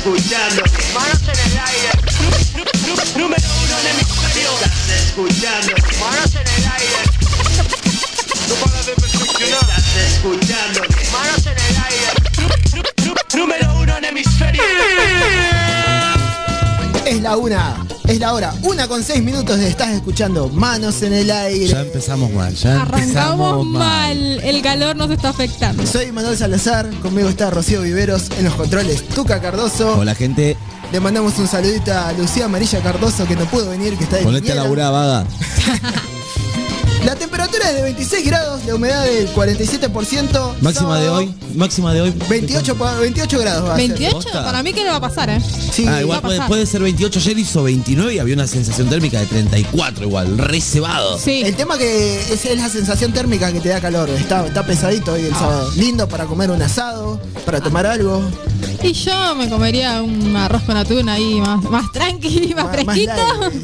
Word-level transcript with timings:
escuchando. 0.00 0.62
Manos 0.94 1.20
en 1.22 1.28
el 1.28 1.58
aire, 1.58 1.90
Número 3.16 3.48
uno 3.62 3.78
en 3.80 3.86
hemisferio. 3.90 4.50
Estás 4.54 4.90
escuchando. 5.04 5.72
manos 6.00 6.34
en 6.34 6.40
el 6.40 6.64
aire. 6.72 7.00
No 8.48 8.54
para 8.54 8.82
de 8.82 8.94
perfeccionar. 8.94 9.60
Estás 9.60 9.96
escuchando. 10.14 10.80
Manos 11.12 11.46
en 11.46 11.58
el 11.58 11.76
aire. 11.84 12.08
Número 13.34 13.74
uno 13.74 13.96
en 13.98 14.04
hemisferio. 14.06 14.62
Es 17.04 17.20
la 17.20 17.36
una, 17.36 17.86
es 18.10 18.18
la 18.18 18.34
hora. 18.34 18.52
Una 18.62 18.88
con 18.88 19.04
seis 19.04 19.22
minutos 19.22 19.58
de 19.58 19.68
estás 19.68 19.90
escuchando 19.90 20.48
Manos 20.48 21.02
en 21.02 21.12
el 21.12 21.30
aire. 21.30 21.68
Ya 21.68 21.82
empezamos 21.82 22.32
mal, 22.32 22.54
ya 22.54 22.82
Arrancamos 22.82 23.02
empezamos 23.02 23.66
mal. 23.66 24.40
El 24.42 24.62
calor 24.62 24.96
nos 24.96 25.10
está 25.10 25.28
afectando. 25.28 25.86
Soy 25.86 26.10
Manuel 26.10 26.36
Salazar, 26.36 26.90
conmigo 27.02 27.28
está 27.28 27.50
Rocío 27.50 27.82
Viveros 27.82 28.30
en 28.36 28.46
los 28.46 28.54
controles, 28.54 29.06
Tuca 29.08 29.40
Cardoso. 29.40 29.96
Hola 29.98 30.14
gente, 30.14 30.56
Le 30.92 30.98
mandamos 30.98 31.38
un 31.38 31.46
saludito 31.46 31.92
a 31.92 32.12
Lucía 32.12 32.46
Amarilla 32.46 32.80
Cardoso 32.80 33.26
que 33.26 33.36
no 33.36 33.44
pudo 33.44 33.70
venir, 33.70 33.96
que 33.96 34.04
está 34.04 34.16
de 34.16 34.24
ponete 34.24 34.50
a 34.50 34.56
laburar, 34.56 34.92
vaga. 34.92 35.26
La 37.04 37.16
temperatura 37.16 37.70
es 37.70 37.76
de 37.76 37.82
26 37.82 38.26
grados, 38.26 38.64
la 38.66 38.74
humedad 38.74 39.04
del 39.04 39.26
47%. 39.32 40.56
Máxima 40.60 40.72
sábado, 40.72 41.00
de 41.02 41.08
hoy, 41.08 41.34
máxima 41.56 41.94
de 41.94 42.02
hoy. 42.02 42.14
28, 42.28 42.76
pa- 42.76 42.94
28 42.98 43.38
grados 43.38 43.68
va 43.68 43.72
a 43.74 43.76
ser. 43.76 43.88
28, 43.88 44.14
¿Posta? 44.16 44.44
para 44.44 44.62
mí 44.62 44.72
que 44.74 44.84
le 44.84 44.90
va 44.90 44.96
a 44.96 45.00
pasar, 45.00 45.30
¿eh? 45.30 45.40
Sí, 45.40 45.86
Ah, 45.88 46.02
igual 46.02 46.16
va 46.16 46.18
a 46.18 46.22
puede, 46.22 46.36
pasar. 46.38 46.48
puede 46.48 46.66
ser 46.66 46.82
28, 46.82 47.18
ayer 47.18 47.38
hizo 47.38 47.62
29 47.62 48.14
y 48.14 48.18
había 48.18 48.34
una 48.34 48.46
sensación 48.46 48.88
térmica 48.90 49.18
de 49.18 49.26
34 49.26 50.04
igual, 50.04 50.36
re 50.38 50.60
cebado. 50.60 51.18
Sí. 51.18 51.40
El 51.44 51.56
tema 51.56 51.78
que 51.78 52.20
es, 52.20 52.44
es 52.44 52.58
la 52.58 52.68
sensación 52.68 53.12
térmica 53.12 53.50
que 53.50 53.60
te 53.60 53.70
da 53.70 53.80
calor. 53.80 54.10
Está, 54.10 54.46
está 54.46 54.66
pesadito 54.66 55.12
hoy 55.14 55.22
el 55.24 55.32
sábado. 55.34 55.70
Lindo 55.76 56.06
para 56.06 56.26
comer 56.26 56.50
un 56.50 56.60
asado, 56.60 57.18
para 57.46 57.60
tomar 57.62 57.86
algo. 57.86 58.22
Y 58.82 58.92
yo 58.92 59.34
me 59.36 59.48
comería 59.48 60.02
un 60.02 60.36
arroz 60.36 60.62
con 60.64 60.76
atún 60.76 61.08
ahí 61.08 61.40
más, 61.40 61.62
más 61.64 61.90
tranqui, 61.92 62.54
más, 62.56 62.70
fresquito. 62.70 63.12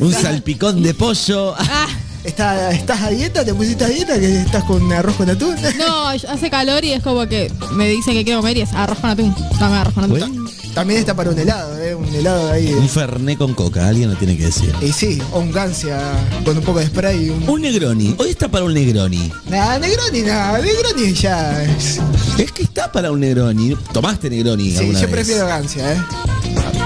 Un 0.00 0.12
salpicón 0.12 0.82
de 0.82 0.94
pollo. 0.94 1.54
Ah, 1.58 1.86
¿Está, 2.26 2.72
¿Estás 2.72 3.00
a 3.02 3.10
dieta? 3.10 3.44
¿Te 3.44 3.54
pusiste 3.54 3.84
a 3.84 3.88
dieta? 3.88 4.18
¿Que 4.18 4.40
estás 4.40 4.64
con 4.64 4.92
arroz 4.92 5.14
con 5.16 5.30
atún? 5.30 5.54
no, 5.78 6.08
hace 6.08 6.50
calor 6.50 6.84
y 6.84 6.92
es 6.92 7.02
como 7.02 7.26
que 7.28 7.50
me 7.72 7.88
dicen 7.88 8.14
que 8.14 8.24
quiero 8.24 8.40
comer 8.40 8.56
y 8.58 8.62
es 8.62 8.72
arroz 8.72 8.98
con 8.98 9.10
atún. 9.10 9.34
Dame 9.60 9.76
arroz 9.76 9.94
con 9.94 10.04
atún. 10.04 10.18
Bueno, 10.18 10.50
También 10.74 11.00
está 11.00 11.14
para 11.14 11.30
un 11.30 11.38
helado, 11.38 11.78
¿eh? 11.82 11.94
Un 11.94 12.12
helado 12.14 12.50
ahí. 12.50 12.72
un 12.72 12.88
ferné 12.88 13.36
con 13.38 13.54
coca, 13.54 13.88
alguien 13.88 14.10
lo 14.10 14.16
tiene 14.16 14.36
que 14.36 14.46
decir. 14.46 14.74
Y 14.82 14.92
sí, 14.92 15.22
o 15.32 15.38
un 15.38 15.52
gancia 15.52 15.98
con 16.44 16.58
un 16.58 16.64
poco 16.64 16.80
de 16.80 16.86
spray 16.88 17.26
y 17.26 17.30
un... 17.30 17.48
Un 17.48 17.62
Negroni, 17.62 18.14
hoy 18.18 18.30
está 18.30 18.48
para 18.48 18.64
un 18.64 18.74
Negroni. 18.74 19.32
Nah, 19.48 19.78
Negroni, 19.78 20.22
nada, 20.22 20.58
Negroni 20.58 21.12
ya 21.14 21.62
es... 21.62 22.00
Es 22.38 22.52
que 22.52 22.64
está 22.64 22.90
para 22.92 23.12
un 23.12 23.20
Negroni. 23.20 23.76
¿Tomaste 23.92 24.28
Negroni 24.28 24.72
Sí, 24.72 24.78
alguna 24.78 25.00
yo 25.00 25.06
vez? 25.06 25.14
prefiero 25.14 25.46
gancia, 25.46 25.92
¿eh? 25.92 26.02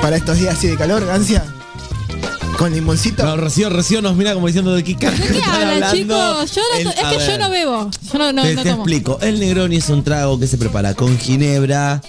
Para 0.02 0.16
estos 0.16 0.38
días 0.38 0.56
así 0.56 0.68
de 0.68 0.76
calor, 0.76 1.04
gancia. 1.06 1.42
Con 2.60 2.74
limoncito. 2.74 3.24
No, 3.24 3.38
Rocío, 3.38 3.70
Rocío 3.70 4.02
nos 4.02 4.14
mira 4.16 4.34
como 4.34 4.46
diciendo 4.46 4.74
de 4.74 4.84
qué 4.84 4.94
carajo 4.94 5.22
¿De 5.22 5.28
qué 5.30 5.38
están 5.38 5.54
hablan, 5.54 5.72
hablando. 5.82 5.96
chicos? 5.96 6.54
Yo 6.54 6.62
no 6.74 6.78
El- 6.78 6.84
to- 6.84 6.90
es 6.90 7.18
que 7.26 7.26
yo 7.32 7.38
no 7.38 7.50
bebo. 7.50 7.90
Yo 8.12 8.18
no, 8.18 8.32
no, 8.34 8.42
te, 8.42 8.54
no 8.54 8.62
te 8.62 8.68
tomo. 8.70 8.82
explico. 8.82 9.18
El 9.22 9.40
Negroni 9.40 9.76
es 9.76 9.88
un 9.88 10.04
trago 10.04 10.38
que 10.38 10.46
se 10.46 10.58
prepara 10.58 10.92
con 10.92 11.16
ginebra, 11.18 12.02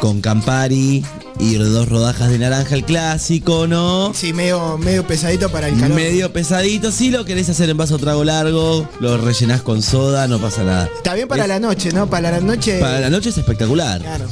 con 0.00 0.20
Campari 0.20 1.02
y 1.40 1.54
dos 1.54 1.88
rodajas 1.88 2.28
de 2.28 2.38
naranja, 2.38 2.74
el 2.74 2.84
clásico, 2.84 3.66
¿no? 3.66 4.12
Sí, 4.14 4.34
medio, 4.34 4.76
medio 4.76 5.06
pesadito 5.06 5.48
para 5.50 5.68
el 5.68 5.80
calor. 5.80 5.96
Medio 5.96 6.32
pesadito. 6.34 6.92
Si 6.92 7.10
lo 7.10 7.24
querés 7.24 7.48
hacer 7.48 7.70
en 7.70 7.76
vaso 7.78 7.96
trago 7.98 8.24
largo, 8.24 8.86
lo 9.00 9.16
rellenás 9.16 9.62
con 9.62 9.82
soda, 9.82 10.28
no 10.28 10.38
pasa 10.38 10.64
nada. 10.64 10.90
Está 10.94 11.14
bien 11.14 11.28
para 11.28 11.44
Es- 11.44 11.48
la 11.48 11.58
noche, 11.60 11.92
¿no? 11.92 12.10
Para 12.10 12.30
la 12.30 12.40
noche... 12.40 12.78
Para 12.78 13.00
la 13.00 13.08
noche 13.10 13.30
es 13.30 13.38
espectacular. 13.38 14.00
Claro. 14.02 14.26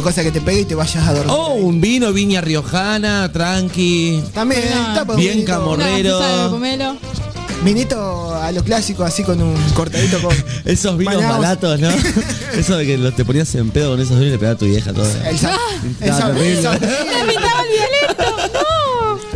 Cosa 0.00 0.22
que 0.24 0.32
te 0.32 0.40
pegue 0.40 0.60
y 0.60 0.64
te 0.64 0.74
vayas 0.74 1.06
a 1.06 1.12
dormir. 1.12 1.32
Oh, 1.36 1.54
un 1.54 1.80
vino, 1.80 2.12
viña 2.12 2.40
riojana, 2.40 3.30
tranqui. 3.32 4.22
También, 4.34 4.62
Ah, 4.74 5.04
un 5.08 5.16
bien 5.16 5.34
vinito- 5.38 5.46
camorro. 5.52 5.74
Una 5.74 5.86
Morrero. 5.90 6.18
gaseosa 6.18 6.42
de 6.44 6.48
pomelo. 6.50 6.96
Vinito 7.64 8.34
a 8.34 8.50
lo 8.50 8.64
clásico, 8.64 9.04
así 9.04 9.22
con 9.22 9.40
un 9.40 9.54
cortadito 9.74 10.20
con... 10.20 10.34
Esos 10.64 10.98
vinos 10.98 11.14
Bañados. 11.16 11.38
baratos, 11.40 11.78
¿no? 11.80 11.90
Eso 12.58 12.76
de 12.76 12.84
que 12.86 12.98
los- 12.98 13.14
te 13.14 13.24
ponías 13.24 13.54
en 13.54 13.70
pedo 13.70 13.90
con 13.92 14.00
esos 14.00 14.10
vinos 14.18 14.26
y 14.26 14.30
le 14.30 14.38
pegaba 14.38 14.56
a 14.56 14.58
tu 14.58 14.64
vieja 14.66 14.92
todo. 14.92 15.06
El 15.24 15.38
San, 15.38 15.52
el 16.00 16.10
terrible. 16.10 16.52
el 16.58 16.62
San- 16.62 16.80
¡Me 16.80 17.32
pintaba 17.32 17.62
el. 17.62 17.91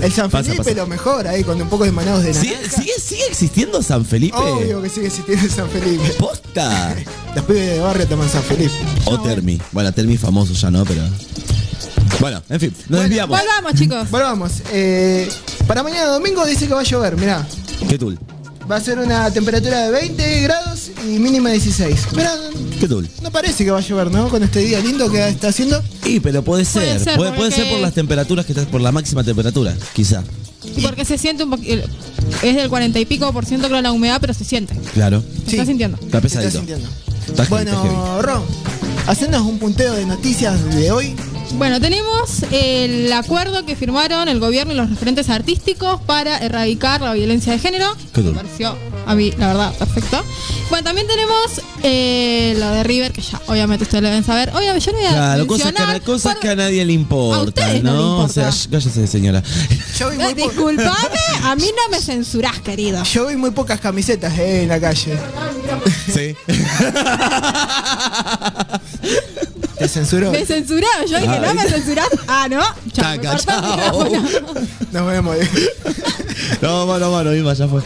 El 0.03 0.13
San 0.13 0.31
Pasa, 0.31 0.45
Felipe 0.45 0.65
pasa. 0.65 0.77
lo 0.77 0.87
mejor 0.87 1.27
ahí, 1.27 1.43
con 1.45 1.61
un 1.61 1.69
poco 1.69 1.85
de 1.85 1.93
manados 1.93 2.23
de 2.23 2.35
¿Sigue, 2.35 2.55
naranja. 2.57 2.77
sigue, 2.77 2.93
sigue 3.01 3.27
existiendo 3.29 3.83
San 3.83 4.05
Felipe? 4.05 4.37
Obvio 4.37 4.83
que 4.83 4.89
sigue 4.91 5.07
existiendo 5.07 5.45
el 5.45 5.51
San 5.51 5.69
Felipe. 5.71 6.09
¡Posta! 6.19 6.95
Los 7.35 7.45
pibes 7.45 7.67
de 7.71 7.81
barrio 7.81 8.07
toman 8.07 8.29
San 8.29 8.43
Felipe. 8.43 8.75
O 9.07 9.21
Termi. 9.21 9.61
Bueno, 9.73 9.93
Termi 9.93 10.15
es 10.15 10.21
famoso 10.21 10.53
ya, 10.53 10.71
¿no? 10.71 10.85
Pero. 10.85 11.03
Bueno, 12.21 12.43
en 12.49 12.61
fin, 12.61 12.75
nos 12.89 13.01
desviamos. 13.03 13.39
Volvamos, 13.39 13.75
chicos. 13.79 14.11
Bueno, 14.11 14.27
vamos. 14.27 14.53
eh, 14.73 15.29
para 15.67 15.83
mañana 15.83 16.07
domingo 16.07 16.47
dice 16.47 16.67
que 16.67 16.73
va 16.75 16.81
a 16.81 16.85
llover, 16.85 17.17
mirá. 17.17 17.47
¿Qué 17.89 17.99
tul? 17.99 18.19
Va 18.71 18.77
a 18.77 18.81
ser 18.81 18.99
una 18.99 19.31
temperatura 19.31 19.83
de 19.85 19.91
20 19.93 20.41
grados 20.41 20.91
y 21.05 21.19
mínima 21.21 21.51
16. 21.51 22.13
Mirá, 22.17 22.33
¿Qué 22.81 22.89
tul? 22.89 23.09
no 23.23 23.31
parece 23.31 23.65
que 23.65 23.71
va 23.71 23.79
a 23.79 23.81
llover, 23.81 24.11
¿no? 24.11 24.29
Con 24.29 24.43
este 24.43 24.59
día 24.61 24.81
lindo 24.81 25.09
que 25.11 25.29
está 25.29 25.49
haciendo. 25.49 25.81
Sí, 26.03 26.19
pero 26.19 26.43
puede 26.43 26.65
ser. 26.65 26.83
Puede 26.83 26.99
ser, 26.99 27.17
puede, 27.17 27.33
puede 27.33 27.51
ser 27.53 27.61
porque- 27.61 27.73
por 27.75 27.81
las 27.81 27.95
temperaturas 27.95 28.45
que 28.45 28.53
estás, 28.53 28.67
por 28.67 28.81
la 28.81 28.91
máxima 28.91 29.23
temperatura, 29.23 29.73
quizá. 29.95 30.25
Y 30.77 30.81
porque 30.83 31.05
se 31.05 31.17
siente 31.17 31.45
un 31.45 31.51
poquito. 31.51 31.87
Es 32.43 32.57
del 32.57 32.69
40 32.69 32.99
y 32.99 33.05
pico 33.07 33.33
por 33.33 33.47
ciento 33.47 33.69
creo 33.69 33.81
la 33.83 33.93
humedad, 33.93 34.19
pero 34.21 34.35
se 34.35 34.45
siente. 34.45 34.75
Claro. 34.95 35.23
Se 35.47 35.53
está 35.53 35.65
sintiendo. 35.67 35.97
Está 35.99 36.21
Se 36.21 36.27
está 36.27 36.41
pesadito. 36.41 36.59
sintiendo. 36.59 36.89
Está 37.29 37.45
heavy, 37.47 37.49
bueno, 37.51 37.71
está 37.71 37.83
heavy. 37.83 38.23
Ron, 38.23 38.43
hacenos 39.07 39.43
un 39.43 39.59
punteo 39.61 39.95
de 39.95 40.07
noticias 40.07 40.75
de 40.75 40.91
hoy. 40.91 41.15
Bueno, 41.59 41.81
tenemos 41.81 42.43
el 42.51 43.11
acuerdo 43.13 43.65
que 43.65 43.77
firmaron 43.77 44.29
el 44.29 44.39
gobierno 44.41 44.75
y 44.75 44.77
los 44.77 44.91
referentes 44.91 45.31
artísticos 45.31 46.01
para 46.03 46.37
erradicar 46.39 47.01
la 47.01 47.15
violencia 47.15 47.51
de 47.53 47.59
género. 47.59 47.97
Qué 48.13 48.21
Me 48.21 48.33
pareció 48.33 48.77
a 49.07 49.15
mí, 49.15 49.33
la 49.39 49.47
verdad, 49.49 49.73
perfecto. 49.79 50.23
Bueno, 50.69 50.85
también 50.85 51.07
tenemos 51.07 51.63
eh, 51.83 52.55
lo 52.59 52.69
de 52.73 52.85
River, 52.85 53.13
que 53.13 53.23
ya 53.23 53.41
obviamente 53.47 53.85
ustedes 53.85 54.03
lo 54.03 54.09
deben 54.11 54.25
saber. 54.25 54.51
Obviamente, 54.55 54.85
yo 54.85 54.93
no 54.93 54.99
voy 54.99 55.07
a 55.07 55.11
Claro, 55.13 55.47
cosas, 55.47 55.73
que, 55.73 55.83
a, 55.83 56.01
cosas 56.01 56.33
por- 56.35 56.43
que 56.43 56.49
a 56.51 56.57
nadie 56.57 56.85
le 56.85 56.93
A 56.93 56.95
importan, 56.95 57.49
ustedes 57.49 57.83
¿no? 57.83 57.93
no 57.93 57.97
le 57.97 58.03
o 58.05 58.11
importa. 58.23 58.33
sea, 58.35 58.49
sh- 58.51 58.69
cállese, 58.71 59.07
señora. 59.07 59.43
Yo 59.99 60.11
vi 60.11 60.17
muy, 60.23 60.35
po- 60.35 60.49
Disculpame, 60.49 61.19
a 61.43 61.57
mí 61.57 61.71
no 61.75 61.89
me 61.91 62.01
censurás, 62.03 62.61
querido. 62.61 63.03
yo 63.05 63.29
vi 63.29 63.37
muy 63.37 63.51
pocas 63.53 63.81
camisetas 63.81 64.39
eh, 64.39 64.65
en 64.65 64.69
la 64.69 64.79
calle. 64.81 65.19
Sí. 66.13 66.37
Te 69.79 69.89
censuró. 69.89 70.31
Me 70.33 70.45
censuraron, 70.47 71.07
yo 71.07 71.21
dije, 71.21 71.41
no 71.41 71.55
me 71.55 71.63
censurás. 71.69 72.09
Ah, 72.27 72.47
no. 72.49 72.61
Chao, 72.93 73.17
Taca, 73.21 73.37
chao. 73.37 74.09
Nos 74.93 75.07
vemos. 75.07 75.37
No, 76.61 76.87
mano, 76.87 77.11
mano, 77.11 77.35
Ima, 77.35 77.55
ya 77.55 77.67
fue. 77.67 77.83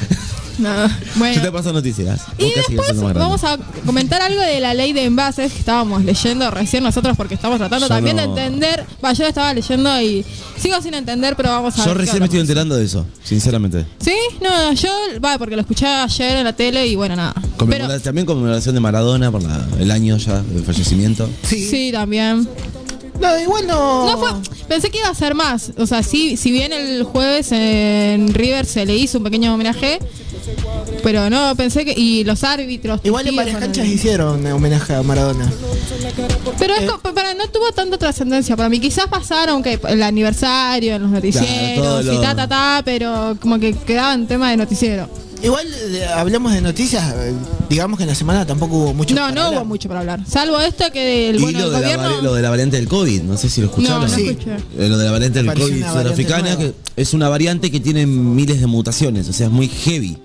No, 0.60 0.68
bueno. 1.16 1.34
Yo 1.36 1.42
te 1.42 1.50
paso 1.52 1.72
noticias. 1.72 2.20
Y 2.38 2.50
después 2.54 3.00
vamos 3.14 3.42
a 3.44 3.56
comentar 3.86 4.20
algo 4.22 4.40
de 4.40 4.60
la 4.60 4.74
ley 4.74 4.92
de 4.92 5.04
envases 5.04 5.52
que 5.52 5.58
estábamos 5.58 6.04
leyendo 6.04 6.50
recién 6.50 6.82
nosotros 6.84 7.16
porque 7.16 7.34
estamos 7.34 7.58
tratando 7.58 7.86
Yo 7.86 7.88
también 7.88 8.16
no. 8.16 8.22
de 8.22 8.28
entender. 8.44 8.84
Va, 9.04 9.12
yo 9.12 9.26
estaba 9.26 9.54
leyendo 9.54 10.00
y 10.00 10.24
sigo 10.58 10.80
sin 10.82 10.94
entender, 10.94 11.34
pero 11.36 11.48
vamos 11.50 11.78
a 11.78 11.84
Yo 11.84 11.90
ver. 11.90 11.98
recién 11.98 12.18
me 12.18 12.26
estoy 12.26 12.40
enterando 12.40 12.76
de 12.76 12.84
eso, 12.84 13.06
sinceramente. 13.24 13.86
¿Sí? 14.00 14.14
No, 14.42 14.72
yo, 14.74 14.90
va, 15.24 15.38
porque 15.38 15.54
lo 15.56 15.62
escuché 15.62 15.86
ayer 15.86 16.36
en 16.36 16.44
la 16.44 16.52
tele 16.54 16.86
y 16.86 16.96
bueno, 16.96 17.16
nada. 17.16 17.34
Pero, 17.68 18.00
también 18.00 18.26
conmemoración 18.26 18.74
de 18.74 18.80
Maradona 18.80 19.30
por 19.30 19.42
la- 19.42 19.66
el 19.78 19.90
año 19.90 20.16
ya 20.18 20.42
del 20.42 20.64
fallecimiento. 20.64 21.28
Sí. 21.42 21.68
sí, 21.68 21.90
también. 21.92 22.48
No, 23.20 23.38
igual 23.38 23.66
no. 23.66 24.06
No 24.10 24.18
fue, 24.18 24.30
pensé 24.68 24.90
que 24.90 24.98
iba 24.98 25.08
a 25.08 25.14
ser 25.14 25.34
más. 25.34 25.72
O 25.78 25.86
sea, 25.86 26.02
sí, 26.02 26.36
si 26.36 26.50
bien 26.50 26.72
el 26.72 27.02
jueves 27.04 27.52
en 27.52 28.32
River 28.32 28.64
se 28.66 28.86
le 28.86 28.96
hizo 28.96 29.18
un 29.18 29.24
pequeño 29.24 29.52
homenaje, 29.54 29.98
pero 31.02 31.28
no, 31.30 31.54
pensé 31.56 31.84
que. 31.84 31.92
Y 31.96 32.24
los 32.24 32.42
árbitros. 32.44 33.00
Igual 33.04 33.26
en 33.28 33.36
varias 33.36 33.58
canchas 33.58 33.84
el- 33.84 33.92
hicieron 33.92 34.44
homenaje 34.46 34.94
a 34.94 35.02
Maradona. 35.02 35.50
Pero 36.58 36.74
Eh. 36.74 36.86
es 36.86 37.12
para, 37.12 37.34
no 37.34 37.46
tuvo 37.48 37.70
tanta 37.72 37.98
trascendencia. 37.98 38.56
Para 38.56 38.68
mí 38.68 38.80
quizás 38.80 39.06
pasaron 39.08 39.62
que 39.62 39.78
el 39.88 40.02
aniversario 40.02 40.94
en 40.96 41.02
los 41.02 41.10
noticieros 41.10 42.04
lo- 42.04 42.12
y 42.14 42.20
ta, 42.20 42.34
ta, 42.34 42.48
ta, 42.48 42.82
pero 42.84 43.36
como 43.40 43.58
que 43.58 43.74
quedaba 43.74 44.14
en 44.14 44.26
tema 44.26 44.50
de 44.50 44.56
noticiero. 44.56 45.08
Igual 45.42 45.66
eh, 45.72 46.04
hablamos 46.06 46.52
de 46.52 46.60
noticias, 46.60 47.14
eh, 47.16 47.32
digamos 47.70 47.96
que 47.96 48.02
en 48.04 48.10
la 48.10 48.14
semana 48.14 48.46
tampoco 48.46 48.76
hubo 48.76 48.94
mucho. 48.94 49.14
No, 49.14 49.22
para 49.22 49.32
no 49.34 49.40
hablar. 49.42 49.60
hubo 49.62 49.64
mucho 49.68 49.88
para 49.88 50.00
hablar. 50.00 50.20
Salvo 50.28 50.60
esto 50.60 50.84
que 50.92 51.30
el, 51.30 51.36
y 51.36 51.40
bueno, 51.42 51.60
lo 51.60 51.64
el 51.66 51.72
de, 51.72 51.80
la, 51.80 51.86
gobierno... 51.96 52.18
vari- 52.18 52.22
lo 52.22 52.34
de 52.34 52.42
la 52.42 52.50
variante 52.50 52.76
del 52.76 52.88
COVID, 52.88 53.22
no 53.22 53.36
sé 53.38 53.48
si 53.48 53.60
lo 53.62 53.68
escucharon. 53.68 54.02
No, 54.02 54.08
no 54.08 54.14
Sí. 54.14 54.28
escuché. 54.28 54.56
Eh, 54.78 54.88
lo 54.88 54.98
de 54.98 55.04
la 55.06 55.10
variante 55.12 55.42
del 55.42 55.52
COVID 55.54 55.76
una 55.76 55.92
variante 55.92 56.02
sudafricana, 56.24 56.56
que 56.58 56.74
es 56.96 57.14
una 57.14 57.28
variante 57.30 57.70
que 57.70 57.80
tiene 57.80 58.06
miles 58.06 58.60
de 58.60 58.66
mutaciones, 58.66 59.28
o 59.28 59.32
sea, 59.32 59.46
es 59.46 59.52
muy 59.52 59.68
heavy. 59.68 60.18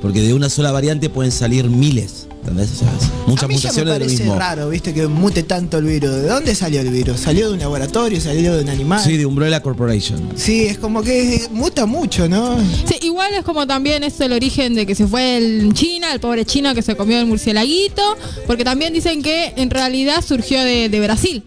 Porque 0.00 0.22
de 0.22 0.32
una 0.34 0.48
sola 0.48 0.70
variante 0.72 1.10
pueden 1.10 1.32
salir 1.32 1.68
miles. 1.68 2.26
¿Entendés? 2.40 2.70
O 2.72 2.74
sea, 2.76 2.88
es 2.88 3.28
muchas 3.28 3.44
a 3.44 3.48
mí 3.48 3.56
ya 3.56 3.72
me 3.72 3.74
mutaciones 3.74 3.74
de 3.76 3.84
lo 3.84 4.04
parece 4.06 4.22
mismo. 4.24 4.38
raro, 4.38 4.68
viste, 4.70 4.94
que 4.94 5.06
mute 5.06 5.42
tanto 5.42 5.78
el 5.78 5.84
virus. 5.84 6.10
¿De 6.10 6.28
dónde 6.28 6.54
salió 6.54 6.80
el 6.80 6.88
virus? 6.88 7.20
¿Salió 7.20 7.48
de 7.48 7.54
un 7.54 7.60
laboratorio? 7.60 8.20
¿Salió 8.20 8.56
de 8.56 8.62
un 8.62 8.68
animal? 8.70 9.00
Sí, 9.04 9.16
de 9.18 9.26
Umbrella 9.26 9.60
Corporation. 9.60 10.30
Sí, 10.36 10.64
es 10.64 10.78
como 10.78 11.02
que 11.02 11.46
muta 11.50 11.84
mucho, 11.86 12.28
¿no? 12.28 12.58
Sí, 12.86 12.96
igual 13.02 13.34
es 13.34 13.44
como 13.44 13.66
también 13.66 14.04
esto 14.04 14.24
el 14.24 14.32
origen 14.32 14.74
de 14.74 14.86
que 14.86 14.94
se 14.94 15.06
fue 15.06 15.36
en 15.36 15.72
China, 15.74 16.12
el 16.12 16.20
pobre 16.20 16.44
chino 16.46 16.74
que 16.74 16.82
se 16.82 16.96
comió 16.96 17.18
el 17.18 17.26
murcielaguito, 17.26 18.16
porque 18.46 18.64
también 18.64 18.94
dicen 18.94 19.22
que 19.22 19.52
en 19.56 19.68
realidad 19.70 20.24
surgió 20.26 20.62
de, 20.64 20.88
de 20.88 21.00
Brasil. 21.00 21.42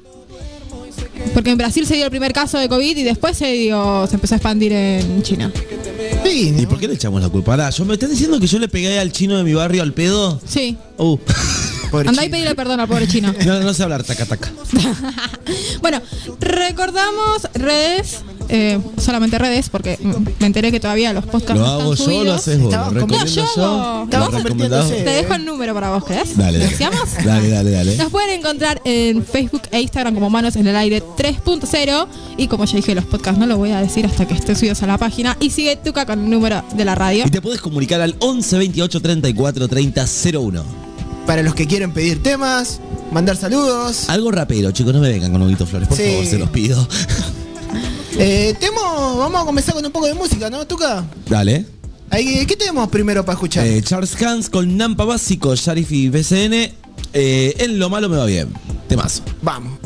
Porque 1.33 1.49
en 1.49 1.57
Brasil 1.57 1.87
se 1.87 1.95
dio 1.95 2.05
el 2.05 2.11
primer 2.11 2.33
caso 2.33 2.59
de 2.59 2.69
COVID 2.69 2.97
y 2.97 3.03
después 3.03 3.35
se 3.37 3.51
dio, 3.53 4.05
se 4.07 4.15
empezó 4.15 4.35
a 4.35 4.37
expandir 4.37 4.73
en 4.73 5.23
China. 5.23 5.51
Sí, 6.23 6.55
¿Y 6.57 6.65
por 6.65 6.79
qué 6.79 6.87
le 6.87 6.93
echamos 6.95 7.21
la 7.21 7.29
culpa? 7.29 7.51
Pará, 7.53 7.69
¿yo 7.69 7.85
me 7.85 7.93
estás 7.93 8.09
diciendo 8.09 8.39
que 8.39 8.47
yo 8.47 8.59
le 8.59 8.67
pegué 8.67 8.99
al 8.99 9.11
chino 9.11 9.37
de 9.37 9.43
mi 9.43 9.53
barrio 9.53 9.83
al 9.83 9.93
pedo? 9.93 10.41
Sí. 10.45 10.77
Uh. 10.97 11.17
Pobre 11.91 12.09
Andá 12.09 12.25
y 12.25 12.29
pedirle 12.29 12.55
perdón 12.55 12.79
al 12.79 12.87
pobre 12.87 13.07
chino. 13.07 13.33
No, 13.45 13.59
no 13.59 13.73
sé 13.73 13.83
hablar 13.83 14.03
taca 14.03 14.25
taca. 14.25 14.51
bueno, 15.81 16.01
recordamos 16.39 17.47
redes, 17.53 18.21
eh, 18.49 18.79
solamente 18.97 19.37
redes, 19.37 19.69
porque 19.69 19.97
me 20.39 20.45
enteré 20.47 20.71
que 20.71 20.79
todavía 20.79 21.13
los 21.13 21.25
podcasts 21.25 21.59
Lo 21.59 21.65
no 21.65 21.71
hago 21.71 21.93
están 21.93 22.07
yo, 22.07 22.13
lo 22.13 22.19
subidos. 22.19 22.39
haces 22.39 22.59
vos. 22.59 22.71
Lo 22.73 22.77
como- 22.79 22.91
recomiendo 22.93 23.25
No, 23.25 24.83
yo 24.89 24.97
yo. 24.97 25.03
Te 25.03 25.09
dejo 25.09 25.33
el 25.33 25.45
número 25.45 25.73
para 25.73 25.89
vos, 25.91 26.03
¿querés? 26.05 26.37
Dale, 26.37 26.57
dale. 26.59 26.69
¿Deseamos? 26.71 26.99
Dale, 27.25 27.49
dale, 27.49 27.71
dale. 27.71 27.97
Nos 27.97 28.09
pueden 28.11 28.39
encontrar 28.39 28.81
en 28.85 29.23
Facebook 29.25 29.63
e 29.71 29.81
Instagram 29.81 30.13
como 30.13 30.29
Manos 30.29 30.55
en 30.55 30.67
el 30.67 30.75
Aire 30.75 31.01
3.0 31.17 32.07
y 32.37 32.47
como 32.47 32.65
ya 32.65 32.75
dije 32.75 32.95
los 32.95 33.05
podcasts 33.05 33.39
no 33.39 33.45
lo 33.45 33.57
voy 33.57 33.71
a 33.71 33.79
decir 33.81 34.05
hasta 34.05 34.27
que 34.27 34.33
estén 34.33 34.55
subidos 34.55 34.81
a 34.83 34.87
la 34.87 34.97
página 34.97 35.37
y 35.39 35.49
sigue 35.49 35.75
Tuca 35.75 36.05
con 36.05 36.19
el 36.23 36.29
número 36.29 36.63
de 36.75 36.85
la 36.85 36.95
radio. 36.95 37.25
Y 37.27 37.29
te 37.31 37.41
puedes 37.41 37.61
comunicar 37.61 38.01
al 38.01 38.15
11 38.19 38.57
28 38.57 39.01
34 39.01 39.67
30 39.67 40.05
01. 40.33 40.63
Para 41.25 41.41
los 41.41 41.55
que 41.55 41.67
quieren 41.67 41.91
pedir 41.93 42.21
temas, 42.21 42.79
mandar 43.11 43.37
saludos. 43.37 44.09
Algo 44.09 44.29
rapero, 44.31 44.71
chicos, 44.71 44.93
no 44.93 44.99
me 44.99 45.09
vengan 45.09 45.31
con 45.31 45.41
Huguito 45.41 45.65
Flores, 45.65 45.87
por 45.87 45.97
Sí. 45.97 46.03
favor, 46.03 46.25
se 46.25 46.37
los 46.37 46.49
pido. 46.49 46.85
Eh, 48.17 48.55
temo, 48.59 49.17
vamos 49.17 49.41
a 49.41 49.45
comenzar 49.45 49.73
con 49.73 49.85
un 49.85 49.91
poco 49.91 50.05
de 50.07 50.13
música, 50.13 50.49
¿no, 50.49 50.65
Tuca? 50.65 51.03
Dale. 51.27 51.65
Ahí, 52.09 52.45
¿Qué 52.45 52.55
tenemos 52.55 52.89
primero 52.89 53.25
para 53.25 53.33
escuchar? 53.33 53.65
Eh, 53.65 53.81
Charles 53.81 54.21
Hans 54.21 54.49
con 54.49 54.77
Nampa 54.77 55.03
Básico, 55.03 55.55
Sharif 55.55 55.91
y 55.91 56.09
BCN. 56.09 56.53
Eh, 57.13 57.55
en 57.59 57.79
lo 57.79 57.89
malo 57.89 58.09
me 58.09 58.17
va 58.17 58.25
bien. 58.25 58.53
Temazo. 58.87 59.23
Vamos. 59.41 59.79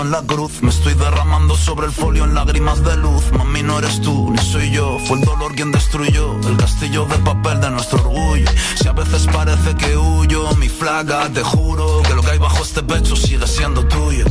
En 0.00 0.10
la 0.10 0.22
cruz. 0.22 0.62
Me 0.62 0.70
estoy 0.70 0.94
derramando 0.94 1.56
sobre 1.56 1.86
el 1.86 1.92
folio 1.92 2.24
en 2.24 2.34
lágrimas 2.34 2.82
de 2.84 2.96
luz. 2.96 3.32
Mami, 3.32 3.62
no 3.62 3.78
eres 3.78 4.00
tú, 4.00 4.30
ni 4.30 4.38
soy 4.38 4.70
yo. 4.70 4.98
Fue 5.06 5.18
el 5.18 5.24
dolor 5.24 5.54
quien 5.54 5.72
destruyó 5.72 6.38
el 6.48 6.56
castillo 6.56 7.06
de 7.06 7.16
papel 7.18 7.60
de 7.60 7.70
nuestro 7.70 7.98
orgullo. 8.00 8.46
Si 8.76 8.88
a 8.88 8.92
veces 8.92 9.26
parece 9.32 9.74
que 9.76 9.96
huyo, 9.96 10.54
mi 10.56 10.68
flaga, 10.68 11.28
te 11.32 11.42
juro 11.42 12.02
que 12.02 12.14
lo 12.14 12.22
que 12.22 12.32
hay 12.32 12.38
bajo 12.38 12.62
este 12.62 12.82
pecho 12.82 13.16
sigue 13.16 13.46
siendo 13.46 13.86
tuyo. 13.86 14.24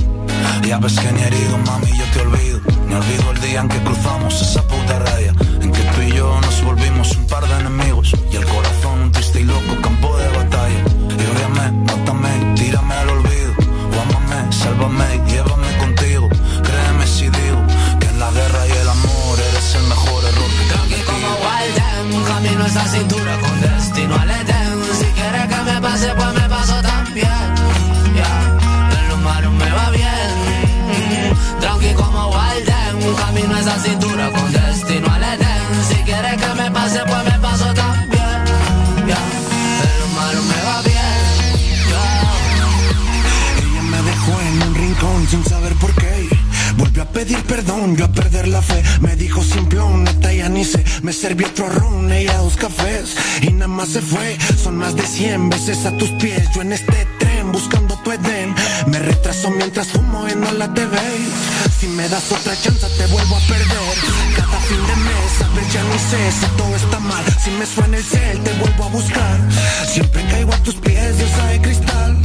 Ya 0.64 0.78
ves 0.78 1.00
que 1.00 1.12
ni 1.12 1.22
herido, 1.22 1.58
mami, 1.60 1.92
yo 1.98 2.06
te 2.14 2.20
olvido. 2.22 2.60
Ni 2.88 2.94
olvido 2.94 3.32
el 3.32 3.42
día 3.42 3.62
en 3.62 3.70
que 3.70 3.80
cruzamos 3.84 4.42
esa 4.42 4.62
puta 4.68 5.00
raya. 5.00 5.34
En 5.62 5.72
que 5.72 5.82
tú 5.82 6.02
y 6.02 6.12
yo 6.12 6.40
nos 6.42 6.64
volvimos 6.64 7.16
un 7.16 7.28
par 7.28 7.48
de 7.48 7.60
enemigos. 7.60 8.14
Y 8.32 8.36
el 8.36 8.46
corazón 8.46 8.85
destino 23.96 24.16
al 24.16 24.30
Edén. 24.30 24.35
Serví 51.26 51.44
otro 51.44 51.68
ron, 51.70 52.12
ella 52.12 52.38
dos 52.38 52.56
cafés. 52.56 53.16
Y 53.42 53.52
nada 53.52 53.68
más 53.68 53.90
se 53.90 54.02
fue. 54.02 54.38
Son 54.64 54.76
más 54.78 54.96
de 54.96 55.02
100 55.02 55.50
veces 55.50 55.84
a 55.88 55.92
tus 55.98 56.12
pies. 56.22 56.48
Yo 56.54 56.62
en 56.62 56.72
este 56.72 57.08
tren 57.18 57.52
buscando 57.52 57.98
tu 58.04 58.12
Edén. 58.12 58.54
Me 58.86 59.00
retraso 59.00 59.50
mientras 59.50 59.88
fumo 59.88 60.28
en 60.28 60.42
la 60.60 60.72
TV. 60.72 60.96
Si 61.80 61.88
me 61.88 62.08
das 62.10 62.32
otra 62.32 62.54
chance, 62.62 62.88
te 63.00 63.08
vuelvo 63.08 63.36
a 63.38 63.40
perder. 63.40 63.96
Cada 64.38 64.60
fin 64.70 64.82
de 64.90 64.96
mes, 65.08 65.28
sabes, 65.40 65.74
ya 65.74 65.84
ni 65.92 66.00
sé 66.12 66.22
si 66.40 66.48
todo 66.58 66.76
está 66.76 67.00
mal. 67.00 67.26
Si 67.44 67.50
me 67.60 67.66
suena 67.66 67.98
el 67.98 68.04
cel, 68.04 68.40
te 68.44 68.52
vuelvo 68.62 68.84
a 68.84 68.90
buscar. 68.90 69.38
Siempre 69.94 70.24
caigo 70.30 70.54
a 70.54 70.58
tus 70.58 70.76
pies, 70.76 71.18
diosa 71.18 71.46
de 71.48 71.62
cristal. 71.62 72.18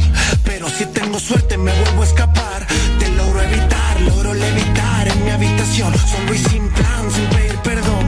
Pero 0.43 0.69
si 0.69 0.85
tengo 0.85 1.19
suerte, 1.19 1.57
me 1.57 1.71
vuelvo 1.81 2.03
a 2.03 2.05
escapar. 2.05 2.67
Te 2.99 3.07
logro 3.17 3.41
evitar, 3.41 4.01
logro 4.01 4.31
levitar 4.35 5.07
en 5.07 5.25
mi 5.25 5.31
habitación. 5.31 5.91
Solo 5.97 6.33
y 6.35 6.37
sin 6.37 6.69
plan, 6.69 7.03
sin 7.15 7.25
pedir 7.35 7.57
perdón. 7.63 8.00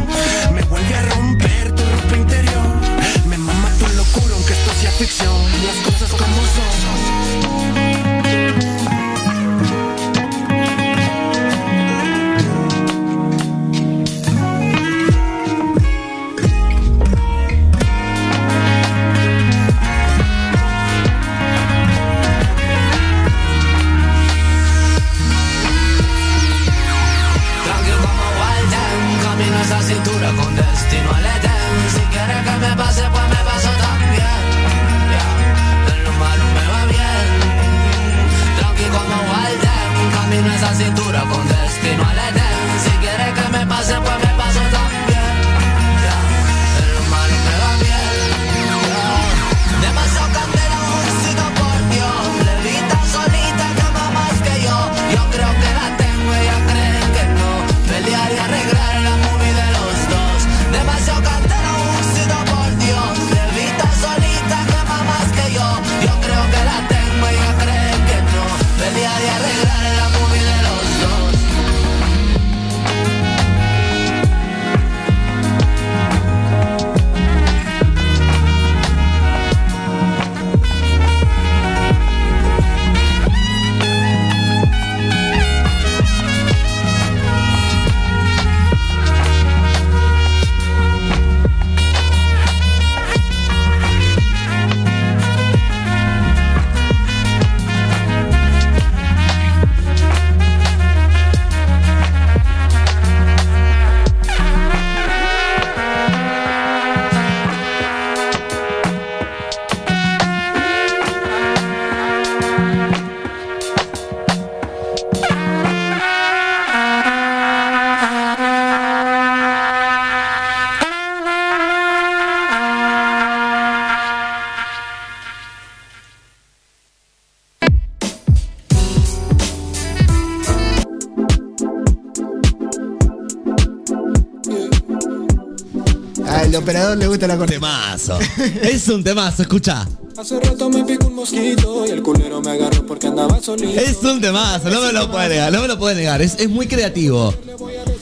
Le 136.95 137.07
gusta 137.07 137.27
la 137.27 137.37
cortina. 137.37 137.59
Temazo. 137.59 138.19
es 138.61 138.87
un 138.87 139.03
temazo, 139.03 139.41
escucha. 139.43 139.87
Hace 140.17 140.39
rato 140.39 140.69
me 140.69 140.83
picó 140.83 141.07
un 141.07 141.15
mosquito 141.15 141.85
y 141.87 141.89
el 141.89 142.03
culero 142.03 142.39
me 142.41 142.51
agarró 142.51 142.85
porque 142.85 143.07
andaba 143.07 143.41
solito. 143.41 143.79
Es 143.79 143.97
un 144.03 144.21
temazo, 144.21 144.69
no 144.69 144.81
me 144.81 144.93
lo 144.93 145.11
puede 145.11 145.29
negar, 145.29 145.51
no 145.51 145.61
me 145.61 145.67
lo 145.67 145.79
puede 145.79 145.95
negar. 145.95 146.21
Es, 146.21 146.35
es 146.39 146.49
muy 146.49 146.67
creativo. 146.67 147.33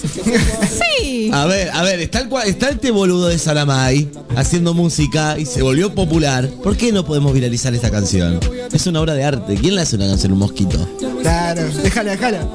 Sí. 0.04 1.30
A 1.32 1.46
ver, 1.46 1.70
a 1.72 1.84
ver, 1.84 2.00
está 2.02 2.20
el, 2.20 2.30
está 2.46 2.70
este 2.70 2.92
boludo 2.92 3.28
de 3.28 3.38
Salamay 3.38 4.10
haciendo 4.36 4.74
música 4.74 5.40
y 5.40 5.46
se 5.46 5.62
volvió 5.62 5.94
popular. 5.94 6.50
¿Por 6.64 6.76
qué 6.76 6.92
no 6.92 7.06
podemos 7.06 7.34
viralizar 7.34 7.74
esta 7.74 7.90
canción? 7.90 8.40
Es 8.74 8.88
una 8.88 9.00
obra 9.00 9.14
de 9.14 9.24
arte. 9.24 9.56
¿Quién 9.56 9.76
le 9.76 9.82
hace 9.82 9.96
una 9.96 10.08
canción 10.08 10.32
a 10.32 10.36
un 10.36 10.40
mosquito? 10.40 10.78
Claro, 11.22 11.64
déjala, 11.82 12.12
déjala. 12.12 12.48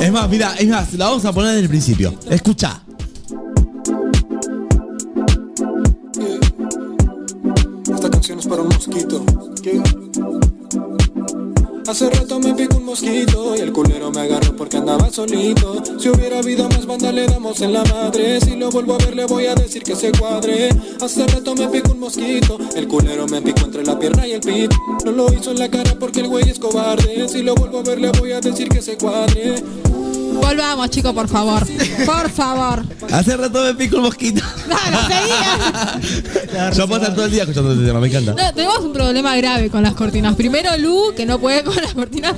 Es 0.00 0.10
más, 0.12 0.28
mira, 0.28 0.54
es 0.58 0.68
más, 0.68 0.92
la 0.94 1.06
vamos 1.06 1.24
a 1.24 1.32
poner 1.32 1.50
desde 1.50 1.62
el 1.62 1.68
principio. 1.68 2.14
Escucha. 2.28 2.82
Hace 11.88 12.10
rato 12.10 12.38
me 12.38 12.54
picó 12.54 12.76
un 12.76 12.84
mosquito 12.84 13.56
y 13.56 13.60
el 13.60 13.72
culero 13.72 14.10
me 14.10 14.20
agarró 14.20 14.54
porque 14.56 14.76
andaba 14.76 15.10
solito. 15.10 15.82
Si 15.98 16.08
hubiera 16.08 16.38
habido 16.38 16.68
más 16.68 16.86
banda 16.86 17.12
le 17.12 17.26
damos 17.26 17.60
en 17.60 17.72
la 17.72 17.82
madre. 17.84 18.40
Si 18.40 18.56
lo 18.56 18.70
vuelvo 18.70 18.94
a 18.94 18.98
ver 18.98 19.16
le 19.16 19.24
voy 19.24 19.46
a 19.46 19.54
decir 19.54 19.82
que 19.82 19.96
se 19.96 20.12
cuadre. 20.12 20.68
Hace 21.00 21.26
rato 21.26 21.54
me 21.54 21.68
picó 21.68 21.92
un 21.92 22.00
mosquito, 22.00 22.58
el 22.76 22.88
culero 22.88 23.26
me 23.26 23.42
picó 23.42 23.64
entre 23.64 23.84
la 23.84 23.98
pierna 23.98 24.26
y 24.26 24.32
el 24.32 24.40
pit. 24.40 24.72
No 25.04 25.12
lo 25.12 25.32
hizo 25.32 25.50
en 25.50 25.58
la 25.58 25.70
cara 25.70 25.96
porque 25.98 26.20
el 26.20 26.28
güey 26.28 26.48
es 26.48 26.58
cobarde. 26.58 27.28
Si 27.28 27.42
lo 27.42 27.54
vuelvo 27.54 27.80
a 27.80 27.82
ver 27.82 28.00
le 28.00 28.10
voy 28.12 28.32
a 28.32 28.40
decir 28.40 28.68
que 28.68 28.80
se 28.80 28.96
cuadre. 28.96 29.56
Volvamos, 30.46 30.90
chicos, 30.90 31.12
por 31.14 31.28
favor. 31.28 31.66
Por 32.04 32.30
favor. 32.30 32.84
Hace 33.10 33.36
rato 33.36 33.62
me 33.64 33.74
pico 33.74 33.96
el 33.96 34.02
mosquito. 34.02 34.42
Dale, 34.68 34.96
seguía. 35.06 36.70
Yo 36.76 36.84
estar 36.84 37.14
todo 37.14 37.24
el 37.26 37.30
día 37.30 37.42
escuchando 37.42 37.72
este 37.72 37.86
tema, 37.86 38.00
me 38.00 38.08
encanta. 38.08 38.32
No, 38.34 38.52
tenemos 38.54 38.78
un 38.80 38.92
problema 38.92 39.36
grave 39.36 39.70
con 39.70 39.82
las 39.82 39.94
cortinas. 39.94 40.34
Primero 40.34 40.76
Lu, 40.78 41.14
que 41.16 41.24
no 41.26 41.38
puede 41.38 41.62
con 41.64 41.76
las 41.76 41.94
cortinas. 41.94 42.34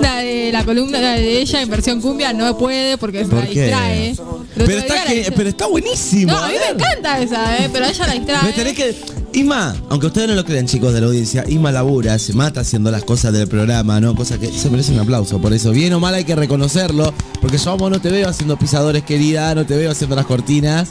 La 0.00 0.16
de 0.16 0.50
la 0.52 0.64
columna 0.64 1.00
la 1.00 1.12
de 1.12 1.40
ella 1.40 1.62
en 1.62 1.70
versión 1.70 2.00
cumbia 2.00 2.32
no 2.32 2.56
puede 2.58 2.98
porque 2.98 3.20
se 3.24 3.30
¿Por 3.30 3.40
la 3.40 3.46
qué? 3.46 3.62
distrae. 3.62 4.16
Pero 4.54 4.72
está, 4.78 5.04
que- 5.04 5.14
dice- 5.14 5.32
pero 5.32 5.48
está 5.48 5.66
buenísimo. 5.66 6.32
No, 6.32 6.38
a 6.38 6.48
mí 6.48 6.54
me 6.54 6.74
encanta 6.74 7.18
esa, 7.20 7.56
eh, 7.58 7.70
pero 7.72 7.84
a 7.84 7.88
ella 7.88 8.06
la 8.06 8.12
distrae. 8.14 8.42
Me 8.44 8.52
tenés 8.52 8.74
que. 8.74 8.96
Isma, 9.32 9.76
aunque 9.90 10.06
ustedes 10.06 10.28
no 10.28 10.34
lo 10.34 10.44
crean, 10.44 10.66
chicos 10.66 10.92
de 10.94 11.00
la 11.00 11.06
audiencia, 11.06 11.44
Isma 11.46 11.70
labura, 11.70 12.18
se 12.18 12.32
mata 12.32 12.60
haciendo 12.60 12.90
las 12.90 13.04
cosas 13.04 13.32
del 13.32 13.46
programa, 13.46 14.00
¿no? 14.00 14.14
Cosa 14.14 14.38
que 14.38 14.50
se 14.50 14.68
merece 14.70 14.92
un 14.92 14.98
aplauso. 15.00 15.38
Por 15.40 15.52
eso, 15.52 15.70
bien 15.70 15.92
o 15.92 16.00
mal 16.00 16.14
hay 16.14 16.24
que 16.24 16.34
reconocerlo. 16.34 17.12
Porque 17.40 17.58
yo 17.58 17.70
a 17.70 17.74
vos 17.74 17.90
no 17.90 18.00
te 18.00 18.10
veo 18.10 18.28
haciendo 18.28 18.58
pisadores, 18.58 19.04
querida, 19.04 19.54
no 19.54 19.64
te 19.66 19.76
veo 19.76 19.90
haciendo 19.90 20.16
las 20.16 20.26
cortinas. 20.26 20.88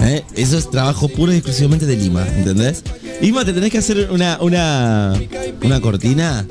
¿eh? 0.00 0.24
Eso 0.34 0.58
es 0.58 0.70
trabajo 0.70 1.08
puro 1.08 1.32
y 1.32 1.36
exclusivamente 1.36 1.86
de 1.86 1.96
Lima, 1.96 2.26
¿entendés? 2.36 2.82
Isma, 3.22 3.44
te 3.44 3.52
tenés 3.52 3.70
que 3.70 3.78
hacer 3.78 4.08
una, 4.10 4.38
una, 4.42 5.14
una 5.62 5.80
cortina 5.80 6.44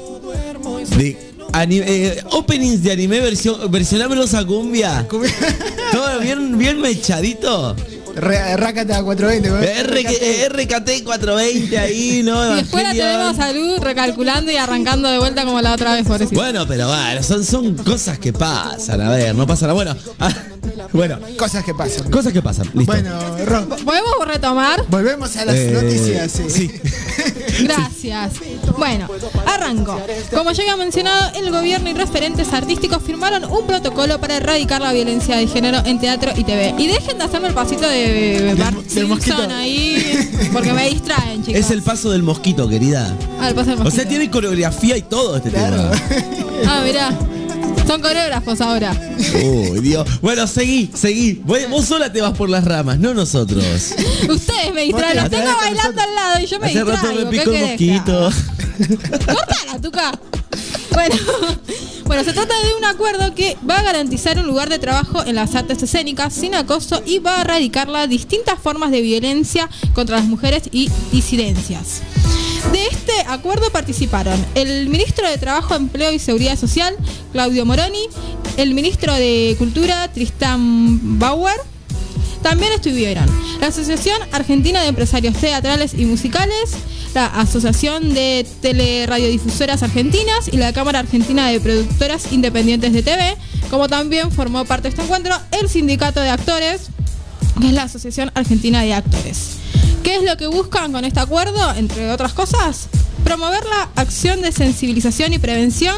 de 0.97 1.17
ani- 1.51 1.81
eh, 1.85 2.23
openings 2.31 2.81
de 2.81 2.91
anime 2.93 3.19
versión, 3.19 3.69
versionámelos 3.69 4.33
a 4.33 4.45
cumbia. 4.45 5.05
Todo 5.91 6.19
bien, 6.21 6.57
bien 6.57 6.79
mechadito. 6.81 7.75
Rácata 8.15 9.03
420, 9.03 9.49
güey. 9.49 9.63
RK 9.83 10.49
RKT 10.49 11.03
420 11.03 11.77
ahí, 11.77 12.21
¿no? 12.23 12.53
Y 12.53 12.55
después 12.57 12.83
la 12.83 12.91
tenemos 12.91 13.39
a 13.39 13.51
Lu 13.53 13.77
recalculando 13.79 14.51
y 14.51 14.57
arrancando 14.57 15.09
de 15.09 15.17
vuelta 15.17 15.45
como 15.45 15.61
la 15.61 15.73
otra 15.73 15.93
vez. 15.95 16.05
Bueno, 16.31 16.67
pero 16.67 16.87
bueno, 16.87 17.23
son, 17.23 17.43
son 17.43 17.75
cosas 17.75 18.19
que 18.19 18.33
pasan, 18.33 19.01
a 19.01 19.09
ver, 19.09 19.35
no 19.35 19.47
pasa 19.47 19.67
nada. 19.67 19.73
Bueno, 19.73 19.95
ah, 20.19 20.31
bueno, 20.91 21.19
Cosas 21.37 21.63
que 21.63 21.73
pasan. 21.73 22.09
cosas 22.11 22.33
que 22.33 22.41
pasan, 22.41 22.65
listo. 22.73 22.91
Bueno, 22.91 23.11
Ro, 23.45 23.67
¿Podemos 23.83 24.11
retomar? 24.27 24.83
volvemos 24.89 25.35
a 25.37 25.45
las 25.45 25.55
Eh, 25.55 25.71
noticias. 25.73 26.31
Sí. 26.31 26.49
sí. 26.49 26.71
Gracias. 27.63 28.31
Bueno, 28.77 29.07
arranco. 29.45 29.99
Como 30.33 30.51
ya 30.51 30.63
había 30.63 30.75
mencionado, 30.77 31.31
el 31.35 31.51
gobierno 31.51 31.89
y 31.89 31.93
referentes 31.93 32.51
artísticos 32.53 33.01
firmaron 33.03 33.45
un 33.45 33.65
protocolo 33.67 34.19
para 34.19 34.37
erradicar 34.37 34.81
la 34.81 34.93
violencia 34.93 35.37
de 35.37 35.47
género 35.47 35.79
en 35.85 35.99
teatro 35.99 36.31
y 36.35 36.43
TV. 36.43 36.73
Y 36.77 36.87
dejen 36.87 37.17
de 37.17 37.23
hacerme 37.23 37.47
el 37.49 37.53
pasito 37.53 37.87
de 37.87 38.55
Bart 38.57 38.75
del 38.77 39.07
Simpson 39.07 39.51
ahí, 39.51 40.49
porque 40.51 40.73
me 40.73 40.89
distraen, 40.89 41.43
chicos. 41.43 41.59
Es 41.59 41.71
el 41.71 41.81
paso 41.81 42.09
del 42.11 42.23
mosquito, 42.23 42.67
querida. 42.67 43.15
Ah, 43.39 43.49
el 43.49 43.55
paso 43.55 43.75
del 43.75 43.85
O 43.85 43.91
sea, 43.91 44.07
tiene 44.07 44.29
coreografía 44.29 44.97
y 44.97 45.01
todo 45.03 45.37
este 45.37 45.49
Claro. 45.51 45.77
tema. 45.91 46.01
Ah, 46.67 46.81
mirá. 46.83 47.09
Son 47.93 48.01
coreógrafos 48.01 48.59
ahora. 48.59 48.91
Uy, 49.43 49.79
Dios. 49.81 50.19
Bueno, 50.19 50.47
seguí, 50.47 50.89
seguí. 50.95 51.33
Vos, 51.45 51.59
vos 51.69 51.85
sola 51.85 52.11
te 52.11 52.21
vas 52.21 52.35
por 52.35 52.49
las 52.49 52.65
ramas, 52.65 52.97
no 52.97 53.13
nosotros. 53.13 53.63
Ustedes 54.27 54.73
me 54.73 54.81
distraen. 54.85 55.17
Los 55.17 55.29
tengo 55.29 55.55
bailando 55.55 56.01
al 56.01 56.15
lado 56.15 56.41
y 56.41 56.47
yo 56.47 56.59
me 56.59 56.69
Hace 56.69 56.83
rato 56.83 57.07
distraigo. 57.09 57.29
me 57.29 57.37
¿Qué 57.37 57.43
picó 57.43 57.51
el 57.51 57.55
querés 57.55 57.69
mosquito. 57.69 58.31
Cortala, 59.27 59.79
tuca. 59.79 60.11
Bueno, 60.91 61.15
bueno, 62.05 62.23
se 62.23 62.33
trata 62.33 62.55
de 62.63 62.73
un 62.79 62.85
acuerdo 62.85 63.35
que 63.35 63.57
va 63.69 63.77
a 63.77 63.83
garantizar 63.83 64.39
un 64.39 64.47
lugar 64.47 64.69
de 64.69 64.79
trabajo 64.79 65.23
en 65.23 65.35
las 65.35 65.53
artes 65.53 65.83
escénicas 65.83 66.33
sin 66.33 66.55
acoso 66.55 67.03
y 67.05 67.19
va 67.19 67.37
a 67.37 67.41
erradicar 67.41 67.89
las 67.89 68.09
distintas 68.09 68.57
formas 68.57 68.89
de 68.89 69.01
violencia 69.01 69.69
contra 69.93 70.15
las 70.17 70.25
mujeres 70.25 70.63
y 70.71 70.89
disidencias. 71.11 72.01
De 72.71 72.87
este 72.87 73.13
acuerdo 73.27 73.69
participaron 73.71 74.43
el 74.55 74.89
ministro 74.89 75.29
de 75.29 75.37
Trabajo, 75.37 75.75
Empleo 75.75 76.11
y 76.11 76.19
Seguridad 76.19 76.57
Social, 76.57 76.95
Claudio 77.31 77.65
Moroni, 77.65 78.07
el 78.57 78.73
ministro 78.73 79.13
de 79.13 79.55
Cultura, 79.57 80.11
Tristan 80.11 81.19
Bauer, 81.19 81.59
también 82.43 82.73
estuvieron 82.73 83.25
la 83.61 83.67
Asociación 83.67 84.19
Argentina 84.33 84.81
de 84.81 84.87
Empresarios 84.87 85.35
Teatrales 85.35 85.93
y 85.93 86.05
Musicales, 86.05 86.71
la 87.15 87.27
Asociación 87.27 88.13
de 88.13 88.45
Teleradiodifusoras 88.61 89.81
Argentinas 89.81 90.49
y 90.51 90.57
la 90.57 90.73
Cámara 90.73 90.99
Argentina 90.99 91.47
de 91.47 91.61
Productoras 91.61 92.33
Independientes 92.33 92.91
de 92.91 93.01
TV, 93.01 93.37
como 93.69 93.87
también 93.87 94.29
formó 94.29 94.65
parte 94.65 94.83
de 94.83 94.89
este 94.89 95.03
encuentro 95.03 95.33
el 95.51 95.69
Sindicato 95.69 96.19
de 96.19 96.29
Actores, 96.29 96.89
que 97.61 97.67
es 97.67 97.73
la 97.73 97.83
Asociación 97.83 98.29
Argentina 98.35 98.81
de 98.81 98.93
Actores. 98.93 99.57
¿Qué 100.03 100.17
es 100.17 100.23
lo 100.23 100.35
que 100.35 100.47
buscan 100.47 100.91
con 100.91 101.05
este 101.05 101.21
acuerdo? 101.21 101.73
Entre 101.75 102.11
otras 102.11 102.33
cosas, 102.33 102.87
promover 103.23 103.63
la 103.65 103.89
acción 103.95 104.41
de 104.41 104.51
sensibilización 104.51 105.31
y 105.31 105.39
prevención, 105.39 105.95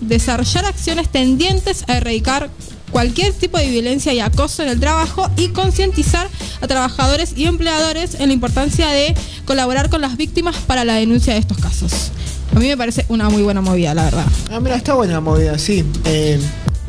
desarrollar 0.00 0.66
acciones 0.66 1.08
tendientes 1.08 1.84
a 1.88 1.96
erradicar 1.96 2.48
cualquier 2.92 3.32
tipo 3.32 3.58
de 3.58 3.68
violencia 3.68 4.12
y 4.12 4.20
acoso 4.20 4.62
en 4.62 4.68
el 4.68 4.78
trabajo 4.78 5.28
y 5.36 5.48
concientizar 5.48 6.28
a 6.60 6.66
trabajadores 6.68 7.32
y 7.36 7.46
empleadores 7.46 8.14
en 8.14 8.28
la 8.28 8.34
importancia 8.34 8.88
de 8.88 9.16
colaborar 9.46 9.90
con 9.90 10.00
las 10.00 10.16
víctimas 10.16 10.56
para 10.56 10.84
la 10.84 10.94
denuncia 10.94 11.34
de 11.34 11.40
estos 11.40 11.58
casos. 11.58 12.12
A 12.54 12.58
mí 12.60 12.68
me 12.68 12.76
parece 12.76 13.04
una 13.08 13.30
muy 13.30 13.42
buena 13.42 13.60
movida, 13.60 13.94
la 13.94 14.04
verdad. 14.04 14.26
Ah, 14.50 14.60
mira, 14.60 14.76
está 14.76 14.94
buena 14.94 15.14
la 15.14 15.20
movida, 15.20 15.58
sí. 15.58 15.84
Eh, 16.04 16.40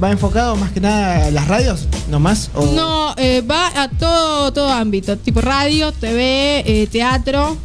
¿Va 0.04 0.12
enfocado 0.12 0.56
más 0.56 0.72
que 0.72 0.80
nada 0.80 1.28
a 1.28 1.32
las 1.32 1.48
radios? 1.48 1.88
¿Nomás? 2.10 2.50
O... 2.56 2.66
No, 2.66 3.14
eh, 3.18 3.42
va 3.42 3.68
a 3.84 3.88
todo, 3.90 4.52
todo 4.52 4.72
ámbito, 4.72 5.18
tipo 5.18 5.42
radio, 5.42 5.92
TV, 5.92 6.64
eh, 6.66 6.88
teatro, 6.92 7.58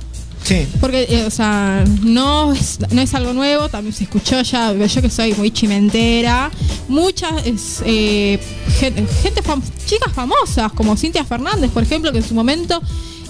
Sí. 0.44 0.64
Porque, 0.80 1.06
eh, 1.10 1.24
o 1.26 1.30
sea, 1.30 1.82
no 2.04 2.52
es, 2.52 2.78
no 2.92 3.00
es 3.02 3.12
algo 3.14 3.32
nuevo, 3.32 3.68
también 3.68 3.92
se 3.92 4.04
escuchó 4.04 4.40
ya, 4.42 4.72
yo 4.74 5.02
que 5.02 5.10
soy 5.10 5.34
muy 5.34 5.50
chimentera, 5.50 6.52
muchas 6.86 7.44
es, 7.44 7.82
eh, 7.84 8.38
gente, 8.78 9.04
gente 9.24 9.42
fam- 9.42 9.60
chicas 9.86 10.12
famosas, 10.12 10.70
como 10.72 10.96
Cintia 10.96 11.24
Fernández, 11.24 11.72
por 11.72 11.82
ejemplo, 11.82 12.12
que 12.12 12.18
en 12.18 12.28
su 12.28 12.34
momento 12.34 12.80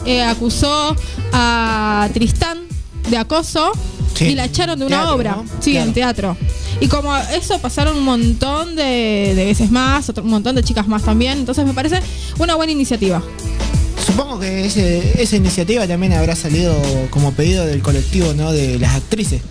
eh, 0.05 0.23
acusó 0.23 0.95
a 1.33 2.07
Tristán 2.13 2.59
de 3.09 3.17
acoso 3.17 3.73
Sí. 4.17 4.25
y 4.27 4.35
la 4.35 4.47
echaron 4.47 4.79
de 4.79 4.87
una 4.87 4.97
Teatro, 4.97 5.15
obra, 5.15 5.31
¿no? 5.37 5.45
sí, 5.61 5.73
Claro. 5.73 5.87
en 5.89 5.95
teatro. 5.95 6.37
Y 6.81 6.89
como 6.89 7.15
eso 7.17 7.59
pasaron 7.61 7.97
un 7.97 8.05
montón 8.05 8.75
de, 8.75 9.35
de 9.37 9.45
veces 9.45 9.71
más, 9.71 10.09
otro, 10.09 10.25
un 10.25 10.31
montón 10.31 10.55
de 10.57 10.63
chicas 10.65 10.89
más 10.89 11.03
también, 11.03 11.39
entonces 11.39 11.65
me 11.67 11.75
parece 11.75 12.01
una 12.39 12.55
buena 12.55 12.73
iniciativa. 12.73 13.23
Supongo 14.07 14.39
que 14.41 14.67
ese- 14.67 15.21
esa 15.23 15.37
iniciativa 15.37 15.87
también 15.87 16.13
habrá 16.13 16.35
salido 16.37 16.75
como 17.11 17.33
pedido 17.33 17.67
del 17.67 17.83
colectivo, 17.83 18.33
¿no? 18.35 18.53
De 18.53 18.79
las 18.79 18.95
actrices. 18.95 19.43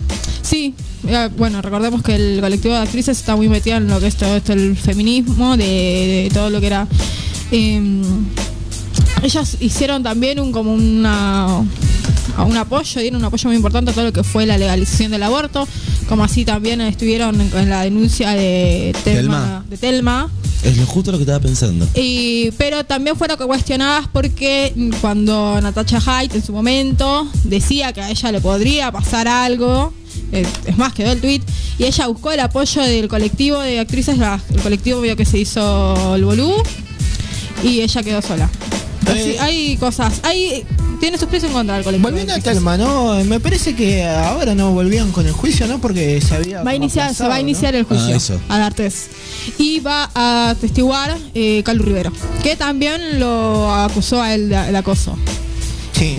Sí, 0.42 0.74
eh, 1.08 1.28
bueno, 1.36 1.60
recordemos 1.62 2.02
que 2.02 2.14
el 2.14 2.40
colectivo 2.40 2.74
de 2.74 2.80
actrices 2.80 3.18
está 3.18 3.36
muy 3.36 3.48
metido 3.48 3.76
en 3.76 3.88
lo 3.88 4.00
que 4.00 4.06
es 4.06 4.16
todo 4.16 4.36
esto, 4.36 4.52
el 4.52 4.76
feminismo, 4.76 5.56
de, 5.56 5.64
de 5.64 6.30
todo 6.32 6.50
lo 6.50 6.60
que 6.60 6.66
era. 6.68 6.86
eh, 7.52 8.02
ellas 9.22 9.56
hicieron 9.60 10.02
también 10.02 10.38
un 10.40 10.52
como 10.52 10.72
una 10.72 11.64
a 12.36 12.44
un 12.44 12.56
apoyo, 12.56 13.00
dieron 13.00 13.20
un 13.20 13.24
apoyo 13.26 13.48
muy 13.48 13.56
importante 13.56 13.90
a 13.90 13.94
todo 13.94 14.04
lo 14.04 14.12
que 14.12 14.24
fue 14.24 14.46
la 14.46 14.58
legalización 14.58 15.10
del 15.10 15.22
aborto, 15.22 15.66
como 16.08 16.24
así 16.24 16.44
también 16.44 16.80
estuvieron 16.80 17.40
en, 17.40 17.56
en 17.56 17.70
la 17.70 17.82
denuncia 17.82 18.30
de 18.30 18.94
Telma, 19.04 19.20
Telma. 19.20 19.64
de 19.68 19.76
Telma. 19.76 20.30
Es 20.62 20.76
lo 20.78 20.86
justo 20.86 21.12
lo 21.12 21.18
que 21.18 21.22
estaba 21.22 21.40
pensando. 21.40 21.86
Y, 21.94 22.50
pero 22.52 22.84
también 22.84 23.16
fueron 23.16 23.36
cuestionadas 23.36 24.08
porque 24.12 24.72
cuando 25.00 25.60
Natasha 25.60 26.00
Haidt 26.04 26.34
en 26.34 26.44
su 26.44 26.52
momento 26.52 27.28
decía 27.44 27.92
que 27.92 28.00
a 28.00 28.10
ella 28.10 28.32
le 28.32 28.40
podría 28.40 28.90
pasar 28.90 29.28
algo, 29.28 29.92
es 30.32 30.76
más, 30.76 30.92
quedó 30.92 31.12
el 31.12 31.20
tweet, 31.20 31.42
y 31.78 31.84
ella 31.84 32.06
buscó 32.08 32.32
el 32.32 32.40
apoyo 32.40 32.82
del 32.82 33.08
colectivo 33.08 33.60
de 33.60 33.78
actrices, 33.78 34.18
el 34.18 34.60
colectivo 34.60 35.00
vio 35.00 35.14
que 35.16 35.24
se 35.24 35.38
hizo 35.38 36.16
el 36.16 36.24
bolú, 36.24 36.54
y 37.62 37.82
ella 37.82 38.02
quedó 38.02 38.22
sola. 38.22 38.50
Así, 39.06 39.36
hay 39.38 39.76
cosas, 39.76 40.20
hay 40.22 40.64
tiene 41.00 41.18
sus 41.18 41.28
pies 41.28 41.44
en 41.44 41.52
contra 41.52 41.74
del 41.76 41.84
colectivo. 41.84 42.08
Volviendo 42.08 42.32
a 42.34 42.38
Telma, 42.40 42.76
¿no? 42.78 43.14
Me 43.24 43.38
parece 43.38 43.74
que 43.74 44.04
ahora 44.04 44.54
no 44.54 44.72
volvían 44.72 45.12
con 45.12 45.26
el 45.26 45.32
juicio, 45.32 45.66
¿no? 45.66 45.78
Porque 45.78 46.20
se 46.20 46.34
había. 46.34 46.62
Va 46.62 46.70
a 46.70 46.74
iniciar, 46.74 47.14
se 47.14 47.26
va 47.28 47.34
a 47.36 47.40
iniciar 47.40 47.74
¿no? 47.74 47.80
el 47.80 47.84
juicio 47.84 48.14
Ah, 48.14 48.16
eso. 48.16 48.40
a 48.48 48.58
D'Artes. 48.58 49.06
Y 49.58 49.80
va 49.80 50.10
a 50.14 50.54
testiguar 50.60 51.16
eh, 51.34 51.62
Calu 51.64 51.82
Rivero, 51.82 52.12
que 52.42 52.56
también 52.56 53.20
lo 53.20 53.72
acusó 53.74 54.22
a 54.22 54.34
él 54.34 54.48
de, 54.48 54.56
de 54.72 54.76
acoso. 54.76 55.16
Sí. 55.92 56.16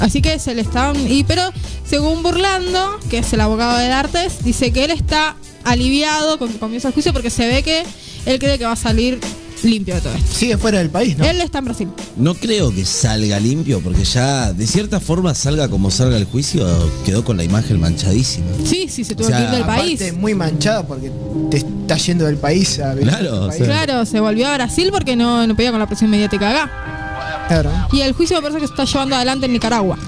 Así 0.00 0.22
que 0.22 0.38
se 0.38 0.54
le 0.54 0.62
están. 0.62 0.94
Y, 1.10 1.24
pero 1.24 1.42
según 1.88 2.22
Burlando, 2.22 2.98
que 3.10 3.18
es 3.18 3.32
el 3.32 3.40
abogado 3.40 3.78
de 3.78 3.88
D'Artes, 3.88 4.44
dice 4.44 4.70
que 4.70 4.84
él 4.84 4.90
está 4.90 5.36
aliviado 5.64 6.38
con 6.38 6.50
que 6.52 6.58
comienza 6.58 6.88
el 6.88 6.94
juicio 6.94 7.12
porque 7.12 7.30
se 7.30 7.46
ve 7.46 7.62
que 7.62 7.84
él 8.26 8.38
cree 8.38 8.58
que 8.58 8.64
va 8.64 8.72
a 8.72 8.76
salir 8.76 9.18
limpio 9.64 9.94
de 9.96 10.00
todo 10.00 10.14
esto. 10.14 10.34
Sigue 10.34 10.56
fuera 10.58 10.78
del 10.78 10.90
país, 10.90 11.16
¿no? 11.18 11.24
Él 11.24 11.40
está 11.40 11.58
en 11.58 11.64
Brasil. 11.66 11.88
No 12.16 12.34
creo 12.34 12.74
que 12.74 12.84
salga 12.84 13.38
limpio, 13.40 13.80
porque 13.80 14.04
ya, 14.04 14.52
de 14.52 14.66
cierta 14.66 15.00
forma, 15.00 15.34
salga 15.34 15.68
como 15.68 15.90
salga 15.90 16.16
el 16.16 16.24
juicio, 16.24 16.66
quedó 17.04 17.24
con 17.24 17.36
la 17.36 17.44
imagen 17.44 17.80
manchadísima. 17.80 18.46
Sí, 18.64 18.88
sí, 18.88 19.04
se 19.04 19.14
tuvo 19.14 19.26
O 19.26 19.30
sea, 19.30 19.38
que 19.38 19.44
ir 19.44 19.50
del 19.50 19.62
Aparte, 19.62 19.96
país. 19.96 20.14
muy 20.14 20.34
manchada 20.34 20.86
porque 20.86 21.10
te 21.50 21.58
está 21.58 21.96
yendo 21.96 22.24
del 22.26 22.36
país 22.36 22.78
a 22.78 22.94
Claro, 22.94 23.46
o 23.46 23.52
sea. 23.52 23.64
Claro, 23.66 24.04
se 24.06 24.20
volvió 24.20 24.48
a 24.48 24.54
Brasil 24.54 24.88
porque 24.90 25.16
no, 25.16 25.46
no 25.46 25.54
podía 25.54 25.70
con 25.70 25.80
la 25.80 25.86
presión 25.86 26.10
mediática 26.10 26.50
acá. 26.50 27.44
Claro. 27.48 27.70
Y 27.92 28.00
el 28.02 28.12
juicio 28.12 28.36
me 28.36 28.42
parece 28.42 28.60
que 28.60 28.66
se 28.66 28.72
está 28.72 28.84
llevando 28.84 29.16
adelante 29.16 29.46
en 29.46 29.52
Nicaragua, 29.52 29.98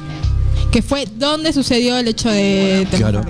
que 0.70 0.82
fue 0.82 1.06
donde 1.16 1.52
sucedió 1.52 1.96
el 1.98 2.08
hecho 2.08 2.28
de 2.30 2.86
Claro. 2.90 3.22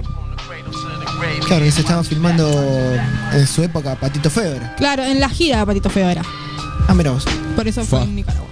Claro, 1.47 1.65
que 1.65 1.71
se 1.73 1.81
estaba 1.81 2.03
filmando 2.05 2.49
en 3.33 3.47
su 3.47 3.63
época 3.63 3.95
Patito 3.97 4.31
Feo 4.31 4.53
era. 4.53 4.75
Claro, 4.77 5.05
en 5.05 5.21
la 5.21 5.29
gira 5.29 5.59
de 5.61 5.67
Patito 5.67 5.91
Feo 5.91 6.09
era. 6.09 6.23
Ah, 6.89 6.95
mira 6.95 7.11
vos. 7.11 7.25
Por 7.57 7.67
eso 7.69 7.85
fue 7.85 8.03
en 8.03 8.17
Nicaragua. 8.17 8.49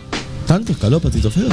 ¿Tanto 0.46 0.72
escaló 0.72 0.98
Patito 1.00 1.30
Feo? 1.30 1.48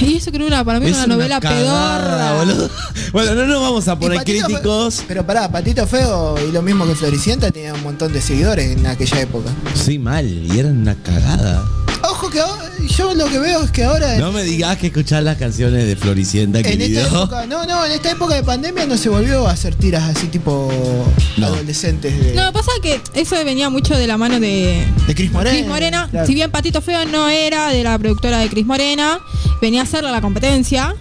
Y 0.00 0.16
eso 0.16 0.30
creo 0.32 0.46
una, 0.46 0.64
para 0.64 0.80
mí 0.80 0.86
Es 0.86 0.96
una 0.96 1.06
novela 1.06 1.40
cagada, 1.40 1.98
pedorra. 1.98 2.32
boludo. 2.34 2.70
Bueno, 3.12 3.34
no 3.36 3.46
nos 3.46 3.60
vamos 3.62 3.86
a 3.88 3.98
poner 3.98 4.18
Patito 4.18 4.46
críticos. 4.46 5.02
Pero 5.06 5.24
pará, 5.24 5.50
Patito 5.50 5.86
Feo 5.86 6.34
y 6.48 6.52
lo 6.52 6.62
mismo 6.62 6.84
que 6.86 6.94
Floricienta 6.96 7.50
tenía 7.50 7.72
un 7.74 7.82
montón 7.82 8.12
de 8.12 8.20
seguidores 8.20 8.76
en 8.76 8.86
aquella 8.86 9.20
época. 9.20 9.50
Sí, 9.74 9.98
mal, 9.98 10.26
y 10.26 10.58
era 10.58 10.68
una 10.68 10.94
cagada. 10.96 11.64
Ojo 12.02 12.28
que 12.30 12.40
ahora- 12.40 12.63
yo 12.96 13.14
lo 13.14 13.26
que 13.26 13.38
veo 13.38 13.62
es 13.64 13.70
que 13.70 13.84
ahora 13.84 14.16
No 14.16 14.32
me 14.32 14.42
digas 14.42 14.76
que 14.78 14.88
escuchás 14.88 15.22
las 15.24 15.36
canciones 15.36 15.86
de 15.86 15.96
Floricienta, 15.96 16.58
en 16.60 16.66
esta 16.66 16.78
querido. 16.78 17.06
época, 17.06 17.46
no, 17.46 17.64
no, 17.66 17.84
en 17.84 17.92
esta 17.92 18.10
época 18.10 18.34
de 18.34 18.42
pandemia 18.42 18.86
no 18.86 18.96
se 18.96 19.08
volvió 19.08 19.46
a 19.48 19.52
hacer 19.52 19.74
tiras 19.74 20.14
así 20.16 20.26
tipo 20.28 20.70
No. 21.36 21.46
adolescentes 21.48 22.18
de, 22.24 22.34
No, 22.34 22.52
pasa 22.52 22.70
que 22.82 23.00
eso 23.14 23.36
venía 23.44 23.70
mucho 23.70 23.96
de 23.96 24.06
la 24.06 24.16
mano 24.16 24.40
de 24.40 24.84
de 25.06 25.14
Cris 25.14 25.30
Morena. 25.32 25.56
Cris 25.56 25.66
Morena. 25.68 26.08
Claro. 26.10 26.26
Si 26.26 26.34
bien 26.34 26.50
Patito 26.50 26.80
Feo 26.82 27.04
no 27.06 27.28
era 27.28 27.68
de 27.70 27.82
la 27.82 27.98
productora 27.98 28.38
de 28.38 28.48
Cris 28.48 28.66
Morena, 28.66 29.18
venía 29.60 29.80
a 29.80 29.84
hacerle 29.84 30.10
la 30.10 30.20
competencia. 30.20 30.94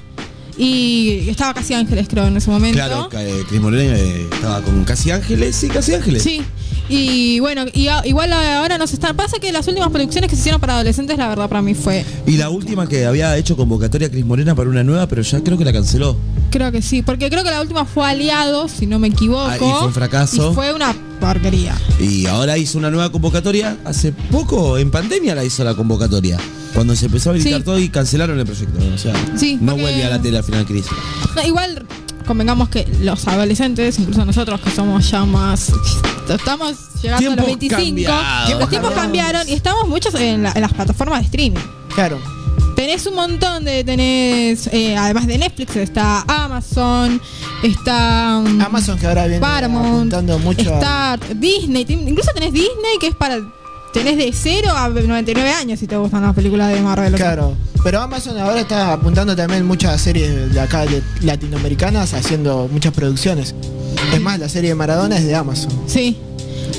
Y 0.55 1.29
estaba 1.29 1.53
Casi 1.55 1.73
Ángeles, 1.73 2.07
creo, 2.07 2.27
en 2.27 2.37
ese 2.37 2.51
momento. 2.51 2.77
Claro, 2.77 3.09
que, 3.09 3.17
eh, 3.17 3.43
Cris 3.49 3.59
Morena 3.59 3.97
eh, 3.97 4.27
estaba 4.31 4.61
con 4.61 4.83
Casi 4.83 5.09
Ángeles, 5.09 5.55
sí, 5.55 5.67
Casi 5.67 5.95
Ángeles. 5.95 6.21
Sí. 6.21 6.43
Y 6.89 7.39
bueno, 7.39 7.65
y 7.73 7.87
a- 7.87 8.05
igual 8.05 8.31
ahora 8.33 8.77
no 8.77 8.85
se 8.87 8.95
están. 8.95 9.15
Pasa 9.15 9.37
que 9.39 9.51
las 9.51 9.67
últimas 9.67 9.89
producciones 9.89 10.29
que 10.29 10.35
se 10.35 10.41
hicieron 10.41 10.59
para 10.61 10.73
adolescentes, 10.75 11.17
la 11.17 11.27
verdad, 11.29 11.47
para 11.49 11.61
mí 11.61 11.73
fue. 11.73 12.05
Y 12.27 12.37
la 12.37 12.49
última 12.49 12.87
que 12.87 13.05
había 13.05 13.35
hecho 13.37 13.55
convocatoria 13.55 14.09
Cris 14.09 14.25
Morena 14.25 14.53
para 14.55 14.69
una 14.69 14.83
nueva, 14.83 15.07
pero 15.07 15.21
ya 15.21 15.41
creo 15.41 15.57
que 15.57 15.65
la 15.65 15.73
canceló. 15.73 16.17
Creo 16.51 16.71
que 16.71 16.81
sí. 16.81 17.01
Porque 17.01 17.29
creo 17.29 17.43
que 17.43 17.49
la 17.51 17.61
última 17.61 17.85
fue 17.85 18.05
Aliados, 18.05 18.71
si 18.71 18.85
no 18.85 18.99
me 18.99 19.07
equivoco. 19.07 19.47
Ah, 19.47 19.55
y 19.55 19.59
fue 19.59 19.87
un 19.87 19.93
fracaso. 19.93 20.51
Y 20.51 20.55
fue 20.55 20.73
una 20.73 20.93
porquería. 21.19 21.75
Y 21.99 22.25
ahora 22.27 22.57
hizo 22.57 22.77
una 22.77 22.89
nueva 22.91 23.11
convocatoria. 23.11 23.77
Hace 23.85 24.11
poco, 24.11 24.77
en 24.77 24.91
pandemia 24.91 25.35
la 25.35 25.43
hizo 25.43 25.63
la 25.63 25.73
convocatoria. 25.73 26.37
Cuando 26.73 26.95
se 26.95 27.05
empezó 27.05 27.29
a 27.29 27.33
habilitar 27.33 27.59
Sí. 27.61 27.65
todo 27.65 27.79
y 27.79 27.89
cancelaron 27.89 28.37
el 28.39 28.45
proyecto. 28.45 28.79
O 28.93 28.97
sea, 28.97 29.13
Sí, 29.37 29.57
no 29.61 29.71
porque- 29.73 29.81
vuelve 29.83 30.03
a 30.05 30.09
la 30.09 30.21
tele 30.21 30.37
al 30.39 30.43
final 30.43 30.65
Cris. 30.65 30.85
Igual 31.45 31.85
convengamos 32.23 32.69
que 32.69 32.87
los 33.01 33.27
adolescentes, 33.27 33.99
incluso 33.99 34.25
nosotros 34.25 34.59
que 34.61 34.71
somos 34.71 35.09
ya 35.09 35.25
más. 35.25 35.71
Estamos 36.29 36.75
llegando 37.01 37.31
a 37.31 37.35
los 37.35 37.45
25. 37.45 37.75
cambiados. 37.75 38.59
Los 38.59 38.69
tiempos 38.69 38.91
cambiaron 38.93 39.47
y 39.49 39.53
estamos 39.53 39.87
muchos 39.87 40.13
en, 40.15 40.43
la- 40.43 40.51
en 40.55 40.61
las 40.61 40.73
plataformas 40.73 41.19
de 41.19 41.25
streaming. 41.25 41.59
Claro. 41.93 42.19
Tenés 42.75 43.05
un 43.05 43.15
montón 43.15 43.63
de. 43.65 43.83
Tenés. 43.83 44.67
eh, 44.73 44.95
además 44.97 45.27
de 45.27 45.37
Netflix, 45.37 45.75
está 45.75 46.21
Amazon, 46.27 47.21
está. 47.61 48.41
mm, 48.43 48.61
Amazon 48.61 48.97
que 48.97 49.05
ahora 49.07 49.25
viene 49.27 49.39
Paramount, 49.39 50.13
mucho 50.43 50.69
a- 50.69 50.73
está 50.73 51.19
Disney, 51.35 51.85
incluso 51.89 52.31
tenés 52.33 52.51
Disney 52.53 52.97
que 52.99 53.07
es 53.07 53.15
para. 53.15 53.39
Tenés 53.93 54.17
de 54.17 54.31
0 54.33 54.71
a 54.75 54.89
99 54.89 55.51
años 55.51 55.79
si 55.79 55.85
te 55.85 55.95
gustan 55.97 56.23
las 56.23 56.33
películas 56.33 56.73
de 56.73 56.81
Marvel. 56.81 57.13
Claro. 57.13 57.55
Pero 57.83 58.01
Amazon 58.01 58.37
ahora 58.37 58.61
está 58.61 58.93
apuntando 58.93 59.35
también 59.35 59.65
muchas 59.65 59.99
series 60.01 60.53
de 60.53 60.59
acá 60.59 60.85
de- 60.85 61.03
latinoamericanas 61.21 62.13
haciendo 62.13 62.69
muchas 62.71 62.93
producciones. 62.93 63.53
Es 64.13 64.21
más, 64.21 64.39
la 64.39 64.47
serie 64.49 64.69
de 64.69 64.75
Maradona 64.75 65.17
es 65.17 65.25
de 65.25 65.35
Amazon. 65.35 65.71
Sí. 65.87 66.17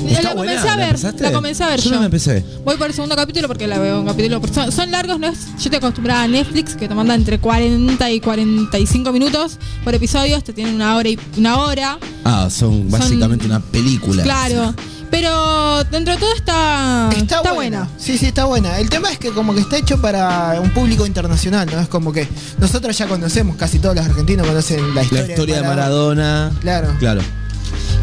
Está 0.09 0.21
la 0.29 0.33
buena, 0.35 0.51
comencé 0.53 0.67
a 0.69 0.71
¿la 0.71 0.75
ver, 0.77 0.85
empezaste? 0.87 1.23
la 1.23 1.31
comencé 1.31 1.63
a 1.63 1.67
ver 1.69 1.79
Yo 1.79 1.85
yo. 1.85 1.91
no 1.95 1.99
la 2.01 2.05
empecé. 2.05 2.43
Voy 2.65 2.75
por 2.75 2.87
el 2.87 2.93
segundo 2.93 3.15
capítulo 3.15 3.47
porque 3.47 3.65
la 3.65 3.79
veo 3.79 4.01
un 4.01 4.05
capítulo 4.07 4.41
son, 4.53 4.71
son 4.71 4.91
largos, 4.91 5.19
no 5.19 5.27
es, 5.27 5.37
yo 5.63 5.69
te 5.69 5.77
acostumbrada 5.77 6.23
a 6.23 6.27
Netflix 6.27 6.75
que 6.75 6.87
te 6.89 6.93
manda 6.95 7.15
entre 7.15 7.39
40 7.39 8.11
y 8.11 8.19
45 8.19 9.11
minutos 9.13 9.57
por 9.85 9.95
episodios, 9.95 10.43
te 10.43 10.51
tienen 10.53 10.75
una 10.75 10.95
hora 10.97 11.07
y 11.09 11.19
una 11.37 11.59
hora. 11.59 11.97
Ah, 12.25 12.49
son 12.51 12.89
básicamente 12.91 13.45
una 13.45 13.59
película. 13.61 14.23
Claro. 14.23 14.73
Pero 15.17 15.83
dentro 15.85 16.13
de 16.13 16.19
todo 16.19 16.33
está, 16.35 17.07
Está, 17.11 17.37
está 17.37 17.53
buena. 17.53 17.53
buena. 17.85 17.89
Sí, 17.97 18.17
sí, 18.17 18.25
está 18.25 18.43
buena. 18.45 18.79
El 18.79 18.89
tema 18.89 19.09
es 19.11 19.17
que 19.17 19.31
como 19.31 19.53
que 19.53 19.61
está 19.61 19.77
hecho 19.77 20.01
para 20.01 20.59
un 20.61 20.69
público 20.71 21.05
internacional, 21.05 21.69
¿no? 21.71 21.79
Es 21.79 21.87
como 21.87 22.11
que 22.11 22.27
nosotros 22.59 22.97
ya 22.97 23.07
conocemos, 23.07 23.55
casi 23.55 23.79
todos 23.79 23.95
los 23.95 24.05
argentinos 24.05 24.45
conocen 24.45 24.93
la 24.93 25.03
La 25.03 25.03
historia, 25.03 25.61
de 25.61 25.67
Maradona. 25.67 26.51
Claro. 26.59 26.89
Claro. 26.99 27.21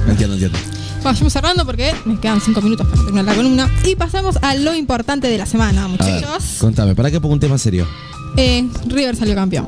Entiendo, 0.09 0.35
entiendo. 0.37 0.59
Vayamos 1.05 1.33
cerrando 1.33 1.67
porque 1.67 1.95
me 2.07 2.19
quedan 2.19 2.41
5 2.41 2.63
minutos 2.63 2.87
para 2.87 3.03
terminar 3.03 3.25
la 3.27 3.35
columna. 3.35 3.71
Y 3.85 3.95
pasamos 3.95 4.39
a 4.41 4.55
lo 4.55 4.75
importante 4.75 5.29
de 5.29 5.37
la 5.37 5.45
semana, 5.47 5.85
A 5.85 5.89
ver, 5.89 5.99
muchachos. 6.01 6.45
contame, 6.61 6.95
¿para 6.95 7.11
qué 7.11 7.21
pongo 7.21 7.35
un 7.35 7.41
tema 7.41 7.59
serio? 7.59 7.87
Eh, 8.39 8.67
River 8.87 9.17
salió 9.17 9.35
campeón. 9.35 9.67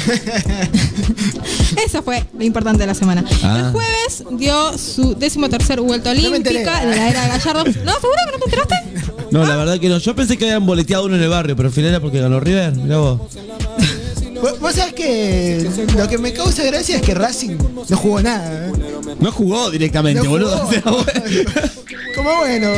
Eso 1.84 2.02
fue 2.02 2.24
lo 2.36 2.44
importante 2.44 2.80
de 2.80 2.86
la 2.86 2.94
semana. 2.94 3.24
Ah. 3.42 3.58
El 3.58 3.72
jueves 3.72 4.24
dio 4.32 4.76
su 4.78 5.14
décimo 5.14 5.48
tercer 5.48 5.80
vuelta 5.80 6.10
olímpica 6.10 6.84
de 6.84 6.96
la 6.96 7.08
era 7.08 7.22
de 7.22 7.28
Gallardo. 7.28 7.64
¿No? 7.84 7.92
¿Seguro 7.92 8.18
que 8.26 8.32
no 8.32 8.38
te 8.38 8.44
enteraste? 8.44 8.76
No, 9.30 9.44
la 9.44 9.56
verdad 9.56 9.78
que 9.78 9.88
no. 9.88 9.98
Yo 9.98 10.14
pensé 10.16 10.36
que 10.36 10.44
habían 10.44 10.66
boleteado 10.66 11.06
uno 11.06 11.16
en 11.16 11.22
el 11.22 11.28
barrio, 11.28 11.56
pero 11.56 11.68
al 11.68 11.74
final 11.74 11.90
era 11.90 12.00
porque 12.00 12.20
ganó 12.20 12.40
River. 12.40 12.74
Mirá 12.76 12.98
vos. 12.98 13.20
Vos, 14.60 14.74
sabés 14.74 14.94
que 14.94 15.70
lo 15.96 16.08
que 16.08 16.18
me 16.18 16.32
causa 16.32 16.62
gracia 16.64 16.96
es 16.96 17.02
que 17.02 17.14
Racing 17.14 17.56
no 17.88 17.96
jugó 17.96 18.22
nada. 18.22 18.68
¿eh? 18.68 18.72
No 19.18 19.30
jugó 19.32 19.70
directamente, 19.70 20.22
No 20.22 20.30
boludo. 20.30 20.56
jugó. 20.58 20.68
O 20.68 20.72
sea, 20.72 20.82
bueno. 20.90 21.50
Como 22.16 22.36
bueno. 22.38 22.68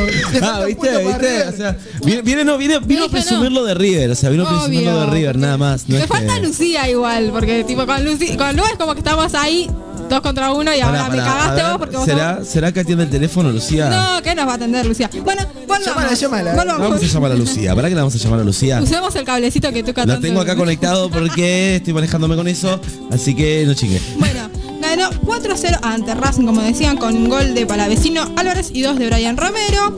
Ah, 0.41 0.63
viste, 0.65 0.97
viste. 1.05 1.43
O 1.47 1.51
sea, 1.57 1.77
viene, 2.05 2.21
viene, 2.21 2.43
no, 2.45 2.57
viene, 2.57 2.79
vino 2.79 3.03
a 3.05 3.07
Dije, 3.07 3.17
no. 3.17 3.23
presumir 3.23 3.51
lo 3.51 3.63
de 3.65 3.73
River. 3.73 4.11
O 4.11 4.15
sea, 4.15 4.29
vino 4.29 4.45
a 4.45 4.49
presumir 4.49 4.83
lo 4.83 5.01
de. 5.01 5.05
River, 5.07 5.37
nada 5.37 5.57
más. 5.57 5.87
No 5.89 5.95
Me 5.97 6.01
es 6.03 6.07
falta 6.07 6.35
que- 6.35 6.41
Lucía 6.47 6.89
igual, 6.89 7.29
porque 7.31 7.63
tipo 7.63 7.85
con 7.85 8.03
Lucía, 8.05 8.37
con 8.37 8.55
Lu 8.55 8.63
es 8.65 8.77
como 8.77 8.93
que 8.93 8.99
estamos 8.99 9.33
ahí 9.33 9.69
dos 10.09 10.21
contra 10.21 10.51
uno 10.51 10.73
y 10.73 10.79
ahora 10.79 11.09
me 11.09 11.17
cagaste 11.17 11.63
vos 11.63 11.77
porque 11.77 11.97
vos 11.97 12.05
¿será, 12.05 12.43
¿Será 12.43 12.71
que 12.71 12.81
atiende 12.81 13.03
el 13.05 13.09
teléfono, 13.09 13.51
Lucía? 13.51 13.89
No, 13.89 14.21
¿qué 14.21 14.35
nos 14.35 14.47
va 14.47 14.53
a 14.53 14.55
atender 14.55 14.85
Lucía? 14.85 15.09
Bueno, 15.23 15.43
volvamos. 15.67 15.85
Llámala, 15.85 16.13
llámala. 16.13 16.53
Volvamos. 16.55 16.81
Vamos 16.89 17.03
a 17.03 17.05
llamar 17.05 17.31
a 17.31 17.35
Lucía. 17.35 17.75
¿Para 17.75 17.89
qué 17.89 17.95
la 17.95 18.01
vamos 18.01 18.15
a 18.15 18.17
llamar 18.17 18.39
a 18.39 18.43
Lucía? 18.43 18.81
Usemos 18.81 19.15
el 19.15 19.25
cablecito 19.25 19.71
que 19.71 19.83
toca 19.83 20.05
La 20.05 20.19
tengo 20.19 20.41
acá 20.41 20.55
conectado 20.55 21.09
porque 21.09 21.77
estoy 21.77 21.93
manejándome 21.93 22.35
con 22.35 22.47
eso. 22.47 22.79
Así 23.11 23.35
que 23.35 23.65
no 23.65 23.73
chingue. 23.73 24.01
Bueno, 24.17 24.49
ganó 24.81 25.09
4 25.25 25.53
a 25.53 25.57
0 25.57 25.77
ante 25.81 26.15
Racing, 26.15 26.45
como 26.45 26.61
decían, 26.61 26.97
con 26.97 27.15
un 27.15 27.29
gol 27.29 27.53
de 27.53 27.65
Palavecino 27.65 28.31
Álvarez 28.35 28.69
y 28.73 28.81
dos 28.81 28.97
de 28.97 29.07
Brian 29.07 29.37
Romero. 29.37 29.95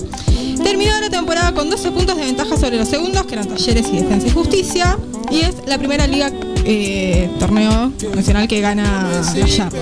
Terminó 0.64 1.00
la 1.00 1.10
temporada 1.10 1.54
con 1.54 1.70
12 1.70 1.92
puntos 1.92 2.16
de 2.18 2.24
ventaja 2.24 2.58
sobre 2.58 2.78
los 2.78 2.88
segundos, 2.88 3.26
que 3.26 3.34
eran 3.34 3.48
Talleres 3.48 3.86
y 3.92 3.98
Defensa 3.98 4.28
y 4.28 4.32
Justicia. 4.32 4.98
Y 5.30 5.42
es 5.42 5.56
la 5.68 5.78
primera 5.78 6.08
liga 6.08 6.32
eh, 6.66 7.30
torneo 7.40 7.94
nacional 8.16 8.48
que 8.48 8.60
gana 8.60 9.22
Gallardo. 9.36 9.78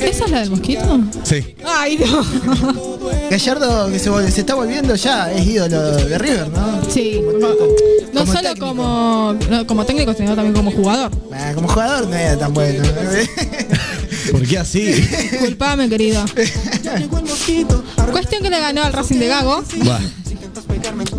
¿Esa 0.00 0.24
es 0.24 0.30
la 0.30 0.40
del 0.40 0.50
mosquito? 0.50 1.00
Sí. 1.22 1.54
Ay, 1.66 1.98
no. 1.98 2.24
Gallardo 3.30 3.90
que 3.90 3.98
se, 3.98 4.40
está 4.40 4.54
volviendo 4.54 4.94
ya 4.94 5.32
es 5.32 5.46
ídolo 5.46 5.92
de 5.96 6.18
River, 6.18 6.48
¿no? 6.48 6.80
Sí. 6.90 7.20
No 8.12 8.20
Como 8.20 8.32
solo 8.32 8.48
técnico. 8.48 8.66
como, 8.66 9.36
no, 9.50 9.66
como 9.66 9.84
técnico, 9.84 10.14
sino 10.14 10.34
también 10.34 10.54
como 10.54 10.70
jugador. 10.70 11.10
Ah, 11.32 11.52
como 11.54 11.68
jugador 11.68 12.06
no 12.08 12.14
era 12.14 12.38
tan 12.38 12.54
bueno. 12.54 12.84
¿Por 14.30 14.46
qué 14.46 14.58
así? 14.58 14.94
Culpame, 15.40 15.88
querido. 15.88 16.24
Cuestión 18.12 18.42
que 18.42 18.50
le 18.50 18.60
ganó 18.60 18.84
al 18.84 18.92
Racing 18.92 19.18
de 19.18 19.26
Gago. 19.26 19.62
Bueno, 19.78 20.08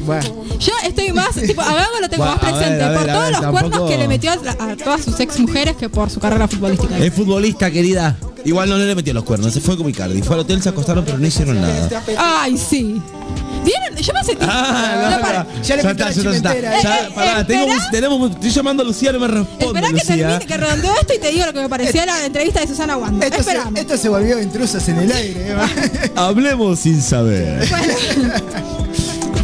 bueno, 0.06 0.24
Yo 0.60 0.71
estoy 0.84 1.12
más, 1.13 1.32
tipo, 1.36 1.62
a 1.62 1.74
Gago 1.74 2.00
lo 2.02 2.10
tengo 2.10 2.24
Bueno, 2.26 2.39
más 2.41 2.52
presente 2.52 2.86
ver, 2.86 2.98
por 2.98 3.06
todos 3.08 3.21
ver, 3.24 3.32
los 3.32 3.41
tampoco- 3.41 3.69
cuernos 3.69 3.89
que 3.91 3.98
le 3.98 4.08
metió 4.08 4.32
a, 4.32 4.34
a 4.71 4.76
todas 4.78 5.04
sus 5.04 5.19
ex 5.19 5.39
mujeres 5.39 5.76
que 5.76 5.89
por 5.89 6.10
su 6.10 6.19
carrera 6.19 6.48
futbolística. 6.48 6.98
es 6.98 7.13
futbolista, 7.13 7.69
querida. 7.71 8.17
Igual 8.45 8.69
no 8.69 8.78
le 8.78 8.93
metió 8.93 9.12
los 9.13 9.24
cuernos. 9.24 9.52
Se 9.54 9.60
fue 9.60 9.76
como 9.76 9.89
Icardi. 9.89 10.21
Fue 10.21 10.36
al 10.36 10.41
hotel, 10.41 10.62
se 10.62 10.69
acostaron, 10.69 11.04
pero 11.04 11.17
no 11.17 11.26
hicieron 11.26 11.60
nada. 11.60 11.89
Ay, 12.17 12.56
sí. 12.58 13.02
¿Vieron? 13.63 13.95
Yo 14.00 14.13
me 14.13 14.24
sentí. 14.24 14.45
Ah, 14.48 15.10
No, 15.10 15.15
no, 15.15 15.21
para. 15.21 15.48
Ya 15.63 15.76
le 15.78 15.82
ya 15.82 15.89
metí 15.89 16.04
está, 16.04 16.21
la 16.24 16.32
ya 16.32 16.38
está, 16.38 16.54
ya 16.54 16.95
Eh, 17.00 17.08
eh, 17.08 17.12
pará, 17.15 17.39
eh, 17.39 17.43
tengo- 17.45 17.63
espera. 17.71 17.89
tenemos, 17.89 18.32
estoy 18.32 18.50
llamando 18.52 18.84
a 18.84 18.86
Lucía, 18.86 19.12
no 19.13 19.19
me 19.19 19.28
responde. 19.28 19.65
Esperá 19.65 19.88
que 19.89 20.02
termine, 20.02 20.39
que 20.45 20.58
redondeo 20.58 20.93
esto 21.02 21.13
y 21.15 21.19
te 21.19 21.32
digo 21.32 21.45
lo 21.48 21.54
que 21.54 21.60
me 21.62 21.69
pareció 21.69 22.06
la 22.06 22.24
entrevista 22.24 22.60
de 22.60 22.67
Susana 22.67 22.98
Wanda. 22.98 23.26
Esto 23.26 23.41
se, 23.41 23.58
esto 23.80 23.98
se 23.98 24.10
volvió 24.10 24.39
intrusos 24.39 24.88
en 24.89 25.00
el 25.00 25.12
aire. 25.12 25.50
Eva. 25.50 25.67
Hablemos 26.15 26.78
sin 26.80 27.02
saber. 27.02 27.67
Bueno. 27.67 27.93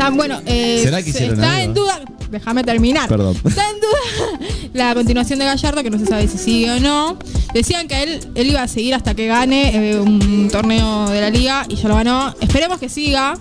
Bueno. 0.09 0.41
eh, 0.45 0.79
¿Será 0.83 0.97
que 0.97 1.03
se- 1.05 1.09
hicieron 1.25 1.35
Está 1.35 1.55
algo? 1.55 1.63
en 1.65 1.73
duda. 1.73 2.01
Déjame 2.31 2.63
terminar. 2.63 3.09
Perdón. 3.09 3.35
Está 3.45 3.63
en 3.69 3.75
duda 3.81 4.47
la 4.73 4.93
continuación 4.93 5.37
de 5.39 5.45
Gallardo, 5.45 5.83
que 5.83 5.89
no 5.89 5.99
se 5.99 6.05
sabe 6.05 6.27
si 6.29 6.37
sigue 6.37 6.71
o 6.71 6.79
no. 6.79 7.17
Decían 7.53 7.89
que 7.89 8.01
él, 8.03 8.25
él 8.35 8.47
iba 8.49 8.61
a 8.63 8.67
seguir 8.69 8.93
hasta 8.95 9.13
que 9.13 9.27
gane 9.27 9.91
eh, 9.91 9.99
un 9.99 10.49
torneo 10.49 11.09
de 11.09 11.19
la 11.19 11.29
liga 11.29 11.65
y 11.67 11.75
ya 11.75 11.89
lo 11.89 11.95
ganó. 11.95 12.33
Esperemos 12.39 12.79
que 12.79 12.87
siga. 12.87 13.33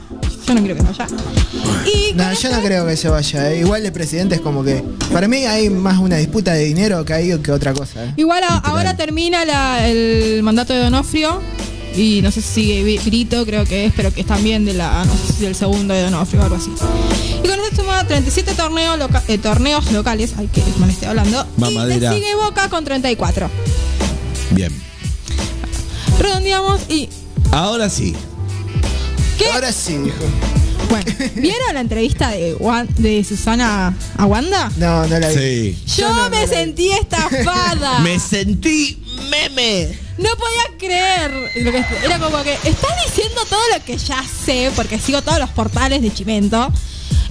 Yo 0.47 0.55
no 0.55 0.61
quiero 0.63 0.75
que 0.75 0.83
vaya. 0.83 1.07
Y 1.87 2.13
No, 2.15 2.33
yo 2.33 2.51
no 2.51 2.61
creo 2.63 2.85
que 2.87 2.97
se 2.97 3.09
vaya. 3.09 3.53
eh. 3.53 3.61
Igual 3.61 3.85
de 3.85 3.93
presidente 3.93 4.35
es 4.35 4.41
como 4.41 4.65
que. 4.65 4.83
Para 5.13 5.29
mí 5.29 5.37
hay 5.47 5.71
más 5.71 5.99
una 5.99 6.17
disputa 6.17 6.53
de 6.55 6.65
dinero 6.65 7.05
que 7.05 7.13
ahí 7.13 7.39
que 7.39 7.53
otra 7.53 7.73
cosa. 7.73 8.05
eh. 8.05 8.15
Igual 8.17 8.43
a- 8.43 8.57
ahora 8.59 8.97
termina 8.97 9.45
la- 9.45 9.87
el 9.87 10.43
mandato 10.43 10.73
de 10.73 10.81
Donofrio. 10.81 11.41
Y 11.97 12.21
no 12.23 12.31
sé 12.31 12.41
si 12.41 12.49
sigue 12.63 12.99
Brito, 13.05 13.45
creo 13.45 13.65
que 13.65 13.87
es, 13.87 13.93
pero 13.95 14.13
que 14.15 14.21
es 14.21 14.27
también 14.27 14.65
de 14.65 14.75
la, 14.75 15.05
no 15.05 15.13
sé 15.13 15.33
si 15.33 15.43
del 15.45 15.55
segundo 15.57 15.93
de 15.93 16.03
Donofrio 16.03 16.41
o 16.41 16.45
algo 16.45 16.57
así. 16.57 16.71
Y 17.43 17.49
con 17.49 17.59
eso 17.59 17.77
suma 17.77 18.07
37 18.07 18.55
torneos, 18.55 18.99
loca- 18.99 19.23
eh, 19.29 19.39
torneos 19.39 19.91
locales, 19.93 20.33
ay 20.39 20.49
que 20.53 20.63
mal 20.79 20.89
estoy 20.91 21.09
hablando. 21.09 21.47
Mamadera. 21.57 21.97
Y 21.97 22.01
le 22.01 22.15
sigue 22.27 22.35
Boca 22.37 22.69
con 22.69 22.85
34. 22.85 23.51
Bien. 24.53 24.73
Redondeamos 26.19 26.81
y. 26.89 27.09
Ahora 27.51 27.89
sí. 27.91 28.15
¿Qué? 29.39 29.51
Ahora 29.51 29.73
sí, 29.73 29.97
dijo. 29.97 30.17
Bueno, 30.89 31.07
¿vieron 31.37 31.75
la 31.75 31.81
entrevista 31.81 32.31
de, 32.31 32.55
Wan- 32.55 32.89
de 32.99 33.25
Susana 33.25 33.95
a 34.17 34.27
Wanda? 34.27 34.71
No, 34.77 35.07
no 35.07 35.19
la 35.19 35.29
vi. 35.29 35.35
Sí. 35.35 35.79
Yo 35.87 36.09
Yo 36.09 36.15
no, 36.15 36.31
me 36.31 36.43
no 36.43 36.49
sentí 36.49 36.91
estafada. 36.93 37.99
Me 38.05 38.19
sentí 38.19 39.03
meme. 39.31 39.99
No 40.21 40.29
podía 40.37 40.79
creer 40.79 41.31
lo 41.65 41.73
que 41.73 41.85
era 42.05 42.19
como 42.19 42.43
que 42.43 42.53
estás 42.65 42.93
diciendo 43.07 43.41
todo 43.49 43.61
lo 43.77 43.85
que 43.85 43.97
ya 43.97 44.23
sé 44.45 44.71
porque 44.77 44.99
sigo 44.99 45.23
todos 45.23 45.39
los 45.39 45.51
portales 45.51 46.03
de 46.03 46.13
Chimento 46.13 46.71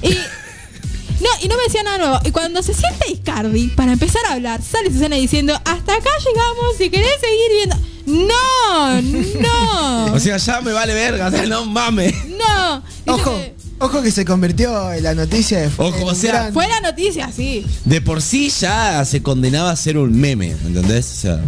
y 0.01 0.09
no 0.09 1.29
y 1.41 1.47
no 1.47 1.57
me 1.57 1.63
decía 1.63 1.83
nada 1.83 1.97
nuevo 1.97 2.19
y 2.25 2.31
cuando 2.31 2.63
se 2.63 2.73
siente 2.73 3.11
Icardi 3.11 3.67
para 3.69 3.91
empezar 3.91 4.25
a 4.27 4.33
hablar 4.33 4.61
sale 4.61 4.91
Susana 4.91 5.17
diciendo 5.17 5.53
hasta 5.53 5.93
acá 5.93 6.09
llegamos 6.25 6.77
si 6.77 6.89
querés 6.89 7.11
seguir 7.19 7.51
viendo 7.57 7.77
no 8.25 9.01
no 9.41 10.05
O 10.13 10.19
sea, 10.19 10.37
ya 10.37 10.61
me 10.61 10.71
vale 10.71 10.93
verga, 10.93 11.27
o 11.27 11.31
sea, 11.31 11.45
no 11.45 11.65
mames. 11.65 12.13
no 12.27 12.83
Ojo, 13.05 13.35
que 13.35 13.53
ojo 13.79 14.01
que 14.01 14.11
se 14.11 14.25
convirtió 14.25 14.91
en 14.93 15.03
la 15.03 15.13
noticia 15.13 15.59
de. 15.59 15.69
Ojo, 15.77 16.05
o 16.05 16.15
sea, 16.15 16.31
gran- 16.31 16.53
fue 16.53 16.67
la 16.67 16.79
noticia 16.81 17.31
sí 17.31 17.65
De 17.85 18.01
por 18.01 18.21
sí 18.21 18.49
ya 18.49 19.03
se 19.05 19.21
condenaba 19.21 19.69
a 19.71 19.75
ser 19.75 19.97
un 19.97 20.19
meme, 20.19 20.51
¿entendés? 20.51 21.11
O 21.17 21.21
sea, 21.21 21.41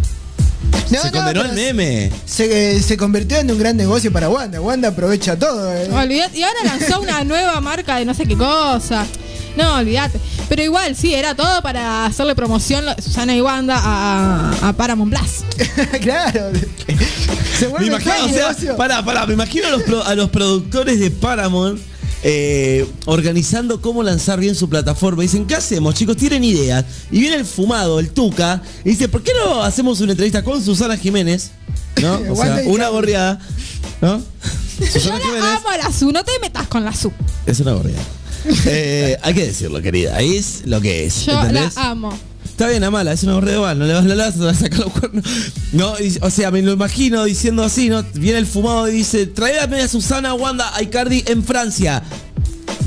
No, 0.92 1.02
se 1.02 1.08
no, 1.08 1.12
condenó 1.18 1.42
pero 1.42 1.44
el 1.44 1.54
meme. 1.54 2.12
Se, 2.26 2.82
se 2.82 2.98
convirtió 2.98 3.38
en 3.38 3.50
un 3.52 3.58
gran 3.58 3.78
negocio 3.78 4.12
para 4.12 4.30
Wanda. 4.30 4.60
Wanda 4.62 4.90
aprovecha 4.90 5.38
todo. 5.38 5.74
eh. 5.74 5.90
Olvidate. 5.92 6.38
Y 6.38 6.44
ahora 6.44 6.60
lanzó 6.66 7.00
una 7.02 7.24
nueva 7.26 7.60
marca 7.62 7.98
de 7.98 8.06
no 8.06 8.14
sé 8.14 8.26
qué 8.26 8.36
cosa. 8.36 9.06
No, 9.58 9.76
olvídate. 9.76 10.20
Pero 10.50 10.62
igual, 10.64 10.96
sí, 10.96 11.14
era 11.14 11.36
todo 11.36 11.62
para 11.62 12.06
hacerle 12.06 12.36
promoción 12.36 12.86
Susana 13.04 13.36
y 13.36 13.42
Wanda 13.42 13.78
a, 13.82 14.70
a 14.70 14.74
Paramount 14.74 15.14
Plus. 15.14 15.68
claro. 16.02 16.52
Se 17.58 17.66
Me 17.66 17.72
vuelve 17.72 17.88
imagino, 17.88 18.48
o 18.50 18.54
sea, 18.54 18.76
pará, 18.78 19.26
me 19.28 19.34
imagino 19.34 19.68
a 19.68 19.72
los, 19.72 19.84
pro- 19.84 20.04
a 20.04 20.16
los 20.16 20.30
productores 20.30 21.00
de 21.00 21.12
Paramount 21.12 21.80
eh, 22.24 22.88
organizando 23.06 23.82
cómo 23.82 24.04
lanzar 24.04 24.40
bien 24.40 24.56
su 24.56 24.70
plataforma. 24.70 25.22
Dicen, 25.24 25.46
¿qué 25.48 25.56
hacemos, 25.56 25.96
chicos? 25.96 26.18
Tienen 26.18 26.44
ideas. 26.44 26.86
Y 27.12 27.20
viene 27.20 27.36
el 27.38 27.46
fumado, 27.46 28.00
el 28.00 28.10
Tuca, 28.10 28.62
y 28.86 28.90
dice, 28.92 29.08
¿por 29.08 29.24
qué 29.24 29.32
no 29.44 29.64
hacemos 29.64 30.00
una 30.02 30.12
entrevista 30.12 30.44
con 30.44 30.64
Susana 30.64 30.98
Jiménez? 30.98 31.52
¿No? 32.02 32.16
O 32.32 32.36
sea, 32.36 32.46
una 32.66 32.86
Carlos. 32.86 32.92
gorriada. 32.92 33.40
¿No? 34.02 34.18
Yo 34.80 34.86
Susana 34.92 35.18
la 35.20 35.26
Jiménez 35.26 35.44
amo 35.44 35.70
a 35.70 35.78
la 35.78 35.92
SU, 35.92 36.12
no 36.12 36.24
te 36.24 36.32
metas 36.42 36.68
con 36.68 36.84
la 36.86 36.94
SU. 36.94 37.12
es 37.46 37.60
una 37.60 37.74
gorriada. 37.74 38.04
Eh, 38.66 39.18
hay 39.22 39.34
que 39.36 39.46
decirlo, 39.46 39.82
querida. 39.82 40.20
Es 40.20 40.64
lo 40.66 40.82
que 40.82 41.06
es. 41.06 41.26
Yo 41.26 41.34
¿entendés? 41.40 41.76
la 41.76 41.90
amo. 41.92 42.18
Está 42.62 42.70
bien, 42.70 42.84
Amala, 42.84 43.12
es 43.14 43.24
una 43.24 43.34
gorra 43.34 43.48
de 43.48 43.56
igual, 43.56 43.80
no 43.80 43.86
le 43.86 43.94
vas, 43.94 44.04
no 44.04 44.10
le 44.14 44.22
vas 44.24 44.40
a 44.40 44.54
sacar 44.54 44.82
los 44.82 44.92
cuernos. 44.94 45.26
No, 45.72 46.00
y- 46.00 46.16
o 46.22 46.30
sea, 46.30 46.52
me 46.52 46.62
lo 46.62 46.74
imagino 46.74 47.24
diciendo 47.24 47.64
así, 47.64 47.90
¿no? 47.90 48.04
Viene 48.14 48.38
el 48.38 48.46
fumado 48.46 48.88
y 48.88 48.92
dice, 48.92 49.26
tráigame 49.26 49.82
a 49.82 49.88
Susana 49.88 50.36
Wanda 50.36 50.72
a 50.76 50.84
Icardi 50.84 51.24
en 51.26 51.44
Francia. 51.44 52.04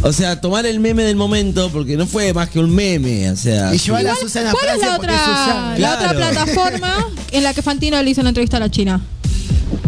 O 0.03 0.13
sea, 0.13 0.41
tomar 0.41 0.65
el 0.65 0.79
meme 0.79 1.03
del 1.03 1.17
momento, 1.17 1.71
porque 1.73 1.97
no 1.97 2.07
fue 2.07 2.33
más 2.33 2.51
que 2.51 2.61
un 2.61 2.73
meme, 2.73 3.29
o 3.33 3.37
sea. 3.37 3.75
Y 3.75 3.79
llevar 3.79 4.07
a 4.07 4.15
Susana 4.15 4.51
a 4.51 4.53
¿Cuál 4.53 4.77
es 4.77 4.81
la 4.81 4.95
otra, 4.95 5.19
Susana. 5.19 5.75
la 5.79 5.95
otra 5.97 6.13
plataforma 6.15 7.09
en 7.33 7.43
la 7.43 7.53
que 7.53 7.63
Fantino 7.63 8.01
le 8.01 8.09
hizo 8.11 8.23
la 8.23 8.29
entrevista 8.29 8.59
a 8.59 8.61
la 8.61 8.71
China? 8.71 9.01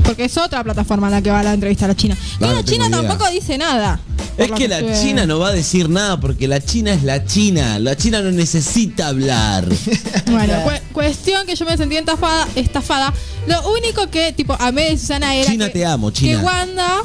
Porque 0.03 0.25
es 0.25 0.37
otra 0.37 0.65
plataforma 0.65 1.07
en 1.07 1.13
la 1.13 1.23
que 1.23 1.31
va 1.31 1.45
la 1.45 1.55
entrevista 1.55 1.85
a 1.85 1.89
la 1.89 1.95
China. 1.95 2.17
No, 2.41 2.49
no 2.49 2.55
la 2.55 2.65
China 2.65 2.89
idea. 2.89 3.03
tampoco 3.03 3.31
dice 3.31 3.57
nada. 3.57 4.01
Es 4.39 4.51
que 4.53 4.69
la 4.69 4.81
China 5.01 5.25
no 5.27 5.39
va 5.39 5.49
a 5.49 5.53
decir 5.53 5.89
nada, 5.89 6.21
porque 6.21 6.47
la 6.47 6.61
China 6.63 6.93
es 6.93 7.03
la 7.03 7.25
China. 7.25 7.79
La 7.79 7.97
China 7.97 8.21
no 8.21 8.31
necesita 8.33 9.09
hablar. 9.09 9.67
Bueno, 10.31 10.55
cu- 10.65 10.93
cuestión 10.93 11.47
que 11.47 11.55
yo 11.55 11.65
me 11.65 11.77
sentí 11.77 11.97
estafada, 11.97 12.47
estafada. 12.57 13.13
Lo 13.47 13.71
único 13.71 14.11
que, 14.11 14.33
tipo, 14.33 14.55
a 14.59 14.73
mí 14.73 14.83
de 14.83 14.99
Susana 14.99 15.35
era. 15.35 15.51
China, 15.51 15.67
que, 15.67 15.73
te 15.73 15.87
amo, 15.87 16.11
China. 16.11 16.39
Que 16.41 16.45
Wanda 16.45 17.01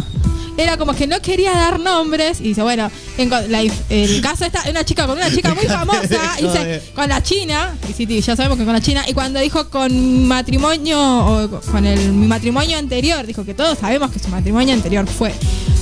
era 0.57 0.75
como 0.77 0.93
que 0.93 1.07
no 1.07 1.21
quería 1.21 1.51
dar 1.53 1.79
nombres. 1.79 2.41
Y 2.41 2.45
dice, 2.45 2.61
bueno, 2.63 2.91
en 3.17 3.29
la 3.29 3.61
el 3.61 4.21
caso 4.21 4.43
está 4.45 4.63
una 4.69 4.83
chica 4.83 5.05
con 5.07 5.17
una 5.17 5.29
chica 5.33 5.53
muy 5.53 5.65
famosa. 5.67 6.19
y 6.39 6.43
dice, 6.43 6.81
con 6.95 7.07
la 7.09 7.21
China. 7.23 7.75
Y 7.89 7.93
sí, 7.93 8.21
ya 8.21 8.35
sabemos 8.35 8.57
que 8.57 8.65
con 8.65 8.73
la 8.73 8.81
China. 8.81 9.03
Y 9.07 9.13
cuando 9.13 9.39
dijo 9.39 9.69
con 9.69 10.27
matrimonio, 10.27 10.99
o 10.99 11.49
co- 11.49 11.61
con 11.71 11.85
el 11.85 12.11
mi 12.11 12.27
matrimonio 12.27 12.77
anterior, 12.77 13.25
dijo 13.25 13.45
que 13.45 13.53
todos 13.53 13.77
sabemos 13.79 14.11
que 14.11 14.19
su 14.19 14.27
matrimonio 14.29 14.73
anterior 14.73 15.07
fue 15.07 15.33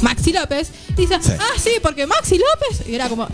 Maxi 0.01 0.31
López. 0.33 0.69
Y 0.97 1.01
dice, 1.01 1.15
Sí. 1.21 1.31
ah, 1.39 1.59
sí, 1.61 1.71
porque 1.81 2.05
Maxi 2.07 2.37
López. 2.37 2.87
Y 2.87 2.95
era 2.95 3.07
como, 3.09 3.27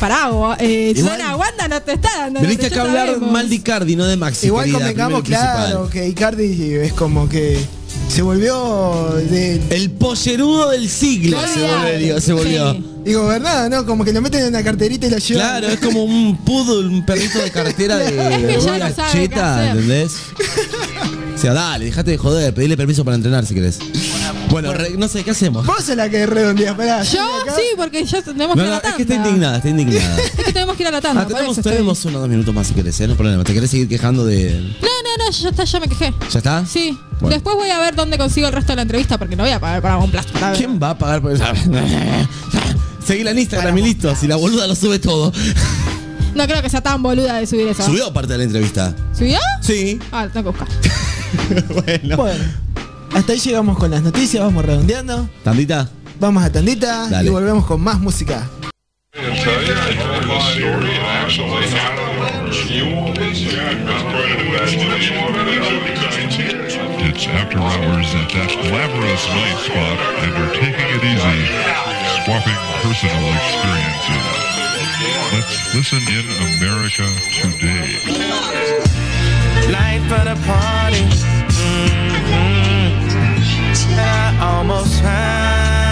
pará, 0.00 0.28
eh, 0.58 0.92
Susana, 0.96 1.36
Wanda 1.36 1.68
no 1.68 1.82
te 1.82 1.92
está 1.92 2.10
dando. 2.18 2.40
Veniste 2.40 2.66
acá 2.66 2.80
a 2.82 2.84
hablar 2.84 3.06
sabemos. 3.08 3.30
mal 3.32 3.48
de 3.48 3.54
Icardi, 3.56 3.96
no 3.96 4.04
de 4.06 4.16
Maxi. 4.16 4.46
Igual 4.46 4.64
querida, 4.66 4.78
convengamos, 4.80 5.22
claro, 5.22 5.88
que 5.90 6.08
Icardi 6.08 6.74
es 6.74 6.92
como 6.92 7.28
que 7.28 7.58
se 8.08 8.22
volvió 8.22 9.14
de. 9.30 9.60
El 9.70 9.90
pollerudo 9.90 10.70
del 10.70 10.88
siglo 10.88 11.38
se 11.46 11.60
volvió. 11.60 12.20
Se 12.20 12.32
volvió. 12.32 12.72
Sí. 12.72 12.84
Digo, 13.04 13.26
¿verdad? 13.26 13.68
¿No? 13.68 13.84
Como 13.84 14.04
que 14.04 14.12
lo 14.12 14.20
meten 14.20 14.42
en 14.42 14.48
una 14.48 14.62
carterita 14.62 15.06
y 15.06 15.10
lo 15.10 15.18
llevan. 15.18 15.42
Claro, 15.60 15.66
es 15.68 15.80
como 15.80 16.04
un 16.04 16.36
poodle, 16.44 16.86
un 16.88 17.04
perrito 17.04 17.38
de 17.40 17.50
carretera 17.50 17.96
de 17.96 18.06
que 18.46 18.60
ya 18.60 18.70
rueda 18.70 18.88
no 18.90 18.94
sabe 18.94 19.12
qué 19.12 19.18
cheta. 19.28 19.70
¿entendés? 19.70 20.12
O 21.34 21.38
sea, 21.38 21.52
dale, 21.54 21.86
dejate 21.86 22.12
de 22.12 22.18
joder, 22.18 22.54
pedile 22.54 22.76
permiso 22.76 23.04
para 23.04 23.16
entrenar 23.16 23.44
si 23.44 23.54
querés. 23.54 23.78
Bueno, 24.50 24.72
re- 24.72 24.90
no 24.96 25.08
sé, 25.08 25.24
¿qué 25.24 25.32
hacemos? 25.32 25.66
Vos 25.66 25.82
sos 25.84 25.96
la 25.96 26.08
que 26.08 26.26
redondea, 26.26 26.76
pará. 26.76 27.02
Yo 27.02 27.20
acá. 27.42 27.54
sí, 27.56 27.62
porque 27.76 28.04
ya 28.04 28.22
tenemos 28.22 28.54
No, 28.56 28.62
que 28.62 28.68
ir 28.68 28.70
no, 28.70 28.70
a 28.70 28.70
la 28.70 28.76
es 28.76 28.82
tanda. 28.82 28.96
que 28.96 29.02
está 29.02 29.14
indignada, 29.16 29.56
está 29.56 29.68
indignada. 29.70 30.16
Es 30.38 30.44
que 30.44 30.52
tenemos 30.52 30.76
que 30.76 30.82
ir 30.84 30.86
a 30.88 30.90
la 30.92 31.00
tanda. 31.00 31.22
Ah, 31.22 31.24
por 31.24 31.32
tenemos, 31.32 31.52
eso 31.58 31.60
estoy- 31.62 31.72
tenemos 31.72 32.04
uno 32.04 32.18
o 32.18 32.20
dos 32.20 32.28
minutos 32.28 32.54
más 32.54 32.66
si 32.68 32.74
querés, 32.74 33.00
¿eh? 33.00 33.06
No 33.06 33.14
hay 33.14 33.16
problema. 33.18 33.42
¿Te 33.44 33.54
querés 33.54 33.70
seguir 33.70 33.88
quejando 33.88 34.24
de...? 34.24 34.52
No, 34.60 34.88
no, 34.88 35.24
no, 35.24 35.30
ya 35.32 35.48
está, 35.48 35.64
ya 35.64 35.80
me 35.80 35.88
quejé. 35.88 36.14
¿Ya 36.30 36.38
está? 36.38 36.64
Sí. 36.66 36.96
Bueno. 37.20 37.34
Después 37.34 37.56
voy 37.56 37.70
a 37.70 37.80
ver 37.80 37.96
dónde 37.96 38.18
consigo 38.18 38.46
el 38.46 38.52
resto 38.52 38.72
de 38.72 38.76
la 38.76 38.82
entrevista 38.82 39.18
porque 39.18 39.34
no 39.34 39.42
voy 39.42 39.52
a 39.52 39.58
pagar 39.58 39.82
para 39.82 39.96
un 39.96 40.12
ver. 40.12 40.22
¿Quién 40.56 40.78
va 40.80 40.90
a 40.90 40.98
pagar 40.98 41.22
por 41.22 41.32
eso? 43.02 43.06
Seguila 43.06 43.30
en 43.32 43.38
Instagram 43.38 43.76
y 43.78 43.82
listo, 43.82 44.14
si 44.16 44.26
la 44.26 44.36
boluda 44.36 44.66
lo 44.66 44.74
sube 44.74 44.98
todo. 44.98 45.32
No 46.34 46.46
creo 46.46 46.62
que 46.62 46.70
sea 46.70 46.80
tan 46.80 47.02
boluda 47.02 47.34
de 47.38 47.46
subir 47.46 47.68
eso. 47.68 47.84
¿Subió 47.84 48.12
parte 48.12 48.32
de 48.32 48.38
la 48.38 48.44
entrevista? 48.44 48.94
¿Subió? 49.16 49.38
Sí. 49.60 49.98
Ah, 50.10 50.24
lo 50.24 50.30
tengo 50.30 50.52
que 50.52 50.58
buscar. 50.58 51.74
bueno. 51.84 52.16
Bueno, 52.16 52.44
hasta 53.12 53.32
ahí 53.32 53.38
llegamos 53.38 53.76
con 53.78 53.90
las 53.90 54.02
noticias, 54.02 54.42
vamos 54.42 54.64
redondeando. 54.64 55.28
¿Tandita? 55.44 55.90
Vamos 56.18 56.42
a 56.42 56.50
tandita 56.52 57.08
Dale. 57.08 57.28
y 57.28 57.30
volvemos 57.32 57.66
con 57.66 57.80
más 57.80 57.98
música. 58.00 58.48
It's 67.04 67.26
after 67.26 67.58
hours 67.58 68.14
at 68.14 68.30
that 68.30 68.50
glamorous 68.62 69.26
night 69.34 69.58
spot, 69.58 69.98
and 70.22 70.30
you're 70.38 70.54
taking 70.54 70.86
it 70.86 71.02
easy, 71.02 71.50
swapping 72.22 72.60
personal 72.78 73.26
experiences. 73.42 74.22
Let's 75.34 75.74
listen 75.74 75.98
in 76.06 76.22
America 76.54 77.02
today. 77.42 77.98
Night 79.74 80.02
for 80.06 80.22
the 80.22 80.38
party. 80.46 81.02
Mm-hmm. 81.58 82.62
I 83.98 84.38
almost 84.40 85.02
cried. 85.02 85.82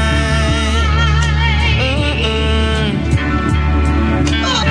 Mm-mm. 1.83 2.94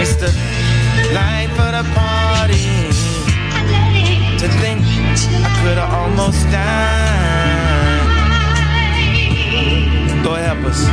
It's 0.02 0.15
the 0.15 0.32
night 1.13 1.52
for 1.52 1.69
the 1.75 1.84
party. 1.93 2.88
To 4.39 4.47
think 4.62 4.88
could 5.62 5.78
have 5.78 5.93
almost 5.93 6.43
died. 6.52 8.06
Lord, 10.24 10.39
help 10.39 10.65
us. 10.65 10.86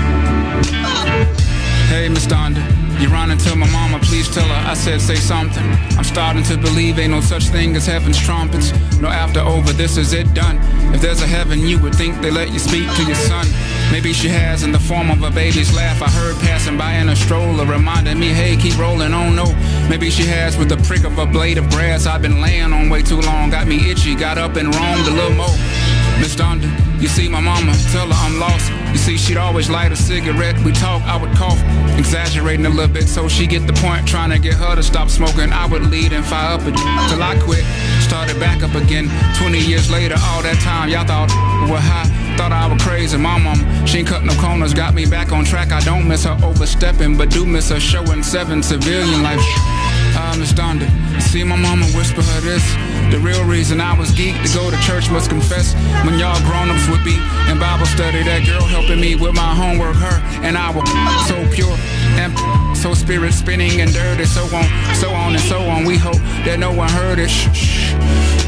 Hey, 1.89 2.09
Miss 2.09 2.27
Donda. 2.27 2.63
you 3.01 3.09
runnin' 3.09 3.39
to 3.39 3.55
my 3.55 3.71
mama, 3.71 3.99
please 4.01 4.29
tell 4.29 4.45
her 4.47 4.71
I 4.71 4.75
said 4.75 5.01
say 5.01 5.15
something. 5.17 5.65
I'm 5.97 6.05
starting 6.05 6.43
to 6.45 6.57
believe 6.57 6.99
ain't 6.99 7.13
no 7.13 7.21
such 7.21 7.45
thing 7.45 7.77
as 7.77 7.87
heaven's 7.87 8.19
trumpets. 8.19 8.73
No 9.01 9.09
after 9.09 9.41
over, 9.41 9.73
this 9.73 9.97
is 9.97 10.13
it 10.13 10.33
done. 10.35 10.59
If 10.95 11.01
there's 11.01 11.23
a 11.23 11.27
heaven, 11.27 11.61
you 11.61 11.79
would 11.81 11.95
think 11.95 12.21
they 12.21 12.31
let 12.31 12.53
you 12.53 12.59
speak 12.59 12.93
to 12.97 13.03
your 13.05 13.15
son. 13.15 13.47
Maybe 13.93 14.13
she 14.13 14.29
has 14.29 14.63
in 14.63 14.73
the 14.73 14.79
form 14.79 15.11
of 15.11 15.23
a 15.23 15.31
baby's 15.31 15.75
laugh. 15.75 16.03
I 16.03 16.11
heard 16.11 16.37
passing 16.41 16.77
by 16.77 16.95
in 16.95 17.09
a 17.09 17.17
stroller, 17.17 17.65
reminding 17.65 18.19
me, 18.19 18.29
hey, 18.29 18.57
keep 18.57 18.79
rolling 18.79 19.13
on. 19.13 19.37
No, 19.37 19.47
maybe 19.89 20.11
she 20.11 20.25
has 20.25 20.57
with 20.57 20.69
the 20.69 20.77
prick 20.89 21.05
of 21.05 21.19
a 21.19 21.27
blade 21.27 21.59
of 21.59 21.71
grass. 21.71 22.07
I've 22.07 22.23
been 22.23 22.41
laying 22.41 22.73
on 22.73 22.89
way 22.89 23.03
too 23.03 23.21
long, 23.21 23.51
got 23.51 23.67
me 23.67 23.91
itchy, 23.91 24.15
got 24.15 24.39
up 24.39 24.57
and 24.57 24.75
roamed 24.75 25.07
a 25.07 25.13
little 25.13 25.37
more. 25.37 25.57
Miss 26.19 26.35
Donda, 26.35 26.69
you 27.01 27.09
see 27.09 27.29
my 27.29 27.41
mama, 27.41 27.75
tell 27.93 28.07
her 28.07 28.15
I'm 28.15 28.39
lost. 28.41 28.71
You 28.91 28.99
see, 28.99 29.17
she'd 29.17 29.37
always 29.37 29.69
light 29.69 29.93
a 29.93 29.97
cigarette. 29.97 30.59
We 30.65 30.73
talk, 30.73 31.03
I 31.03 31.17
would 31.17 31.33
cough, 31.37 31.61
exaggerating 31.99 32.67
a 32.67 32.71
little 32.71 32.93
bit 32.93 33.07
so 33.07 33.29
she 33.29 33.47
get 33.47 33.67
the 33.67 33.75
point. 33.75 34.09
Trying 34.09 34.31
to 34.31 34.39
get 34.39 34.55
her 34.55 34.75
to 34.75 34.83
stop 34.83 35.11
smoking, 35.11 35.53
I 35.53 35.67
would 35.67 35.83
lead 35.91 36.13
and 36.13 36.25
fire 36.25 36.55
up 36.55 36.63
till 36.63 37.23
I 37.23 37.39
quit. 37.41 37.65
Started 38.03 38.41
back 38.41 38.63
up 38.63 38.75
again. 38.75 39.11
20 39.39 39.61
years 39.61 39.91
later, 39.91 40.17
all 40.19 40.43
that 40.43 40.59
time, 40.63 40.89
y'all 40.89 41.07
thought 41.07 41.29
we 41.65 41.71
were 41.71 41.79
high. 41.79 42.16
Thought 42.37 42.53
I 42.53 42.69
was 42.71 42.83
crazy. 42.83 43.17
My 43.17 43.39
mom, 43.39 43.87
she 43.87 43.99
ain't 43.99 44.09
cut 44.09 44.25
no 44.25 44.35
corners, 44.35 44.75
got 44.75 44.95
me 44.95 45.07
back 45.07 45.33
on 45.33 45.45
track. 45.45 45.73
I 45.73 45.81
don't 45.81 46.07
miss 46.07 46.25
her 46.25 46.37
overstepping, 46.45 47.17
but 47.17 47.31
do 47.31 47.47
miss 47.47 47.71
her 47.71 47.81
showing 47.81 48.23
seven 48.23 48.63
civilian 48.63 49.23
life. 49.23 49.41
Ah, 50.19 50.35
Miss 50.39 50.53
Donda, 50.53 50.89
see 51.21 51.45
my 51.45 51.57
mama 51.57 51.87
whisper 51.97 52.23
her 52.23 52.41
this. 52.41 52.65
The 53.13 53.19
real 53.21 53.45
reason 53.45 53.81
I 53.81 53.99
was 53.99 54.11
geeked 54.13 54.45
to 54.47 54.53
go 54.53 54.71
to 54.71 54.77
church 54.83 55.11
must 55.11 55.29
confess. 55.29 55.75
When 56.05 56.19
y'all 56.19 56.41
grown-ups 56.49 56.89
would 56.89 57.05
be 57.05 57.17
in 57.51 57.59
Bible 57.59 57.87
study, 57.87 58.23
that 58.25 58.45
girl 58.47 58.65
helping 58.65 59.01
me 59.01 59.15
with 59.15 59.35
my 59.35 59.55
homework, 59.55 59.97
her 59.97 60.21
and 60.41 60.57
I 60.57 60.73
were 60.73 60.85
so 61.29 61.37
pure 61.55 61.77
and 62.17 62.33
so 62.77 62.95
spirit 62.95 63.33
spinning 63.33 63.81
and 63.81 63.93
dirty, 63.93 64.25
so 64.25 64.45
on, 64.57 64.69
so 64.95 65.11
on 65.11 65.33
and 65.33 65.45
so 65.45 65.61
on. 65.69 65.85
We 65.85 65.97
hope 65.97 66.21
that 66.45 66.59
no 66.59 66.73
one 66.73 66.89
heard 66.89 67.19
it. 67.19 67.29
Shh, 67.29 67.49
shh. 67.53 68.46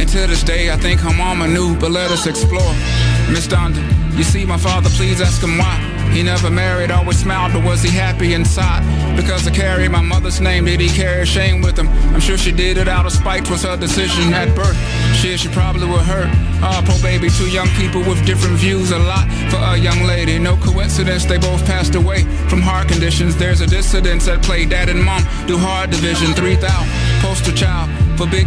And 0.00 0.08
to 0.08 0.26
this 0.26 0.42
day, 0.42 0.70
I 0.70 0.78
think 0.78 0.98
her 1.00 1.12
mama 1.12 1.46
knew, 1.46 1.76
but 1.76 1.90
let 1.90 2.10
us 2.10 2.26
explore. 2.26 2.72
Miss 3.28 3.46
Donda, 3.46 3.82
you 4.16 4.24
see 4.24 4.46
my 4.46 4.56
father, 4.56 4.88
please 4.88 5.20
ask 5.20 5.42
him 5.42 5.58
why. 5.58 5.76
He 6.10 6.22
never 6.22 6.48
married, 6.48 6.90
always 6.90 7.18
smiled, 7.18 7.52
but 7.52 7.62
was 7.62 7.82
he 7.82 7.90
happy 7.90 8.32
inside? 8.32 8.80
Because 9.14 9.46
I 9.46 9.50
carry 9.50 9.88
my 9.90 10.00
mother's 10.00 10.40
name, 10.40 10.64
did 10.64 10.80
he 10.80 10.88
carry 10.88 11.26
shame 11.26 11.60
with 11.60 11.78
him? 11.78 11.88
I'm 12.14 12.20
sure 12.20 12.38
she 12.38 12.50
did 12.50 12.78
it 12.78 12.88
out 12.88 13.04
of 13.04 13.12
spite, 13.12 13.50
was 13.50 13.62
her 13.64 13.76
decision 13.76 14.32
at 14.32 14.56
birth. 14.56 14.74
Shit, 15.16 15.40
she 15.40 15.48
probably 15.48 15.86
would 15.86 16.00
hurt. 16.00 16.30
Ah, 16.62 16.82
poor 16.82 16.98
baby, 17.02 17.28
two 17.28 17.50
young 17.50 17.68
people 17.76 18.00
with 18.00 18.24
different 18.24 18.56
views, 18.56 18.92
a 18.92 18.98
lot 18.98 19.28
for 19.50 19.58
a 19.58 19.76
young 19.76 20.02
lady. 20.04 20.38
No 20.38 20.56
coincidence, 20.56 21.26
they 21.26 21.36
both 21.36 21.62
passed 21.66 21.94
away 21.94 22.22
from 22.48 22.62
heart 22.62 22.88
conditions. 22.88 23.36
There's 23.36 23.60
a 23.60 23.66
dissidence 23.66 24.28
at 24.28 24.42
play. 24.42 24.64
Dad 24.64 24.88
and 24.88 25.04
mom 25.04 25.22
do 25.46 25.58
hard 25.58 25.90
division, 25.90 26.32
3,000 26.32 26.88
poster 27.20 27.52
child 27.52 28.09
for 28.20 28.30
big 28.30 28.46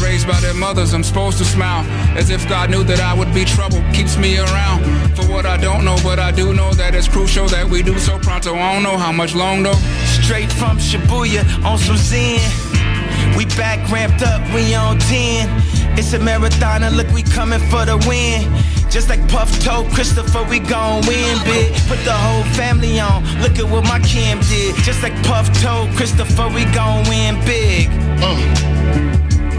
raised 0.00 0.26
by 0.26 0.40
their 0.40 0.54
mothers. 0.54 0.94
I'm 0.94 1.04
supposed 1.04 1.36
to 1.38 1.44
smile 1.44 1.84
as 2.16 2.30
if 2.30 2.48
God 2.48 2.70
knew 2.70 2.82
that 2.84 3.00
I 3.00 3.12
would 3.12 3.32
be 3.34 3.44
trouble. 3.44 3.82
Keeps 3.92 4.16
me 4.16 4.38
around 4.38 4.80
for 5.14 5.24
what 5.26 5.44
I 5.44 5.58
don't 5.58 5.84
know, 5.84 5.96
but 6.02 6.18
I 6.18 6.32
do 6.32 6.54
know 6.54 6.72
that 6.74 6.94
it's 6.94 7.06
crucial 7.06 7.46
that 7.48 7.68
we 7.68 7.82
do 7.82 7.98
so 7.98 8.18
pronto. 8.18 8.54
I 8.54 8.72
don't 8.72 8.82
know 8.82 8.96
how 8.96 9.12
much 9.12 9.34
long 9.34 9.62
though. 9.62 9.80
Straight 10.22 10.50
from 10.50 10.78
Shibuya 10.78 11.42
on 11.64 11.76
some 11.76 11.98
Zen. 11.98 12.40
We 13.36 13.44
back 13.60 13.78
ramped 13.92 14.22
up, 14.22 14.40
we 14.54 14.74
on 14.74 14.98
10. 14.98 15.98
It's 15.98 16.14
a 16.14 16.18
marathon 16.18 16.82
and 16.82 16.96
look, 16.96 17.08
we 17.08 17.22
coming 17.22 17.60
for 17.68 17.84
the 17.84 17.98
win. 18.08 18.48
Just 18.90 19.08
like 19.08 19.26
Puff 19.28 19.56
told 19.60 19.88
Christopher, 19.92 20.42
we 20.50 20.58
gon' 20.58 21.06
win 21.06 21.38
big. 21.44 21.72
Put 21.86 22.02
the 22.04 22.12
whole 22.12 22.42
family 22.54 22.98
on. 22.98 23.22
Look 23.40 23.58
at 23.60 23.70
what 23.70 23.84
my 23.84 24.00
Kim 24.00 24.40
did. 24.40 24.74
Just 24.82 25.00
like 25.02 25.14
Puff 25.22 25.46
told 25.62 25.90
Christopher, 25.94 26.48
we 26.48 26.64
gon' 26.74 27.08
win 27.08 27.38
big. 27.46 27.88
Uh. 28.20 28.34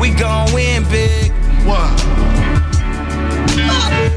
We 0.02 0.12
gon' 0.12 0.52
win 0.54 0.84
big. 0.89 1.32
What? 1.63 1.88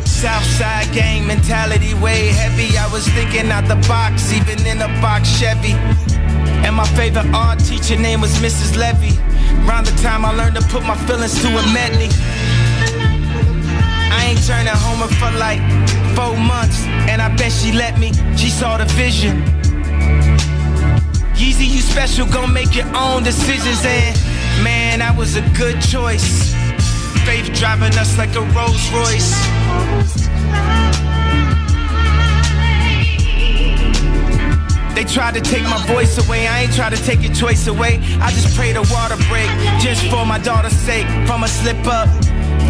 Southside 0.04 0.92
gang 0.92 1.26
mentality 1.26 1.94
way 1.94 2.28
heavy. 2.28 2.76
I 2.76 2.90
was 2.90 3.06
thinking 3.08 3.52
out 3.52 3.68
the 3.68 3.76
box, 3.86 4.32
even 4.32 4.66
in 4.66 4.82
a 4.82 4.88
box 5.00 5.28
Chevy. 5.38 5.74
And 6.66 6.74
my 6.74 6.88
favorite 6.96 7.26
art 7.32 7.60
teacher 7.60 7.96
name 7.96 8.20
was 8.20 8.34
Mrs. 8.38 8.76
Levy. 8.76 9.16
Around 9.64 9.86
the 9.86 9.96
time 10.02 10.24
I 10.24 10.32
learned 10.32 10.56
to 10.56 10.62
put 10.62 10.82
my 10.82 10.96
feelings 11.06 11.40
to 11.42 11.48
a 11.48 11.62
medley. 11.72 12.08
Ain't 14.24 14.46
turning 14.46 14.72
homer 14.72 15.08
for 15.20 15.30
like 15.38 15.60
four 16.16 16.34
months, 16.38 16.82
and 17.10 17.20
I 17.20 17.28
bet 17.36 17.52
she 17.52 17.72
let 17.72 17.98
me. 17.98 18.10
She 18.38 18.48
saw 18.48 18.78
the 18.78 18.86
vision. 18.96 19.42
Yeezy, 21.36 21.68
you 21.68 21.82
special, 21.82 22.26
gon' 22.26 22.50
make 22.50 22.74
your 22.74 22.86
own 22.96 23.22
decisions, 23.22 23.84
and 23.84 24.16
man, 24.64 25.00
that 25.00 25.14
was 25.14 25.36
a 25.36 25.42
good 25.52 25.78
choice. 25.82 26.54
Faith 27.26 27.52
driving 27.52 27.92
us 27.98 28.16
like 28.16 28.34
a 28.34 28.40
Rolls 28.56 28.84
Royce. 28.92 29.32
They 34.94 35.04
tried 35.04 35.34
to 35.34 35.40
take 35.40 35.64
my 35.64 35.84
voice 35.86 36.16
away. 36.24 36.46
I 36.46 36.62
ain't 36.62 36.72
try 36.72 36.88
to 36.88 36.96
take 36.96 37.20
your 37.20 37.34
choice 37.34 37.66
away. 37.66 38.00
I 38.20 38.30
just 38.30 38.56
pray 38.56 38.72
the 38.72 38.82
water 38.94 39.16
break 39.28 39.50
just 39.80 40.02
for 40.06 40.24
my 40.24 40.38
daughter's 40.38 40.72
sake. 40.72 41.06
From 41.26 41.42
a 41.42 41.48
slip 41.48 41.84
up, 41.86 42.08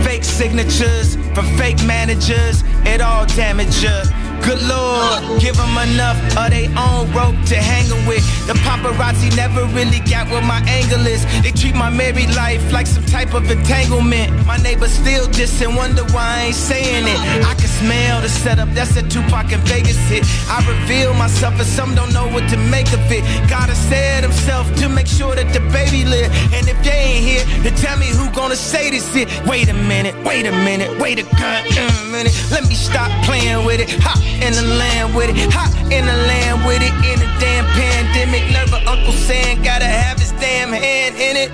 fake 0.05 0.25
signatures 0.25 1.17
from 1.35 1.47
fake 1.57 1.83
managers, 1.85 2.63
it 2.85 3.01
all 3.01 3.27
damage 3.27 3.83
her. 3.83 4.24
Good 4.45 4.63
Lord, 4.69 5.41
give 5.41 5.57
them 5.57 5.73
enough 5.89 6.21
of 6.37 6.51
their 6.51 6.69
own 6.77 7.11
rope 7.13 7.37
to 7.49 7.57
hang 7.57 7.85
with. 8.07 8.23
The 8.47 8.53
paparazzi 8.61 9.35
never 9.37 9.65
really 9.73 10.01
got 10.01 10.29
what 10.29 10.45
my 10.45 10.61
angle 10.69 11.07
is. 11.07 11.25
They 11.43 11.51
treat 11.51 11.75
my 11.75 11.89
married 11.89 12.35
life 12.37 12.61
like 12.73 12.87
some 12.87 13.05
type 13.07 13.33
of 13.33 13.51
entanglement. 13.51 14.47
My 14.47 14.59
neighbors 14.59 14.93
still 14.93 15.27
diss 15.29 15.63
and 15.63 15.75
wonder 15.75 16.05
why 16.13 16.27
I 16.27 16.43
ain't 16.47 16.55
saying 16.55 17.07
it. 17.09 17.19
I 17.45 17.55
can 17.55 17.69
smell 17.69 18.21
the 18.21 18.29
setup, 18.29 18.69
that's 18.75 18.97
a 18.97 19.03
Tupac 19.03 19.51
and 19.53 19.63
Vegas 19.63 19.97
hit. 20.09 20.25
I 20.49 20.61
reveal 20.69 21.15
myself 21.15 21.55
and 21.55 21.67
some 21.67 21.95
don't 21.95 22.13
know 22.13 22.29
what 22.29 22.49
to 22.51 22.57
make 22.57 22.93
of 22.93 23.01
it. 23.11 23.25
Gotta 23.49 23.75
said 23.75 24.25
himself 24.25 24.67
to 24.77 24.89
make 24.89 25.07
sure 25.07 25.35
that 25.35 25.53
the 25.53 25.61
baby 25.73 26.05
live. 26.05 26.31
And 26.53 26.69
if 26.69 26.77
they 26.85 26.91
ain't 26.93 27.25
here, 27.25 27.45
then 27.63 27.75
tell 27.77 27.97
me 27.99 28.07
who 28.07 28.31
gonna 28.33 28.57
say 28.57 28.91
this 28.91 29.11
shit. 29.13 29.29
Wait 29.47 29.69
a 29.69 29.75
minute, 29.75 30.15
wait 30.25 30.47
a 30.47 30.53
minute, 30.53 30.99
wait 30.99 31.19
a 31.19 31.23
goddamn 31.23 32.13
minute. 32.13 32.35
Let 32.51 32.69
me 32.69 32.75
stop 32.75 33.11
playing 33.25 33.65
with 33.65 33.81
it. 33.81 33.89
Hop 34.03 34.34
in 34.43 34.53
the 34.53 34.67
land 34.79 35.15
with 35.15 35.31
it, 35.31 35.37
hop 35.53 35.71
in 35.93 36.07
the 36.07 36.19
land 36.31 36.65
with 36.67 36.83
it. 36.83 36.95
In 37.07 37.19
a 37.23 37.31
damn 37.39 37.67
pandemic, 37.77 38.43
never 38.51 38.81
Uncle 38.89 39.13
Sam 39.13 39.63
gotta 39.63 39.87
have 39.87 40.19
his 40.19 40.33
damn 40.43 40.71
hand 40.71 41.17
in 41.17 41.37
it. 41.37 41.51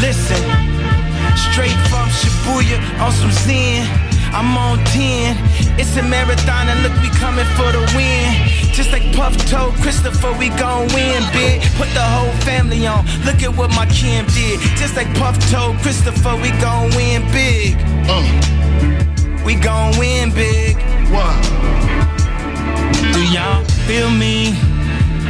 Listen, 0.00 0.40
straight 1.50 1.78
from 1.90 2.08
Shibuya 2.10 2.78
on 3.00 3.12
some 3.12 3.32
Zen. 3.44 3.86
I'm 4.32 4.56
on 4.56 4.78
10. 4.92 5.36
It's 5.78 5.96
a 5.96 6.02
marathon 6.02 6.68
and 6.68 6.82
look, 6.82 6.92
we 7.00 7.08
coming 7.16 7.46
for 7.56 7.72
the 7.72 7.80
win. 7.96 8.34
Just 8.72 8.92
like 8.92 9.04
Puff 9.14 9.34
told 9.48 9.72
Christopher, 9.80 10.32
we 10.38 10.50
gon' 10.50 10.88
win 10.92 11.22
big. 11.32 11.62
Put 11.80 11.88
the 11.94 12.04
whole 12.04 12.32
family 12.44 12.86
on. 12.86 13.06
Look 13.24 13.42
at 13.42 13.56
what 13.56 13.70
my 13.70 13.86
Kim 13.86 14.26
did. 14.36 14.60
Just 14.76 14.96
like 14.96 15.08
Puff 15.14 15.38
told 15.50 15.78
Christopher, 15.78 16.36
we 16.36 16.50
gon' 16.60 16.90
win 16.94 17.22
big. 17.32 17.76
Uh. 18.08 18.46
We 19.46 19.54
gon' 19.54 19.96
win 19.96 20.34
big. 20.34 20.76
What? 21.10 21.95
Do 23.16 23.22
y'all 23.32 23.64
feel 23.88 24.10
me? 24.10 24.52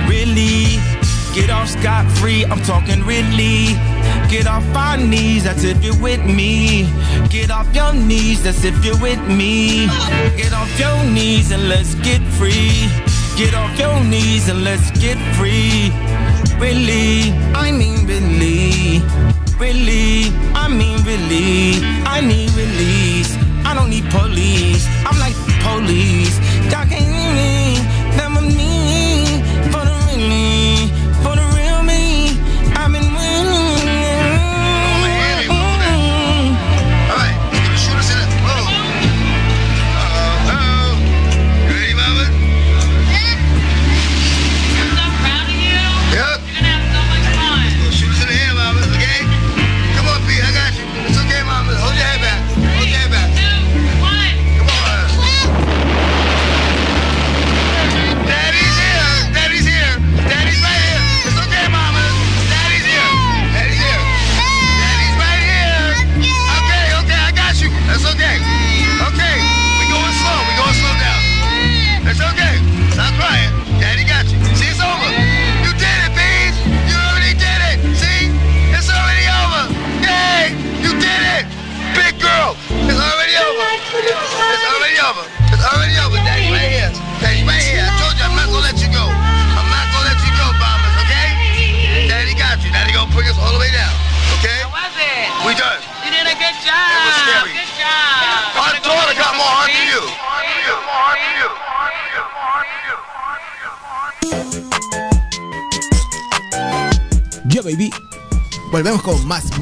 Really? 0.09 0.83
Get 1.37 1.51
off 1.51 1.69
scot 1.69 2.05
free, 2.19 2.45
I'm 2.45 2.61
talking 2.63 3.01
really. 3.07 3.77
Get 4.29 4.49
off 4.49 4.67
our 4.75 4.97
knees, 4.97 5.45
that's 5.45 5.63
if 5.63 5.85
you're 5.85 6.03
with 6.03 6.25
me. 6.25 6.91
Get 7.31 7.53
off 7.53 7.73
your 7.73 7.95
knees, 7.95 8.43
that's 8.43 8.65
if 8.65 8.85
you're 8.85 9.01
with 9.01 9.23
me. 9.29 9.87
Get 10.37 10.53
off 10.53 10.69
your 10.81 11.01
knees 11.05 11.53
and 11.53 11.69
let's 11.69 11.95
get 12.07 12.21
free. 12.39 12.89
Get 13.39 13.55
off 13.55 13.79
your 13.79 14.03
knees 14.03 14.49
and 14.49 14.65
let's 14.65 14.91
get 14.99 15.19
free. 15.37 15.93
Really, 16.59 17.31
I 17.55 17.71
mean 17.71 18.05
really. 18.05 19.01
Really, 19.61 20.35
I 20.57 20.67
mean 20.67 20.99
really. 21.05 21.87
I 22.05 22.21
need 22.21 22.51
release. 22.51 23.37
I 23.65 23.75
don't 23.75 23.91
need 23.91 24.11
police. 24.11 24.89
I'm 25.07 25.21
like 25.21 25.37
police. 25.63 26.37
Y'all 26.73 26.85
can't 26.87 27.16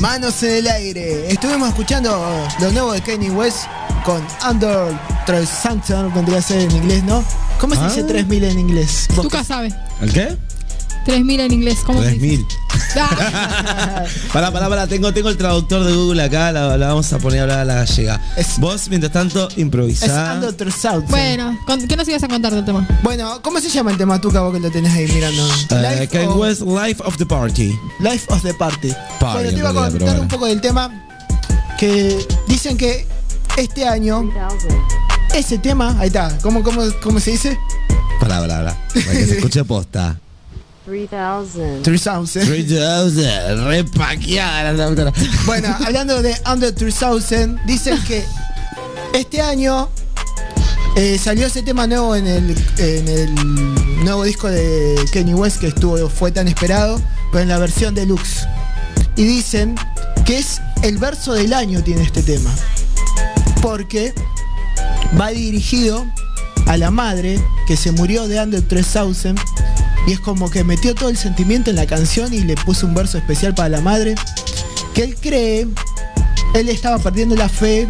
manos 0.05 0.43
en 0.43 0.51
el 0.57 0.67
aire. 0.69 1.31
Estuvimos 1.33 1.67
escuchando 1.71 2.11
lo 2.61 2.71
nuevo 2.73 2.93
de 2.93 3.01
Kanye 3.01 3.31
West 3.31 3.61
con 4.05 4.23
Under 4.51 4.93
3000, 5.25 6.13
vendría 6.15 6.41
a 6.41 6.43
ser 6.43 6.61
en 6.61 6.71
inglés, 6.73 7.03
¿no? 7.05 7.25
¿Cómo 7.59 7.75
se 7.75 7.81
Ah. 7.81 7.89
dice 7.89 8.03
3000 8.05 8.45
en 8.45 8.59
inglés? 8.59 9.09
Tuca 9.15 9.43
sabe. 9.43 9.73
¿El 10.03 10.13
qué? 10.13 10.37
3000 11.07 11.41
en 11.41 11.53
inglés. 11.55 11.79
¿Cómo 11.87 12.03
se 12.03 12.09
dice? 12.11 12.19
3000. 12.21 12.47
Pará, 14.33 14.51
pará, 14.53 14.69
pará, 14.69 14.87
tengo, 14.87 15.13
tengo 15.13 15.29
el 15.29 15.37
traductor 15.37 15.85
de 15.85 15.93
Google 15.93 16.23
acá, 16.23 16.53
la, 16.53 16.77
la 16.77 16.89
vamos 16.89 17.13
a 17.13 17.19
poner 17.19 17.41
a 17.41 17.43
hablar 17.43 17.59
a 17.61 17.65
la 17.65 17.75
gallega. 17.75 18.21
Es- 18.37 18.59
Vos, 18.59 18.89
mientras 18.89 19.13
tanto, 19.13 19.49
Es 19.49 19.59
improvisá. 19.59 20.35
Under 20.35 20.53
3000. 20.53 21.01
bueno, 21.09 21.59
con- 21.67 21.87
¿qué 21.87 21.97
nos 21.97 22.07
ibas 22.09 22.23
a 22.23 22.29
contar 22.29 22.55
del 22.55 22.65
tema? 22.65 22.87
Bueno, 23.03 23.41
¿cómo 23.43 23.61
se 23.61 23.69
llama 23.69 23.91
el 23.91 23.97
tema 23.97 24.21
Tuca 24.21 24.41
vos 24.41 24.53
que 24.55 24.61
lo 24.61 24.71
tenés 24.71 24.93
ahí 24.93 25.07
mirando? 25.13 25.47
Kanye 25.69 26.27
of- 26.29 26.37
West, 26.37 26.63
Life 26.63 27.03
of 27.05 27.17
the 27.17 27.27
Party. 27.27 27.73
Life 28.01 28.27
of 28.33 28.43
the 28.43 28.55
Party. 28.55 28.93
Party, 29.21 29.35
bueno, 29.45 29.51
te 29.51 29.57
iba 29.59 29.71
a 29.71 29.73
contar 29.75 30.01
bueno. 30.01 30.21
un 30.23 30.29
poco 30.29 30.47
del 30.47 30.61
tema 30.61 30.91
que 31.79 32.27
dicen 32.47 32.77
que 32.77 33.07
este 33.57 33.87
año 33.87 34.31
ese 35.35 35.59
tema, 35.59 35.97
ahí 35.99 36.07
está, 36.09 36.37
¿cómo, 36.43 36.63
cómo, 36.63 36.83
cómo 37.03 37.19
se 37.21 37.33
dice? 37.33 37.59
Pará, 38.21 38.41
pará, 38.41 38.57
pará. 38.59 38.77
Para 38.95 39.19
que 39.19 39.27
se 39.27 39.35
escuche 39.39 39.65
posta. 39.65 40.17
3000. 40.85 41.83
3000. 41.83 42.45
3000, 42.45 43.65
repaqueada 43.65 44.73
la 44.73 44.75
traductora. 44.75 45.13
Bueno, 45.47 45.75
hablando 45.85 46.21
de 46.23 46.37
Under 46.51 46.75
3000, 46.75 47.61
dicen 47.67 47.99
que 48.05 48.25
este 49.15 49.41
año 49.41 49.89
eh, 50.97 51.19
salió 51.19 51.47
ese 51.47 51.63
tema 51.63 51.87
nuevo 51.87 52.15
en 52.15 52.27
el, 52.27 52.57
en 52.79 53.09
el 53.09 53.35
nuevo 54.05 54.25
disco 54.25 54.49
de 54.49 54.97
Kanye 55.13 55.35
West 55.35 55.59
que 55.59 55.69
estuvo, 55.69 56.09
fue 56.11 56.33
tan 56.33 56.49
esperado, 56.49 57.01
pero 57.33 57.43
en 57.43 57.49
la 57.49 57.59
versión 57.59 57.95
deluxe. 57.95 58.47
Y 59.17 59.25
dicen 59.25 59.77
que 60.27 60.39
es 60.39 60.61
el 60.83 60.99
verso 60.99 61.33
del 61.33 61.55
año 61.55 61.83
tiene 61.83 62.03
este 62.03 62.23
tema. 62.23 62.55
Porque 63.63 64.13
va 65.19 65.31
dirigido 65.31 66.05
a 66.67 66.77
la 66.77 66.91
madre 66.91 67.43
que 67.67 67.77
se 67.77 67.93
murió 67.93 68.29
de 68.29 68.41
Under 68.41 68.61
3000 68.61 69.35
y 70.07 70.13
es 70.13 70.21
como 70.21 70.51
que 70.51 70.65
metió 70.65 70.95
todo 70.95 71.09
el 71.09 71.17
sentimiento 71.17 71.71
en 71.71 71.77
la 71.77 71.87
canción 71.87 72.33
y 72.33 72.41
le 72.41 72.55
puso 72.57 72.87
un 72.87 72.95
verso 72.95 73.19
especial 73.19 73.55
para 73.55 73.69
la 73.69 73.81
madre 73.81 74.15
que 74.95 75.03
él 75.03 75.17
cree, 75.21 75.67
él 76.55 76.69
estaba 76.69 76.99
perdiendo 76.99 77.35
la 77.35 77.49
fe 77.49 77.89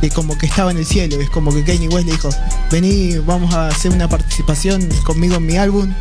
de 0.00 0.10
como 0.10 0.36
que 0.38 0.46
estaba 0.46 0.70
en 0.70 0.78
el 0.78 0.86
cielo. 0.86 1.20
Es 1.20 1.30
como 1.30 1.52
que 1.52 1.62
Kanye 1.62 1.88
West 1.88 2.06
le 2.06 2.12
dijo, 2.12 2.30
vení, 2.70 3.18
vamos 3.18 3.54
a 3.54 3.68
hacer 3.68 3.92
una 3.92 4.08
participación 4.08 4.88
conmigo 5.04 5.36
en 5.36 5.46
mi 5.46 5.56
álbum, 5.56 5.92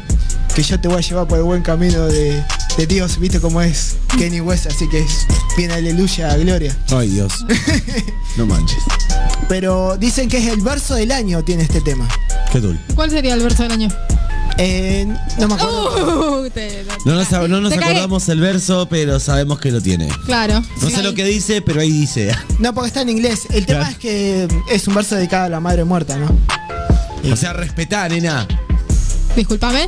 que 0.55 0.63
yo 0.63 0.79
te 0.79 0.87
voy 0.87 0.97
a 0.97 1.01
llevar 1.01 1.27
por 1.27 1.37
el 1.37 1.43
buen 1.43 1.61
camino 1.63 2.05
de, 2.05 2.41
de 2.77 2.87
Dios, 2.87 3.19
viste 3.19 3.39
cómo 3.39 3.61
es 3.61 3.97
Kanye 4.17 4.41
West, 4.41 4.67
así 4.67 4.87
que 4.87 4.99
es 4.99 5.27
bien 5.57 5.71
aleluya, 5.71 6.35
gloria. 6.37 6.75
Ay, 6.89 7.09
Dios. 7.09 7.45
No 8.37 8.45
manches. 8.45 8.83
Pero 9.49 9.97
dicen 9.97 10.29
que 10.29 10.37
es 10.37 10.45
el 10.45 10.61
verso 10.61 10.93
del 10.93 11.11
año 11.11 11.43
tiene 11.43 11.63
este 11.63 11.81
tema. 11.81 12.07
Qué 12.51 12.59
dul. 12.59 12.79
¿Cuál 12.93 13.09
sería 13.09 13.33
el 13.33 13.41
verso 13.41 13.63
del 13.63 13.71
año? 13.71 13.89
Eh, 14.59 15.05
no 15.39 15.47
me 15.47 15.53
acuerdo. 15.53 16.41
Uh, 16.41 16.49
te- 16.49 16.83
No 17.05 17.13
nos, 17.15 17.31
no 17.31 17.61
nos 17.61 17.71
Te 17.71 17.77
cagué. 17.77 17.91
acordamos 17.91 18.27
el 18.29 18.39
verso, 18.39 18.87
pero 18.89 19.19
sabemos 19.19 19.59
que 19.59 19.71
lo 19.71 19.81
tiene. 19.81 20.07
Claro. 20.25 20.63
No 20.81 20.89
sé 20.89 21.03
lo 21.03 21.13
que 21.13 21.25
dice, 21.25 21.61
pero 21.61 21.81
ahí 21.81 21.91
dice. 21.91 22.31
No, 22.59 22.73
porque 22.73 22.87
está 22.87 23.01
en 23.01 23.09
inglés. 23.09 23.41
El 23.51 23.65
tema 23.67 23.79
Claro. 23.81 23.91
es 23.93 23.97
que 23.99 24.47
es 24.71 24.87
un 24.87 24.95
verso 24.95 25.15
dedicado 25.15 25.45
a 25.45 25.49
la 25.49 25.59
madre 25.59 25.83
muerta, 25.83 26.17
¿no? 26.17 26.35
O 27.31 27.35
sea, 27.35 27.53
respetá, 27.53 28.07
nena. 28.09 28.47
Disculpame. 29.35 29.87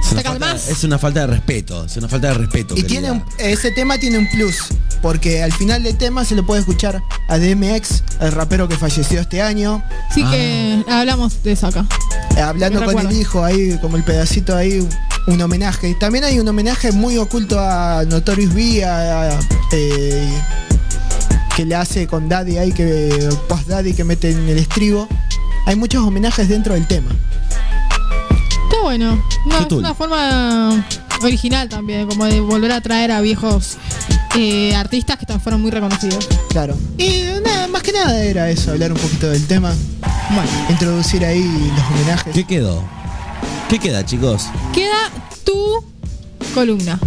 Es 0.00 0.12
una, 0.12 0.22
¿Te 0.22 0.28
falta, 0.28 0.46
calmás? 0.46 0.68
es 0.68 0.84
una 0.84 0.98
falta 0.98 1.20
de 1.20 1.26
respeto. 1.26 1.84
Es 1.84 1.96
una 1.96 2.08
falta 2.08 2.28
de 2.28 2.34
respeto. 2.34 2.74
Y 2.76 2.82
querida. 2.82 2.88
tiene 2.88 3.10
un- 3.12 3.24
ese 3.38 3.70
tema 3.72 3.98
tiene 3.98 4.18
un 4.18 4.28
plus, 4.30 4.56
porque 5.02 5.42
al 5.42 5.52
final 5.52 5.82
del 5.82 5.96
tema 5.98 6.24
se 6.24 6.34
lo 6.34 6.46
puede 6.46 6.60
escuchar 6.60 7.02
a 7.28 7.38
DMX, 7.38 8.02
el 8.20 8.32
rapero 8.32 8.68
que 8.68 8.76
falleció 8.76 9.20
este 9.20 9.42
año, 9.42 9.82
Sí 10.14 10.24
que 10.24 10.82
hablamos 10.88 11.42
de 11.42 11.52
eso 11.52 11.66
acá. 11.66 11.84
eh, 12.36 12.40
hablando 12.40 12.80
Me 12.80 12.86
con 12.86 12.94
recuerdo. 12.94 13.10
el 13.16 13.20
hijo 13.20 13.44
ahí, 13.44 13.78
como 13.80 13.96
el 13.96 14.04
pedacito 14.04 14.56
ahí, 14.56 14.86
un 15.26 15.40
homenaje. 15.42 15.90
Y 15.90 15.94
también 15.98 16.24
hay 16.24 16.38
un 16.38 16.48
homenaje 16.48 16.90
muy 16.92 17.18
oculto 17.18 17.58
a 17.60 18.04
Notorious 18.06 18.54
B, 18.54 18.84
a- 18.84 19.22
a, 19.34 19.40
eh, 19.72 20.32
que 21.54 21.64
le 21.66 21.74
hace 21.74 22.06
con 22.06 22.28
Daddy 22.28 22.56
ahí, 22.56 22.72
que 22.72 23.28
Post 23.48 23.68
Daddy 23.68 23.92
que 23.92 24.04
mete 24.04 24.30
en 24.30 24.48
el 24.48 24.58
estribo. 24.58 25.06
Hay 25.66 25.76
muchos 25.76 26.02
homenajes 26.06 26.48
dentro 26.48 26.72
del 26.74 26.86
tema. 26.86 27.10
Bueno. 28.88 29.22
No, 29.44 29.58
Qué 29.68 29.74
es 29.74 29.80
una 29.80 29.94
forma 29.94 30.82
original 31.22 31.68
también, 31.68 32.06
como 32.06 32.24
de 32.24 32.40
volver 32.40 32.72
a 32.72 32.80
traer 32.80 33.10
a 33.10 33.20
viejos 33.20 33.76
eh, 34.34 34.74
artistas 34.74 35.18
que 35.18 35.26
también 35.26 35.42
fueron 35.42 35.60
muy 35.60 35.70
reconocidos. 35.70 36.26
Claro. 36.48 36.74
Y 36.96 37.24
nada, 37.44 37.68
más 37.68 37.82
que 37.82 37.92
nada 37.92 38.18
era 38.24 38.48
eso, 38.48 38.70
hablar 38.70 38.90
un 38.92 38.96
poquito 38.96 39.28
del 39.28 39.46
tema. 39.46 39.74
Bueno, 40.30 40.50
introducir 40.70 41.22
ahí 41.22 41.42
los 41.76 41.86
homenajes. 41.86 42.32
¿Qué 42.32 42.44
quedó? 42.44 42.82
¿Qué 43.68 43.78
queda, 43.78 44.06
chicos? 44.06 44.44
Queda 44.72 45.10
tu 45.44 45.84
columna. 46.54 46.98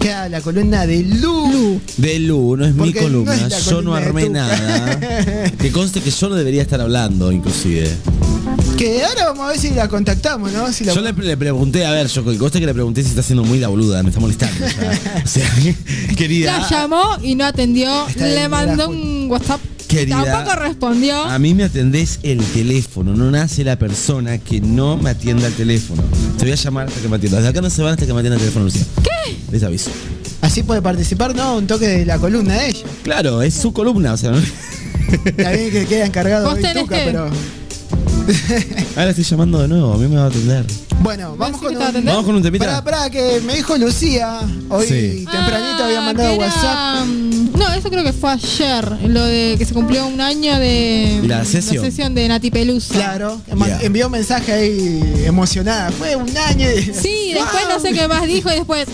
Queda 0.00 0.28
la 0.28 0.40
columna 0.40 0.84
de 0.84 1.04
Lu. 1.04 1.80
De 1.96 2.18
Lu, 2.18 2.56
no 2.56 2.64
es 2.64 2.74
mi 2.74 2.92
no 2.92 3.00
columna. 3.00 3.46
es 3.46 3.66
yo 3.66 3.82
no 3.82 3.94
armé 3.94 4.28
nada. 4.30 4.98
Que 5.60 5.70
conste 5.70 6.00
que 6.00 6.10
yo 6.10 6.28
no 6.28 6.34
debería 6.34 6.62
estar 6.62 6.80
hablando, 6.80 7.30
inclusive. 7.30 7.88
Que 8.78 9.02
ahora 9.04 9.24
vamos 9.30 9.44
a 9.44 9.48
ver 9.48 9.58
si 9.58 9.70
la 9.70 9.88
contactamos, 9.88 10.52
¿no? 10.52 10.72
Si 10.72 10.84
la- 10.84 10.94
Yo 10.94 11.00
le, 11.00 11.12
le 11.12 11.36
pregunté, 11.36 11.84
a 11.84 11.90
ver, 11.90 12.06
yo 12.06 12.24
que 12.24 12.38
conste 12.38 12.60
que 12.60 12.66
le 12.66 12.74
pregunté 12.74 13.02
si 13.02 13.08
está 13.08 13.20
haciendo 13.22 13.42
muy 13.42 13.58
la 13.58 13.66
boluda, 13.68 14.02
me 14.04 14.10
está 14.10 14.20
molestando. 14.20 14.64
O 14.64 15.26
sea, 15.26 15.50
querida. 16.16 16.58
La 16.60 16.70
llamó 16.70 17.02
y 17.22 17.34
no 17.34 17.44
atendió. 17.44 18.06
Está 18.08 18.26
de 18.26 18.34
Le 18.36 18.48
mandó 18.48 18.88
un 18.90 19.26
WhatsApp. 19.28 19.60
Querida. 19.88 20.22
Tampoco 20.22 20.54
respondió. 20.60 21.16
A 21.24 21.38
mí 21.38 21.54
me 21.54 21.64
atendés 21.64 22.20
el 22.22 22.38
teléfono, 22.44 23.14
no 23.16 23.30
nace 23.30 23.64
la 23.64 23.78
persona 23.78 24.36
que 24.38 24.60
no 24.60 24.96
me 24.98 25.10
atienda 25.10 25.46
el 25.46 25.54
teléfono. 25.54 26.02
Te 26.38 26.44
voy 26.44 26.52
a 26.52 26.56
llamar 26.56 26.86
hasta 26.88 27.00
que 27.00 27.08
me 27.08 27.16
atienda. 27.16 27.38
Desde 27.38 27.48
acá 27.48 27.60
no 27.62 27.70
se 27.70 27.82
van 27.82 27.94
hasta 27.94 28.06
que 28.06 28.12
me 28.12 28.20
atienda 28.20 28.34
el 28.36 28.40
teléfono, 28.40 28.66
Lucía. 28.66 28.82
¿Qué? 29.02 29.34
Les 29.50 29.62
aviso. 29.62 29.90
Así 30.42 30.62
puede 30.62 30.82
participar, 30.82 31.34
¿no? 31.34 31.56
Un 31.56 31.66
toque 31.66 31.88
de 31.88 32.06
la 32.06 32.18
columna 32.18 32.54
de 32.54 32.68
ella. 32.68 32.84
Claro, 33.02 33.40
es 33.42 33.54
su 33.54 33.72
columna, 33.72 34.12
o 34.12 34.16
sea, 34.18 34.30
¿no? 34.32 34.38
Está 35.24 35.50
bien 35.52 35.70
que 35.70 35.86
queda 35.86 36.04
encargado 36.04 36.44
Vos 36.44 36.56
hoy 36.56 36.62
tenés 36.62 36.82
Tuca, 36.84 36.96
que- 36.98 37.04
pero. 37.06 37.30
Ahora 38.96 39.10
estoy 39.10 39.24
llamando 39.24 39.58
de 39.60 39.68
nuevo, 39.68 39.94
a 39.94 39.96
mí 39.96 40.06
me 40.08 40.16
va 40.16 40.24
a 40.24 40.26
atender. 40.26 40.64
Bueno, 41.00 41.36
vamos 41.36 41.60
con 41.60 41.76
un. 41.76 42.04
Vamos 42.04 42.24
con 42.24 42.34
un 42.34 42.42
temita. 42.42 42.64
Pará, 42.66 42.84
pará, 42.84 43.10
que 43.10 43.40
me 43.46 43.54
dijo 43.54 43.76
Lucía. 43.78 44.40
Hoy 44.68 44.86
Sí. 44.86 45.24
tempranito 45.30 45.84
había 45.84 45.98
Ah, 46.00 46.04
mandado 46.04 46.28
que 46.30 46.34
era, 46.34 46.44
WhatsApp. 46.46 47.06
mm, 47.06 47.38
No, 47.58 47.72
eso 47.72 47.90
creo 47.90 48.04
que 48.04 48.12
fue 48.12 48.30
ayer. 48.32 48.98
Lo 49.08 49.24
de 49.24 49.54
que 49.58 49.64
se 49.64 49.72
cumplió 49.74 50.06
un 50.06 50.20
año 50.20 50.58
de. 50.58 51.20
¿La 51.26 51.44
sesión? 51.44 52.14
de 52.14 52.28
Nati 52.28 52.50
Pelusa. 52.50 52.94
Claro, 52.94 53.40
ma- 53.56 53.68
envió 53.80 54.06
un 54.06 54.12
mensaje 54.12 54.52
ahí 54.52 55.22
emocionada. 55.24 55.90
Fue 55.92 56.14
un 56.16 56.36
año. 56.36 56.66
y- 56.70 56.82
Sí, 56.94 57.32
después 57.34 57.62
no 57.68 57.80
sé 57.80 57.92
qué 57.92 58.06
más 58.08 58.26
dijo 58.26 58.50
y 58.50 58.54
después. 58.56 58.86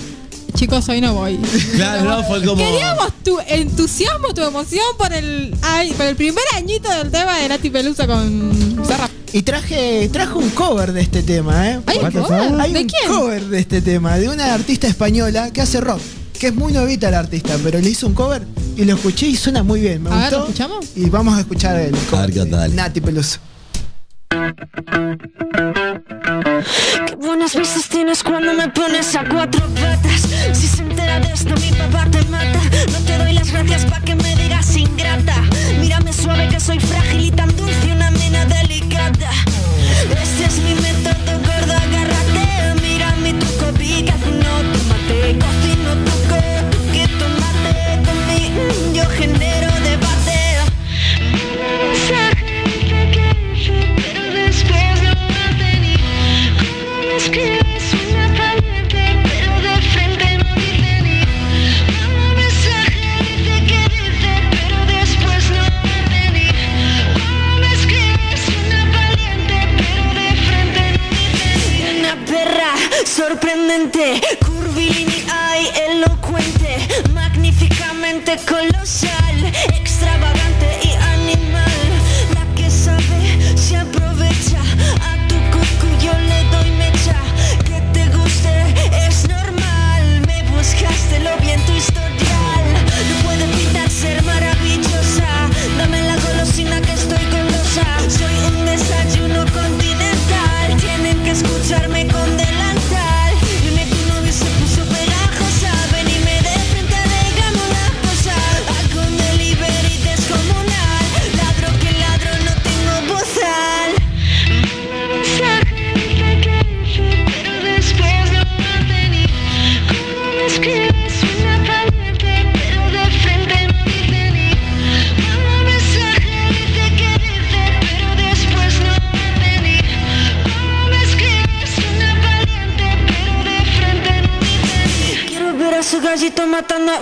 Chicos, 0.55 0.88
hoy 0.88 1.00
no 1.00 1.14
voy. 1.14 1.36
Claro, 1.74 2.05
no, 2.05 2.22
fue 2.24 2.44
como. 2.44 2.57
Queríamos 2.57 3.12
tu 3.24 3.38
entusiasmo, 3.48 4.32
tu 4.34 4.42
emoción 4.42 4.84
por 4.96 5.12
el, 5.12 5.55
ay, 5.62 5.92
por 5.92 6.07
el 6.07 6.14
primer 6.16 6.44
añito 6.55 6.88
del 6.90 7.11
tema 7.11 7.38
de 7.38 7.48
Nati 7.48 7.70
Pelusa 7.70 8.07
con 8.07 8.52
Serra. 8.86 9.09
Y 9.32 9.42
traje, 9.42 10.09
trajo 10.12 10.38
un 10.38 10.50
cover 10.50 10.92
de 10.92 11.00
este 11.00 11.24
tema, 11.24 11.70
¿eh? 11.70 11.80
¿Hay 11.86 11.98
un 11.98 12.11
cover? 12.12 12.61
Hay 12.61 12.72
¿De 12.72 12.80
un 12.82 12.86
quién? 12.86 13.09
cover 13.11 13.44
de 13.46 13.59
este 13.59 13.80
tema, 13.82 14.16
de 14.16 14.28
una 14.28 14.55
artista 14.55 14.86
española 14.86 15.50
que 15.52 15.61
hace 15.61 15.80
rock, 15.80 16.00
que 16.38 16.46
es 16.48 16.55
muy 16.55 16.72
novita 16.72 17.11
la 17.11 17.18
artista, 17.18 17.57
pero 17.64 17.80
le 17.80 17.90
hizo 17.90 18.07
un 18.07 18.14
cover 18.14 18.46
y 18.76 18.84
lo 18.84 18.94
escuché 18.94 19.26
y 19.26 19.36
suena 19.36 19.64
muy 19.64 19.80
bien. 19.80 20.05
Me 20.05 20.11
A 20.11 20.14
ver, 20.14 20.22
gustó. 20.22 20.38
¿lo 20.38 20.44
escuchamos? 20.44 20.86
Y 20.94 21.11
vamos 21.11 21.36
a 21.36 21.40
escuchar 21.40 21.80
el 21.80 21.96
cover 22.09 22.30
ver 22.30 22.44
de 22.44 22.50
dale. 22.57 22.74
Nati 22.76 23.00
Peluso. 23.00 23.40
Qué 26.45 27.16
buenas 27.16 27.55
vistas 27.55 27.88
tienes 27.88 28.22
cuando 28.22 28.53
me 28.53 28.68
pones 28.68 29.14
a 29.16 29.24
cuatro 29.26 29.66
patas. 29.74 30.28
Si 30.53 30.66
se 30.66 30.82
entera 30.82 31.18
de 31.20 31.32
esto, 31.32 31.55
mi 31.57 31.70
papá 31.72 32.07
te 32.11 32.22
mata. 32.24 32.61
No 32.92 32.99
te 33.07 33.16
doy 33.18 33.32
las 33.32 33.51
gracias 33.51 33.86
pa' 33.86 34.01
que 34.01 34.14
me 34.14 34.36
digas 34.36 34.76
ingrata. 34.76 35.36
Mírame 35.80 36.12
suave 36.12 36.49
que 36.49 36.61
soy 36.61 36.78
frágil 36.80 37.20
y 37.26 37.30
tan 37.30 37.55
dulce, 37.57 37.92
una 37.92 38.11
mina 38.11 38.45
delicada. 38.45 39.30
Este 40.22 40.45
es 40.45 40.59
mi 40.59 40.74
método 40.74 41.43
sorprendente 73.35 74.20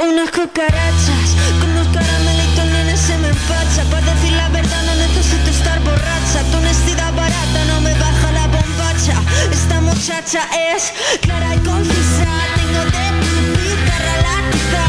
unas 0.01 0.30
cucarachas. 0.30 1.28
Con 1.61 1.74
dos 1.74 1.88
caramelitos, 1.93 2.64
nene, 2.66 2.97
se 2.97 3.18
me 3.18 3.28
empacha. 3.28 3.82
Para 3.90 4.14
decir 4.14 4.32
la 4.32 4.49
verdad, 4.49 4.82
no 4.86 4.95
necesito 4.95 5.51
estar 5.51 5.78
borracha. 5.80 6.43
Tu 6.51 6.57
honestidad 6.57 7.12
barata 7.14 7.64
no 7.66 7.80
me 7.80 7.93
baja 7.95 8.32
la 8.32 8.47
bombacha. 8.47 9.16
Esta 9.51 9.80
muchacha 9.80 10.49
es 10.72 10.93
clara 11.20 11.55
y 11.55 11.59
concisa. 11.59 12.30
Tengo 12.57 12.84
de 12.95 13.07
tu 13.20 13.32
guitarra 13.61 14.14
látiga. 14.26 14.86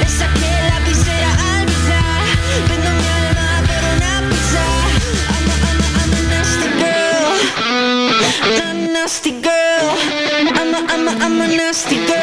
Le 0.00 0.08
saqué 0.08 0.52
la 0.70 0.78
visera 0.88 1.30
al 1.52 1.66
billar. 1.66 2.22
Vendo 2.68 2.90
mi 2.98 3.06
alma 3.18 3.48
por 3.68 3.82
una 3.94 4.12
pizza. 4.28 4.64
I'm 5.34 5.48
a, 5.50 5.56
I'm 5.68 5.80
a, 5.82 5.88
I'm 6.00 6.12
a 6.14 6.20
nasty 6.32 6.68
girl. 6.82 7.32
A 8.60 8.74
nasty 8.74 9.32
girl. 9.46 9.88
I'm 10.58 10.74
a, 10.74 10.80
I'm 10.92 11.04
a, 11.08 11.12
I'm 11.24 11.40
a 11.40 11.46
nasty 11.48 11.96
girl. 12.06 12.21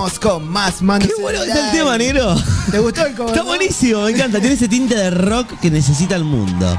Volvemos 0.00 0.18
con 0.18 0.48
más 0.48 0.80
manos. 0.80 1.08
Qué 1.08 1.20
bueno 1.20 1.42
en 1.42 1.50
está 1.50 1.70
el 1.72 1.76
tema, 1.78 1.98
negro. 1.98 2.34
¿Te 2.70 2.78
gustó 2.78 3.04
el 3.04 3.14
cover? 3.14 3.32
Está 3.34 3.42
buenísimo, 3.44 4.02
me 4.04 4.10
encanta. 4.12 4.40
Tiene 4.40 4.54
ese 4.54 4.66
tinte 4.66 4.94
de 4.94 5.10
rock 5.10 5.58
que 5.60 5.70
necesita 5.70 6.16
el 6.16 6.24
mundo. 6.24 6.78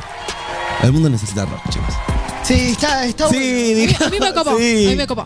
El 0.82 0.92
mundo 0.92 1.08
necesita 1.10 1.46
rock, 1.46 1.62
chicos. 1.70 1.94
Sí, 2.44 2.54
está, 2.72 3.06
está 3.06 3.30
Sí, 3.30 3.36
A 3.36 3.40
mí, 3.40 3.46
diga- 3.86 4.06
a 4.08 4.10
mí 4.10 4.18
me 4.20 4.34
copó. 4.34 4.58
sí. 4.58 4.86
A 4.88 4.90
mí 4.90 4.96
me 4.96 5.06
copó. 5.06 5.26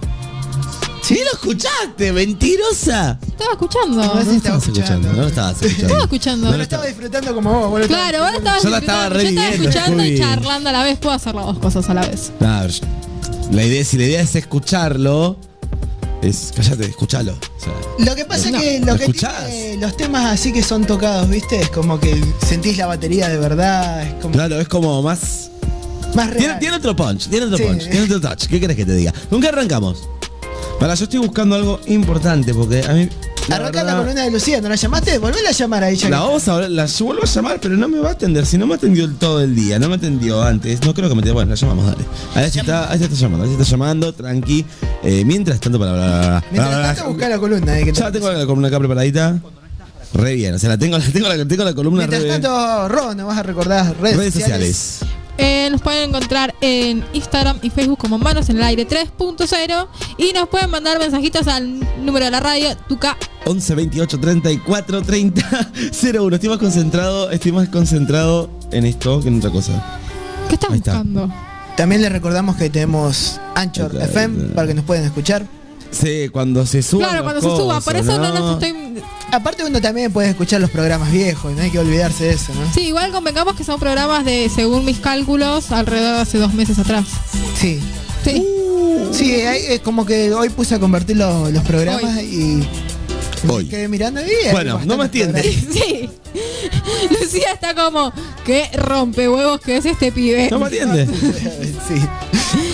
Sí, 1.03 1.19
lo 1.23 1.31
escuchaste, 1.33 2.11
mentirosa. 2.11 3.17
Estaba 3.25 3.51
escuchando. 3.53 4.03
No 4.03 4.23
sé 4.23 4.29
si 4.31 4.35
estaba 4.37 4.57
estabas 4.57 4.63
escuchando, 4.67 5.13
no 5.13 5.21
lo 5.21 5.27
estabas 5.27 5.53
escuchando. 5.61 5.83
Estaba 5.85 6.03
escuchando. 6.03 6.45
No 6.47 6.51
Lo 6.51 6.57
lo 6.57 6.63
estaba 6.63 6.85
disfrutando 6.87 7.33
como 7.35 7.69
vos, 7.69 7.79
lo 7.79 7.87
Claro, 7.87 8.19
vos 8.19 8.31
disfrutando. 8.31 8.57
estabas 8.59 8.63
Yo 8.63 8.69
la 8.71 8.77
estaba 8.79 9.09
re 9.09 9.23
yo 9.23 9.29
estaba 9.29 9.49
escuchando 9.49 10.05
y 10.05 10.17
charlando 10.19 10.69
a 10.69 10.73
la 10.73 10.83
vez. 10.83 10.97
Puedo 10.99 11.15
hacer 11.15 11.33
las 11.33 11.45
dos 11.45 11.59
cosas 11.59 11.89
a 11.89 11.93
la 11.93 12.01
vez. 12.05 12.31
Nah, 12.41 12.67
la 13.51 13.63
idea, 13.63 13.85
si 13.85 13.97
la 13.97 14.03
idea 14.03 14.21
es 14.21 14.35
escucharlo, 14.35 15.39
es. 16.27 16.51
Cállate, 16.55 16.85
escúchalo. 16.85 17.33
O 17.33 17.63
sea, 17.63 17.73
Lo 18.05 18.15
que 18.15 18.25
pasa 18.25 18.51
No, 18.51 18.57
es 18.57 18.63
que 18.63 18.79
¿lo 18.79 18.85
lo 18.87 18.95
que 18.97 19.03
escuchás? 19.05 19.47
tiene 19.47 19.77
los 19.81 19.97
temas 19.97 20.25
así 20.25 20.51
que 20.53 20.61
son 20.63 20.85
tocados, 20.85 21.29
¿viste? 21.29 21.59
Es 21.61 21.69
como 21.69 21.99
que 21.99 22.19
sentís 22.45 22.77
la 22.77 22.87
batería 22.87 23.29
de 23.29 23.37
verdad, 23.37 24.03
es 24.03 24.13
como 24.21 24.33
claro, 24.33 24.59
es 24.59 24.67
como 24.67 25.01
más. 25.01 25.49
más 26.15 26.29
Tiene, 26.31 26.47
real. 26.47 26.59
tiene 26.59 26.75
otro 26.77 26.95
punch, 26.95 27.27
tiene 27.29 27.45
otro 27.45 27.57
Sí. 27.57 27.63
punch, 27.63 27.83
tiene 27.89 28.01
otro 28.01 28.21
touch. 28.21 28.45
¿Qué 28.47 28.59
querés 28.59 28.75
que 28.77 28.85
te 28.85 28.93
diga? 28.95 29.13
¿Con 29.29 29.41
qué 29.41 29.47
arrancamos? 29.49 30.07
Para, 30.79 30.93
yo 30.95 31.05
estoy 31.05 31.19
buscando 31.19 31.55
algo 31.55 31.79
importante 31.87 32.53
porque 32.53 32.83
a 32.85 32.93
mí. 32.93 33.07
La 33.47 33.55
Arrancá 33.57 33.83
la 33.83 33.97
columna 33.97 34.23
de 34.23 34.31
Lucía, 34.31 34.59
¿no 34.61 34.69
la 34.69 34.75
llamaste? 34.75 35.17
Volvela 35.19 35.49
a 35.49 35.51
llamar 35.51 35.83
a 35.83 35.89
ella. 35.89 36.09
La 36.09 36.19
vamos 36.19 36.47
a 36.47 36.67
la 36.67 36.87
vuelvo 36.99 37.23
a 37.23 37.25
llamar, 37.25 37.59
pero 37.61 37.75
no 37.75 37.87
me 37.87 37.99
va 37.99 38.09
a 38.09 38.11
atender. 38.13 38.45
Si 38.45 38.57
no 38.57 38.65
me 38.65 38.75
atendió 38.75 39.09
todo 39.13 39.41
el 39.41 39.55
día, 39.55 39.77
no 39.79 39.89
me 39.89 39.95
atendió 39.95 40.41
antes. 40.41 40.81
No 40.83 40.93
creo 40.93 41.09
que 41.09 41.15
me 41.15 41.19
atendió. 41.19 41.33
Bueno, 41.33 41.49
la 41.49 41.55
llamamos, 41.55 41.85
dale. 41.85 42.05
Ahí 42.33 42.49
se 42.49 42.59
está, 42.59 42.91
ahí 42.91 43.01
está 43.01 43.15
llamando, 43.15 43.43
ahí 43.45 43.55
se 43.55 43.61
está 43.61 43.71
llamando, 43.71 44.13
tranqui. 44.13 44.65
Eh, 45.03 45.23
mientras 45.25 45.59
tanto, 45.59 45.77
para 45.79 45.93
bla, 45.93 46.01
bla, 46.01 46.19
bla, 46.19 46.27
bla, 46.27 46.43
Mientras 46.51 46.95
tanto, 46.95 47.11
buscá 47.11 47.29
la 47.29 47.37
columna. 47.37 47.79
eh, 47.79 47.85
que 47.85 47.91
Ya 47.93 48.11
tengo 48.11 48.31
la 48.31 48.45
columna 48.45 48.67
acá 48.67 48.79
preparadita. 48.79 49.39
Re 50.13 50.35
bien, 50.35 50.53
o 50.55 50.59
sea, 50.59 50.69
la 50.69 50.77
tengo, 50.77 50.97
la 50.97 51.05
tengo, 51.05 51.27
la, 51.27 51.45
tengo 51.45 51.63
la 51.65 51.73
columna 51.73 51.99
Mientras 51.99 52.23
re 52.23 52.29
tanto, 52.29 52.87
Ron, 52.87 53.17
nos 53.17 53.27
vas 53.27 53.37
a 53.37 53.43
recordar 53.43 53.95
redes, 53.99 54.17
Redes 54.17 54.33
sociales. 54.33 54.99
Eh, 55.37 55.67
nos 55.71 55.81
pueden 55.81 56.09
encontrar 56.09 56.55
en 56.61 57.03
Instagram 57.13 57.59
y 57.61 57.69
Facebook 57.69 57.97
como 57.97 58.17
Manos 58.17 58.49
en 58.49 58.57
el 58.57 58.63
Aire 58.63 58.87
3.0 58.87 59.87
y 60.17 60.31
nos 60.33 60.47
pueden 60.47 60.69
mandar 60.69 60.97
mensajitos 60.99 61.47
al 61.47 61.79
número 62.05 62.25
de 62.25 62.31
la 62.31 62.39
radio 62.39 62.75
Tuca 62.87 63.17
11 63.45 63.75
28 63.75 64.19
34 64.19 65.01
30 65.01 65.71
01. 66.19 66.35
Estoy 66.35 66.49
más 66.49 66.57
concentrado, 66.59 67.31
estoy 67.31 67.51
más 67.51 67.69
concentrado 67.69 68.49
en 68.71 68.85
esto 68.85 69.21
que 69.21 69.27
en 69.27 69.37
otra 69.39 69.49
cosa. 69.51 69.99
¿Qué 70.47 70.55
estás 70.55 70.71
Ahí 70.71 70.77
está. 70.77 70.91
buscando? 70.93 71.29
También 71.75 72.01
les 72.01 72.11
recordamos 72.11 72.55
que 72.55 72.69
tenemos 72.69 73.39
Anchor 73.55 73.91
está, 73.93 74.05
FM 74.05 74.41
está. 74.43 74.55
para 74.55 74.67
que 74.69 74.73
nos 74.73 74.85
puedan 74.85 75.03
escuchar. 75.03 75.45
Sí, 75.91 76.29
cuando 76.29 76.65
se 76.65 76.81
suba. 76.81 77.07
Claro, 77.07 77.23
cuando 77.23 77.41
se 77.41 77.47
suba, 77.47 77.79
por 77.81 77.95
eso 77.95 78.17
no 78.17 78.33
nos 78.33 78.53
estoy. 78.63 79.01
Aparte 79.31 79.63
uno 79.65 79.81
también 79.81 80.11
puede 80.11 80.29
escuchar 80.29 80.61
los 80.61 80.69
programas 80.69 81.11
viejos, 81.11 81.53
no 81.53 81.61
hay 81.61 81.69
que 81.71 81.79
olvidarse 81.79 82.25
de 82.25 82.33
eso, 82.33 82.53
¿no? 82.53 82.71
Sí, 82.73 82.81
igual 82.87 83.11
convengamos 83.11 83.55
que 83.55 83.63
son 83.63 83.79
programas 83.79 84.25
de, 84.25 84.49
según 84.53 84.85
mis 84.85 84.99
cálculos, 84.99 85.71
alrededor 85.71 86.15
de 86.15 86.21
hace 86.21 86.37
dos 86.37 86.53
meses 86.53 86.77
atrás. 86.79 87.05
Sí. 87.59 87.79
Sí. 88.23 88.45
Sí, 89.11 89.33
hay- 89.41 89.65
es 89.69 89.79
como 89.81 90.05
que 90.05 90.33
hoy 90.33 90.49
puse 90.49 90.75
a 90.75 90.79
convertir 90.79 91.17
los, 91.17 91.51
los 91.51 91.63
programas 91.63 92.21
y 92.23 92.67
Hoy. 93.47 93.65
quedé 93.67 93.87
mirando 93.87 94.21
y 94.21 94.47
hay 94.47 94.51
Bueno, 94.51 94.81
no 94.85 94.97
me 94.97 95.05
atiende. 95.05 95.41
Sí. 95.71 96.09
Lucía 97.09 97.53
está 97.53 97.73
como, 97.75 98.11
¿qué 98.45 98.69
rompe 98.73 99.29
huevos 99.29 99.61
que 99.61 99.77
es 99.77 99.85
este 99.85 100.11
pibe? 100.11 100.49
No 100.51 100.59
me 100.59 100.65
programas. 100.65 101.07
sí. 101.87 101.95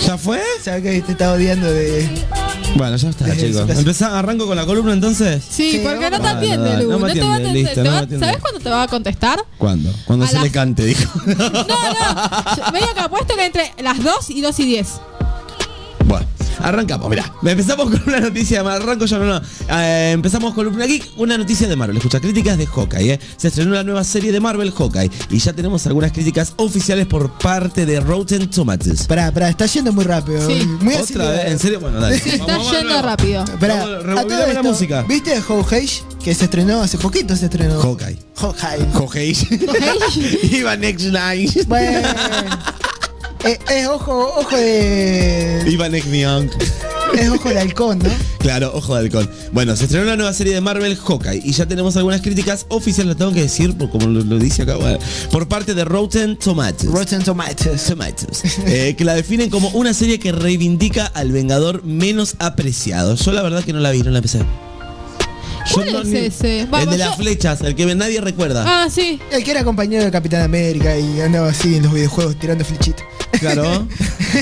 ¿Ya 0.06 0.16
fue? 0.18 0.40
Sabes 0.62 0.82
que 0.82 1.00
te 1.02 1.12
estaba 1.12 1.34
odiando 1.34 1.70
de. 1.70 2.08
Bueno, 2.74 2.96
ya 2.96 3.10
está, 3.10 3.36
chicos. 3.36 3.68
Empezá, 3.68 4.18
arranco 4.18 4.46
con 4.46 4.56
la 4.56 4.64
columna 4.64 4.92
entonces. 4.92 5.42
Sí, 5.48 5.72
Sí, 5.72 5.80
porque 5.84 6.10
no 6.10 6.20
te 6.20 6.28
atiende, 6.28 6.70
Ah, 6.72 6.80
Lu. 6.80 6.90
no 6.92 6.98
No, 6.98 7.12
te 7.12 7.20
va 7.20 7.34
a 7.34 7.38
listo, 7.38 7.74
Te 7.74 7.82
no 7.82 7.90
va- 7.92 8.06
me. 8.06 8.18
¿Sabes 8.18 8.38
cuándo 8.40 8.60
te 8.60 8.70
va 8.70 8.82
a 8.84 8.88
contestar? 8.88 9.44
¿Cuándo? 9.58 9.92
Cuando 10.06 10.24
A 10.24 10.28
se 10.28 10.36
la- 10.36 10.42
le 10.44 10.50
cante, 10.50 10.84
dijo. 10.86 11.12
No, 11.26 11.34
no. 11.34 12.72
Medio 12.72 12.94
que 12.94 13.00
apuesto 13.00 13.34
que 13.36 13.44
entre 13.46 13.72
las 13.82 14.02
2 14.02 14.30
y 14.30 14.40
2 14.40 14.58
y 14.60 14.64
10. 14.64 14.88
Arrancamos, 16.62 17.10
mirá. 17.10 17.32
Empezamos 17.44 17.90
con 17.90 18.02
una 18.06 18.20
noticia 18.20 18.58
de 18.58 18.64
Marvel. 18.64 18.82
Arranco 18.82 19.06
yo, 19.06 19.18
no, 19.18 19.26
no. 19.26 19.40
Eh, 19.70 20.12
empezamos 20.12 20.54
con 20.54 20.66
una, 20.66 20.86
geek, 20.86 21.12
una 21.16 21.36
noticia 21.36 21.68
de 21.68 21.76
Marvel. 21.76 21.96
Escucha, 21.96 22.20
críticas 22.20 22.56
de 22.58 22.66
Hawkeye, 22.66 23.14
¿eh? 23.14 23.20
Se 23.36 23.48
estrenó 23.48 23.72
la 23.72 23.82
nueva 23.82 24.04
serie 24.04 24.32
de 24.32 24.40
Marvel, 24.40 24.72
Hawkeye. 24.72 25.10
Y 25.30 25.38
ya 25.38 25.52
tenemos 25.52 25.86
algunas 25.86 26.12
críticas 26.12 26.54
oficiales 26.56 27.06
por 27.06 27.30
parte 27.38 27.86
de 27.86 28.00
Rotten 28.00 28.48
Tomatoes. 28.48 29.06
Pará, 29.06 29.32
pará, 29.32 29.48
está 29.48 29.66
yendo 29.66 29.92
muy 29.92 30.04
rápido. 30.04 30.46
Sí. 30.46 30.66
Muy 30.80 30.94
¿Otra 30.94 31.30
vez? 31.30 31.46
¿En 31.46 31.58
serio? 31.58 31.80
Bueno, 31.80 32.00
dale. 32.00 32.18
Sí, 32.18 32.30
está 32.30 32.56
Vamos, 32.56 32.72
yendo 32.72 33.02
rápido. 33.02 33.44
Pará, 33.58 33.82
a 33.82 34.24
todo 34.24 34.52
la 34.52 34.62
música. 34.62 35.02
¿Viste 35.02 35.40
Hawkeye? 35.40 35.90
Que 36.22 36.34
se 36.34 36.44
estrenó 36.44 36.82
hace 36.82 36.98
poquito, 36.98 37.34
se 37.36 37.46
estrenó. 37.46 37.80
Hawkeye. 37.80 38.18
Hawkeye. 38.36 38.86
Hawkeye. 38.92 39.36
Iba 40.58 40.76
Next 40.76 41.06
Night. 41.06 41.66
Bueno. 41.66 42.08
Eh, 43.44 43.58
es 43.70 43.88
ojo, 43.88 44.34
ojo 44.36 44.56
de. 44.56 45.64
Next 45.90 46.12
Young. 46.12 46.48
Es 47.18 47.28
ojo 47.28 47.48
de 47.48 47.58
halcón, 47.58 47.98
¿no? 47.98 48.08
Claro, 48.38 48.72
ojo 48.74 48.94
de 48.94 49.00
alcohol. 49.00 49.28
Bueno, 49.52 49.76
se 49.76 49.84
estrenó 49.84 50.04
una 50.04 50.16
nueva 50.16 50.32
serie 50.32 50.54
de 50.54 50.60
Marvel, 50.60 50.96
Hawkeye, 50.96 51.42
y 51.44 51.52
ya 51.52 51.66
tenemos 51.66 51.96
algunas 51.96 52.20
críticas 52.22 52.66
oficiales, 52.68 53.14
lo 53.14 53.16
tengo 53.16 53.32
que 53.32 53.42
decir, 53.42 53.76
por 53.76 53.90
como 53.90 54.06
lo, 54.06 54.22
lo 54.22 54.38
dice 54.38 54.62
acá, 54.62 54.76
bueno, 54.76 54.98
por 55.30 55.48
parte 55.48 55.74
de 55.74 55.84
Rotten 55.84 56.36
Tomatoes. 56.36 56.90
Rotten 56.90 57.22
Tomatoes. 57.22 57.84
Tomatoes, 57.84 58.42
eh, 58.66 58.94
que 58.96 59.04
la 59.04 59.14
definen 59.14 59.50
como 59.50 59.68
una 59.70 59.92
serie 59.92 60.18
que 60.18 60.32
reivindica 60.32 61.06
al 61.06 61.32
Vengador 61.32 61.84
menos 61.84 62.36
apreciado. 62.38 63.16
Yo 63.16 63.32
la 63.32 63.42
verdad 63.42 63.62
que 63.64 63.72
no 63.72 63.80
la 63.80 63.90
vi, 63.90 64.02
no 64.02 64.10
la 64.10 64.18
empecé. 64.18 64.40
Yo 65.68 65.74
¿Cuál 65.74 65.92
no- 65.92 66.00
es 66.02 66.08
ni- 66.08 66.18
ese? 66.18 66.60
el 66.62 66.66
Vamos, 66.66 66.90
de 66.90 66.98
las 66.98 67.10
yo- 67.16 67.22
flechas, 67.22 67.60
el 67.62 67.74
que 67.74 67.94
nadie 67.94 68.20
recuerda. 68.20 68.64
Ah, 68.66 68.88
sí. 68.90 69.20
El 69.30 69.44
que 69.44 69.50
era 69.50 69.64
compañero 69.64 70.04
de 70.04 70.10
Capitán 70.10 70.42
América 70.42 70.96
y 70.98 71.20
andaba 71.20 71.48
así 71.50 71.76
en 71.76 71.84
los 71.84 71.92
videojuegos 71.94 72.36
tirando 72.38 72.64
flechitas. 72.64 73.04
Claro. 73.38 73.86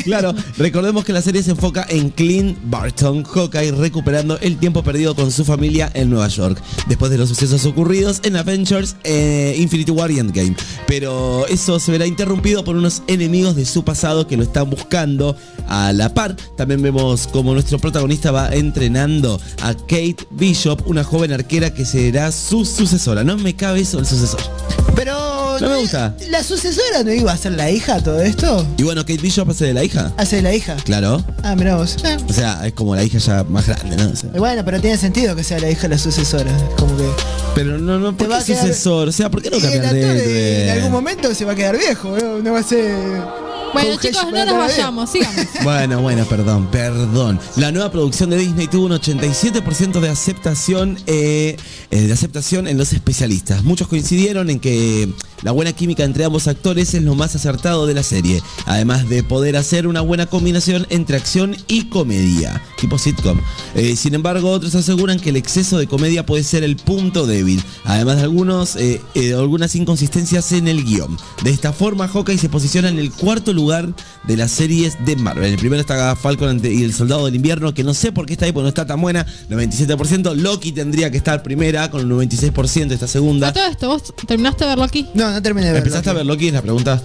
Claro, 0.04 0.32
recordemos 0.56 1.04
que 1.04 1.12
la 1.12 1.20
serie 1.20 1.42
se 1.42 1.50
enfoca 1.50 1.84
en 1.88 2.10
Clint 2.10 2.56
Barton, 2.62 3.24
Hawkeye, 3.24 3.72
recuperando 3.72 4.38
el 4.38 4.56
tiempo 4.56 4.84
perdido 4.84 5.16
con 5.16 5.32
su 5.32 5.44
familia 5.44 5.90
en 5.94 6.10
Nueva 6.10 6.28
York, 6.28 6.62
después 6.86 7.10
de 7.10 7.18
los 7.18 7.28
sucesos 7.28 7.64
ocurridos 7.66 8.20
en 8.22 8.36
Avengers 8.36 8.94
eh, 9.02 9.56
Infinity 9.58 9.90
War 9.90 10.12
y 10.12 10.20
Endgame. 10.20 10.54
Pero 10.86 11.44
eso 11.48 11.80
se 11.80 11.90
verá 11.90 12.06
interrumpido 12.06 12.62
por 12.62 12.76
unos 12.76 13.02
enemigos 13.08 13.56
de 13.56 13.64
su 13.64 13.84
pasado 13.84 14.28
que 14.28 14.36
lo 14.36 14.44
están 14.44 14.70
buscando 14.70 15.36
a 15.66 15.92
la 15.92 16.14
par. 16.14 16.36
También 16.56 16.82
vemos 16.82 17.26
como 17.26 17.52
nuestro 17.52 17.80
protagonista 17.80 18.30
va 18.30 18.50
entrenando 18.54 19.40
a 19.62 19.74
Kate 19.74 20.18
Bishop, 20.30 20.86
una 20.86 21.02
joven 21.10 21.32
arquera 21.32 21.74
que 21.74 21.84
será 21.84 22.30
su 22.32 22.64
sucesora. 22.64 23.24
No 23.24 23.36
me 23.36 23.54
cabe 23.56 23.80
eso 23.80 23.98
el 23.98 24.06
sucesor. 24.06 24.40
Pero. 24.94 25.40
No 25.60 25.68
me 25.68 25.76
gusta. 25.78 26.14
¿La 26.30 26.42
sucesora 26.42 27.02
no 27.04 27.12
iba 27.12 27.32
a 27.32 27.36
ser 27.36 27.52
la 27.52 27.70
hija 27.70 28.02
todo 28.02 28.22
esto? 28.22 28.66
Y 28.78 28.82
bueno, 28.82 29.02
Kate 29.02 29.18
Bishop 29.20 29.50
hace 29.50 29.66
de 29.66 29.74
la 29.74 29.84
hija. 29.84 30.12
Hace 30.16 30.36
de 30.36 30.42
la 30.42 30.54
hija. 30.54 30.76
Claro. 30.84 31.22
Ah, 31.42 31.54
mirá 31.54 31.76
vos. 31.76 31.96
Eh, 32.04 32.16
O 32.28 32.32
sea, 32.32 32.66
es 32.66 32.72
como 32.72 32.94
la 32.94 33.02
hija 33.04 33.18
ya 33.18 33.44
más 33.44 33.66
grande, 33.66 33.96
¿no? 33.96 34.10
O 34.10 34.16
sea, 34.16 34.30
Bueno, 34.30 34.64
pero 34.64 34.80
tiene 34.80 34.96
sentido 34.96 35.36
que 35.36 35.44
sea 35.44 35.58
la 35.58 35.70
hija 35.70 35.86
la 35.88 35.98
sucesora. 35.98 36.50
Como 36.78 36.96
que. 36.96 37.04
pero 37.54 37.76
no, 37.78 37.98
no, 37.98 38.16
¿por 38.16 38.28
qué 38.28 38.34
quedar- 38.52 38.62
sucesor? 38.62 39.08
O 39.08 39.12
sea, 39.12 39.30
¿por 39.30 39.42
qué 39.42 39.50
no 39.50 39.58
cambiar 39.60 39.92
de 39.92 40.64
en 40.64 40.70
algún 40.70 40.92
momento 40.92 41.34
se 41.34 41.44
va 41.44 41.52
a 41.52 41.56
quedar 41.56 41.76
viejo, 41.76 42.16
¿no? 42.16 42.38
No 42.38 42.52
va 42.52 42.60
a 42.60 42.62
ser. 42.62 42.94
Bueno, 43.72 43.96
chicos, 44.00 44.26
no 44.32 44.44
nos 44.44 44.56
vayamos, 44.56 45.10
sigamos. 45.10 45.46
Bueno, 45.62 46.00
bueno, 46.00 46.24
perdón, 46.24 46.68
perdón. 46.70 47.38
La 47.56 47.70
nueva 47.70 47.90
producción 47.90 48.30
de 48.30 48.38
Disney 48.38 48.66
tuvo 48.66 48.86
un 48.86 48.92
87% 48.92 50.00
de 50.00 50.08
aceptación, 50.08 50.98
eh, 51.06 51.56
eh, 51.90 52.00
de 52.00 52.12
aceptación 52.12 52.66
en 52.66 52.78
los 52.78 52.92
especialistas. 52.92 53.62
Muchos 53.62 53.88
coincidieron 53.88 54.50
en 54.50 54.60
que 54.60 55.12
la 55.42 55.52
buena 55.52 55.72
química 55.72 56.04
entre 56.04 56.24
ambos 56.24 56.48
actores 56.48 56.94
es 56.94 57.02
lo 57.02 57.14
más 57.14 57.34
acertado 57.34 57.86
de 57.86 57.94
la 57.94 58.02
serie, 58.02 58.42
además 58.66 59.08
de 59.08 59.22
poder 59.22 59.56
hacer 59.56 59.86
una 59.86 60.00
buena 60.00 60.26
combinación 60.26 60.86
entre 60.90 61.16
acción 61.16 61.56
y 61.68 61.84
comedia, 61.84 62.62
tipo 62.78 62.98
sitcom. 62.98 63.40
Eh, 63.74 63.96
sin 63.96 64.14
embargo, 64.14 64.50
otros 64.50 64.74
aseguran 64.74 65.18
que 65.18 65.30
el 65.30 65.36
exceso 65.36 65.78
de 65.78 65.86
comedia 65.86 66.26
puede 66.26 66.44
ser 66.44 66.64
el 66.64 66.76
punto 66.76 67.26
débil, 67.26 67.62
además 67.84 68.16
de 68.16 68.22
algunos, 68.22 68.76
eh, 68.76 69.00
eh, 69.14 69.32
algunas 69.34 69.74
inconsistencias 69.76 70.52
en 70.52 70.68
el 70.68 70.84
guion. 70.84 71.16
De 71.42 71.50
esta 71.50 71.72
forma, 71.72 72.08
Hawkeye 72.08 72.38
se 72.38 72.48
posiciona 72.48 72.88
en 72.88 72.98
el 72.98 73.10
cuarto 73.10 73.52
lugar 73.52 73.88
de 74.24 74.36
las 74.36 74.50
series 74.50 75.04
de 75.04 75.16
Marvel. 75.16 75.52
El 75.52 75.58
primero 75.58 75.80
está 75.80 76.14
Falcon 76.16 76.60
y 76.62 76.84
el 76.84 76.92
Soldado 76.92 77.26
del 77.26 77.36
Invierno, 77.36 77.72
que 77.74 77.84
no 77.84 77.94
sé 77.94 78.12
por 78.12 78.26
qué 78.26 78.34
está 78.34 78.46
ahí, 78.46 78.52
porque 78.52 78.64
no 78.64 78.68
está 78.68 78.86
tan 78.86 79.00
buena, 79.00 79.26
97%. 79.48 80.34
Loki 80.34 80.72
tendría 80.72 81.10
que 81.10 81.16
estar 81.16 81.42
primera 81.42 81.90
con 81.90 82.10
un 82.10 82.26
96%, 82.26 82.92
esta 82.92 83.06
segunda. 83.06 83.48
A 83.48 83.52
todo 83.52 83.66
esto, 83.66 83.88
¿vos 83.88 84.14
terminaste 84.26 84.64
de 84.64 84.70
verlo 84.70 84.84
aquí? 84.84 85.08
No, 85.14 85.29
no 85.32 85.42
terminé 85.42 85.66
de 85.68 85.72
verlo. 85.74 85.86
¿Empezaste 85.86 86.10
a 86.10 86.12
ver 86.12 86.26
Loki? 86.26 86.48
Es 86.48 86.52
la 86.54 86.62
pregunta. 86.62 87.02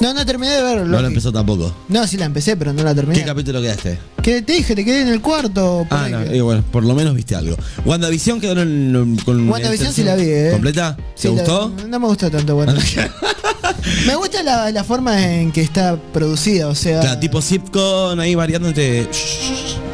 No, 0.00 0.14
no 0.14 0.24
terminé 0.24 0.52
de 0.54 0.62
verlo. 0.62 0.86
No 0.86 1.02
la 1.02 1.08
empezó 1.08 1.30
tampoco. 1.30 1.74
No, 1.88 2.06
sí 2.06 2.16
la 2.16 2.24
empecé, 2.24 2.56
pero 2.56 2.72
no 2.72 2.82
la 2.82 2.94
terminé. 2.94 3.20
¿Qué 3.20 3.26
capítulo 3.26 3.60
quedaste? 3.60 3.98
¿Qué 4.22 4.40
te 4.40 4.54
dije? 4.54 4.74
Te 4.74 4.82
quedé 4.82 5.02
en 5.02 5.08
el 5.08 5.20
cuarto. 5.20 5.86
Ah, 5.90 6.08
no, 6.10 6.24
que- 6.24 6.38
eh, 6.38 6.40
bueno, 6.40 6.64
por 6.72 6.84
lo 6.84 6.94
menos 6.94 7.14
viste 7.14 7.34
algo. 7.36 7.54
WandaVision 7.84 8.40
quedó 8.40 8.60
en, 8.62 9.18
con. 9.26 9.46
WandaVision 9.48 9.92
sí 9.92 10.02
la 10.02 10.16
vi, 10.16 10.24
¿eh? 10.24 10.48
¿Completa? 10.52 10.96
¿Te 10.96 11.02
Sí, 11.16 11.28
la- 11.28 11.34
gustó? 11.34 11.72
no 11.88 12.00
me 12.00 12.06
gustó 12.06 12.30
tanto, 12.30 12.54
bueno. 12.54 12.72
me 14.06 14.14
gusta 14.16 14.42
la, 14.42 14.70
la 14.70 14.84
forma 14.84 15.22
en 15.34 15.52
que 15.52 15.60
está 15.60 15.96
producida, 16.14 16.68
o 16.68 16.74
sea. 16.74 17.00
Claro, 17.00 17.20
tipo 17.20 17.42
sitcom 17.42 18.18
ahí 18.20 18.34
variando 18.34 18.68
entre 18.68 19.06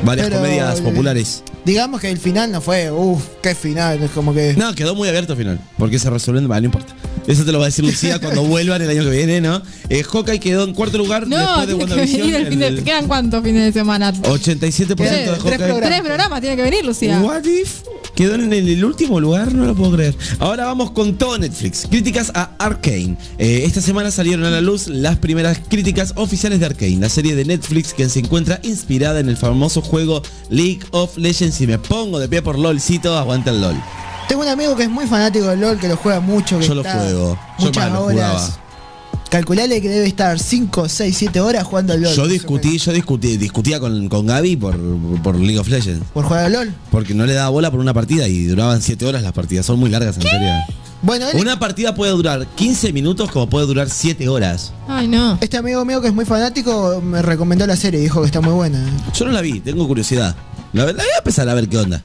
varias 0.05 0.31
comedias 0.31 0.81
populares. 0.83 1.43
Digamos 1.67 2.01
que 2.01 2.09
el 2.09 2.19
final 2.19 2.53
no 2.53 2.61
fue, 2.61 2.93
uff, 2.93 3.25
qué 3.43 3.53
final, 3.57 4.01
es 4.01 4.12
como 4.12 4.33
que. 4.33 4.55
No, 4.57 4.73
quedó 4.73 4.95
muy 4.95 5.09
abierto 5.09 5.33
al 5.33 5.39
final. 5.39 5.59
Porque 5.77 5.99
se 5.99 6.09
resolviendo, 6.09 6.49
vale, 6.49 6.69
no 6.69 6.75
importa. 6.75 6.95
Eso 7.27 7.45
te 7.45 7.51
lo 7.51 7.59
va 7.59 7.64
a 7.64 7.67
decir 7.67 7.85
Lucía 7.85 8.19
cuando 8.23 8.45
vuelvan 8.45 8.81
el 8.83 8.89
año 8.89 9.03
que 9.03 9.11
viene, 9.11 9.41
¿no? 9.41 9.61
Eh, 9.89 10.05
Hawkeye 10.05 10.39
quedó 10.39 10.62
en 10.62 10.75
cuarto 10.75 10.97
lugar 10.97 11.27
No, 11.27 11.37
después 11.37 11.67
de 11.67 11.75
que 11.75 11.81
WandaVision. 11.81 12.21
venir 12.21 12.35
el 12.37 12.47
fin 12.47 12.59
de, 12.61 12.67
el 12.69 12.85
¿Quedan 12.85 13.09
cuántos 13.09 13.43
fines 13.43 13.64
de 13.64 13.73
semana? 13.81 14.12
87% 14.12 14.87
de 14.87 14.95
Tres, 14.95 15.29
Hawkeye. 15.43 15.81
tres 15.81 16.01
programas 16.03 16.41
tiene 16.41 16.55
que 16.55 16.62
venir, 16.62 16.85
Lucía. 16.85 17.19
What 17.21 17.43
if? 17.45 17.81
Quedó 18.17 18.35
en 18.35 18.51
el, 18.51 18.83
último 18.83 19.21
lugar, 19.21 19.53
no 19.53 19.67
lo 19.67 19.75
puedo 19.75 19.93
creer. 19.93 20.17
Ahora 20.39 20.64
vamos 20.64 20.93
con 20.93 21.17
todo 21.19 21.37
Netflix. 21.37 21.87
Críticas 21.89 22.33
a 22.35 22.51
Arkane. 22.59 23.19
Eh, 23.37 23.64
esta 23.67 23.83
semana 23.83 24.11
salieron 24.11 24.47
a 24.47 24.51
la 24.51 24.62
luz 24.62 24.89
las 24.89 25.19
primeras 25.19 25.61
críticas 25.69 26.14
oficiales 26.17 26.61
de 26.61 26.67
Arkane, 26.67 26.97
la 26.97 27.11
serie 27.11 27.37
de 27.37 27.45
Netflix 27.45 27.93
que 27.93 28.09
se 28.09 28.21
encuentra 28.21 28.59
inspirada 28.62 29.21
en 29.21 29.29
el 29.29 29.37
famoso 29.37 29.83
juego 29.83 30.23
League 30.49 30.81
of 30.93 31.19
Legends. 31.19 31.61
Y 31.61 31.67
me 31.67 31.79
pongo 31.79 32.19
de 32.19 32.27
pie 32.27 32.41
por 32.41 32.59
LOLcito, 32.59 33.19
aguanta 33.19 33.51
el 33.51 33.61
LOL. 33.61 33.77
Tengo 34.29 34.43
un 34.43 34.49
amigo 34.49 34.75
que 34.75 34.85
es 34.85 34.91
muy 34.91 35.07
fanático 35.07 35.49
del 35.49 35.61
LOL, 35.61 35.79
que 35.79 35.89
lo 35.89 35.99
juega 35.99 36.21
mucho. 36.21 36.59
Que 36.59 36.67
Yo 36.67 36.75
lo 36.75 36.83
juego. 36.83 37.39
Yo 37.59 37.67
Muchas 37.67 37.93
lo 37.93 38.03
horas. 38.03 38.14
jugaba. 38.14 38.66
Calculale 39.31 39.81
que 39.83 39.89
debe 39.89 40.07
estar 40.07 40.39
5, 40.39 40.89
6, 40.89 41.16
7 41.16 41.41
horas 41.41 41.64
jugando 41.64 41.93
al 41.93 42.01
LOL. 42.03 42.14
Yo 42.14 42.27
discutí, 42.29 42.79
yo 42.79 42.93
discutí, 42.93 43.37
discutía 43.37 43.81
con, 43.81 44.09
con 44.09 44.27
Gaby 44.27 44.57
por, 44.57 44.79
por 45.22 45.37
League 45.37 45.59
of 45.59 45.68
Legends. 45.68 46.05
Por 46.14 46.24
jugar 46.24 46.45
al 46.47 46.53
LOL. 46.53 46.74
Porque 46.91 47.12
no 47.12 47.27
le 47.27 47.35
daba 47.35 47.49
bola 47.51 47.70
por 47.70 47.81
una 47.81 47.93
partida 47.93 48.29
y 48.29 48.45
duraban 48.45 48.81
7 48.81 49.05
horas 49.05 49.22
las 49.22 49.33
partidas. 49.33 49.66
Son 49.66 49.79
muy 49.81 49.91
largas 49.91 50.16
en 50.16 50.22
serio. 50.22 50.49
Bueno, 51.03 51.29
él- 51.29 51.41
Una 51.41 51.59
partida 51.59 51.95
puede 51.95 52.12
durar 52.12 52.47
15 52.55 52.93
minutos 52.93 53.31
como 53.31 53.49
puede 53.51 53.66
durar 53.66 53.91
7 53.91 54.29
horas. 54.29 54.72
Ay, 54.89 55.09
no. 55.09 55.39
este 55.41 55.57
amigo 55.57 55.85
mío 55.85 56.01
que 56.01 56.09
es 56.09 56.14
muy 56.14 56.24
fanático 56.24 57.03
me 57.05 57.20
recomendó 57.20 57.66
la 57.66 57.77
serie, 57.77 58.01
dijo 58.01 58.20
que 58.20 58.27
está 58.27 58.41
muy 58.41 58.53
buena. 58.55 58.83
Yo 59.12 59.24
no 59.27 59.33
la 59.33 59.41
vi, 59.43 59.61
tengo 59.61 59.87
curiosidad. 59.89 60.35
La, 60.72 60.85
la 60.87 60.93
voy 60.93 61.03
a 61.14 61.18
empezar 61.18 61.49
a 61.49 61.55
ver 61.55 61.68
qué 61.68 61.79
onda. 61.79 62.03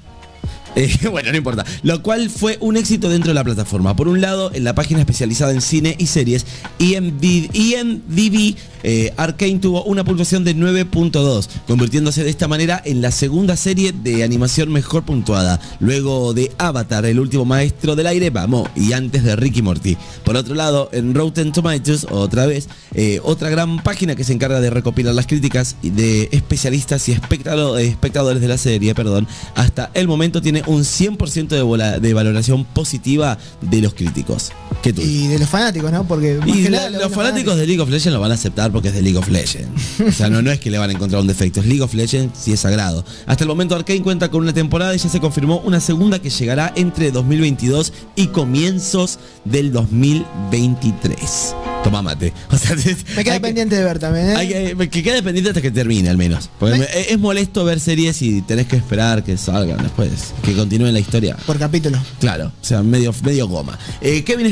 Bueno, 1.11 1.31
no 1.31 1.37
importa. 1.37 1.65
Lo 1.83 2.01
cual 2.01 2.29
fue 2.29 2.57
un 2.61 2.77
éxito 2.77 3.09
dentro 3.09 3.29
de 3.29 3.35
la 3.35 3.43
plataforma. 3.43 3.95
Por 3.95 4.07
un 4.07 4.21
lado, 4.21 4.51
en 4.53 4.63
la 4.63 4.75
página 4.75 4.99
especializada 5.01 5.51
en 5.51 5.61
cine 5.61 5.95
y 5.97 6.07
series, 6.07 6.45
IMDb, 6.79 7.49
IMDb 7.53 8.55
eh, 8.83 9.13
Arcane 9.17 9.59
tuvo 9.59 9.83
una 9.83 10.03
puntuación 10.03 10.43
de 10.43 10.55
9.2, 10.55 11.47
convirtiéndose 11.67 12.23
de 12.23 12.29
esta 12.29 12.47
manera 12.47 12.81
en 12.83 13.01
la 13.01 13.11
segunda 13.11 13.55
serie 13.55 13.91
de 13.91 14.23
animación 14.23 14.71
mejor 14.71 15.03
puntuada, 15.03 15.59
luego 15.79 16.33
de 16.33 16.51
Avatar, 16.57 17.05
el 17.05 17.19
último 17.19 17.45
maestro 17.45 17.95
del 17.95 18.07
aire, 18.07 18.29
vamos, 18.29 18.69
y 18.75 18.93
antes 18.93 19.23
de 19.23 19.35
Ricky 19.35 19.61
Morty. 19.61 19.97
Por 20.23 20.35
otro 20.35 20.55
lado, 20.55 20.89
en 20.93 21.13
Rotten 21.13 21.51
Tomatoes, 21.51 22.07
otra 22.09 22.45
vez, 22.45 22.69
eh, 22.95 23.19
otra 23.23 23.49
gran 23.49 23.83
página 23.83 24.15
que 24.15 24.23
se 24.23 24.33
encarga 24.33 24.59
de 24.59 24.69
recopilar 24.69 25.13
las 25.13 25.27
críticas 25.27 25.75
de 25.83 26.29
especialistas 26.31 27.07
y 27.09 27.11
espectado- 27.11 27.77
espectadores 27.77 28.41
de 28.41 28.47
la 28.47 28.57
serie, 28.57 28.95
perdón, 28.95 29.27
hasta 29.55 29.91
el 29.93 30.07
momento 30.07 30.41
tiene 30.41 30.60
un 30.67 30.81
100% 30.81 31.47
de, 31.47 31.99
de 31.99 32.13
valoración 32.13 32.65
positiva 32.65 33.37
de 33.61 33.81
los 33.81 33.93
críticos. 33.93 34.51
¿Qué 34.81 34.93
tú? 34.93 35.01
Y 35.01 35.27
de 35.27 35.37
los 35.39 35.47
fanáticos, 35.49 35.91
¿no? 35.91 36.03
Porque 36.07 36.35
más 36.39 36.47
Y 36.47 36.63
que 36.63 36.69
la- 36.69 36.77
nada 36.77 36.89
lo 36.89 36.99
los 37.01 37.11
fanáticos 37.11 37.55
de 37.57 37.67
League 37.67 37.81
of 37.81 37.89
Legends 37.89 38.13
lo 38.13 38.19
van 38.19 38.31
a 38.31 38.33
aceptar 38.35 38.71
porque 38.71 38.87
es 38.87 38.93
de 38.95 39.01
League 39.01 39.17
of 39.17 39.27
Legends. 39.29 39.69
O 40.07 40.11
sea, 40.11 40.29
no, 40.29 40.41
no 40.41 40.51
es 40.51 40.59
que 40.59 40.71
le 40.71 40.77
van 40.77 40.89
a 40.89 40.93
encontrar 40.93 41.21
un 41.21 41.27
defecto. 41.27 41.59
Es 41.59 41.65
League 41.67 41.81
of 41.81 41.93
Legends 41.93 42.37
si 42.39 42.51
es 42.53 42.59
sagrado. 42.59 43.05
Hasta 43.27 43.43
el 43.43 43.47
momento 43.47 43.75
Arkane 43.75 44.01
cuenta 44.01 44.29
con 44.31 44.41
una 44.41 44.53
temporada 44.53 44.95
y 44.95 44.97
ya 44.97 45.09
se 45.09 45.19
confirmó 45.19 45.59
una 45.59 45.79
segunda 45.79 46.19
que 46.19 46.29
llegará 46.29 46.73
entre 46.75 47.11
2022 47.11 47.93
y 48.15 48.27
comienzos 48.27 49.19
del 49.45 49.71
2023. 49.71 51.55
Toma 51.83 52.01
mate. 52.01 52.31
O 52.51 52.57
sea, 52.57 52.75
Me 53.15 53.23
queda 53.23 53.35
que- 53.35 53.39
pendiente 53.39 53.75
de 53.75 53.83
ver 53.83 53.97
también, 53.99 54.29
¿eh? 54.31 54.35
hay 54.35 54.47
que, 54.75 54.89
que 54.89 55.03
quede 55.03 55.23
pendiente 55.23 55.49
hasta 55.51 55.61
que 55.61 55.71
termine 55.71 56.09
al 56.09 56.17
menos. 56.17 56.49
Porque 56.59 56.85
es 57.09 57.17
molesto 57.19 57.63
ver 57.65 57.79
series 57.79 58.21
y 58.21 58.41
tenés 58.41 58.67
que 58.67 58.75
esperar 58.75 59.23
que 59.23 59.37
salgan 59.37 59.81
después, 59.81 60.09
que 60.43 60.53
continúen 60.53 60.93
la 60.93 60.99
historia. 60.99 61.35
Por 61.45 61.57
capítulo. 61.57 61.97
Claro, 62.19 62.47
o 62.61 62.65
sea, 62.65 62.83
medio, 62.83 63.13
medio 63.23 63.47
goma. 63.47 63.77
Eh, 64.01 64.23
Kevin 64.23 64.45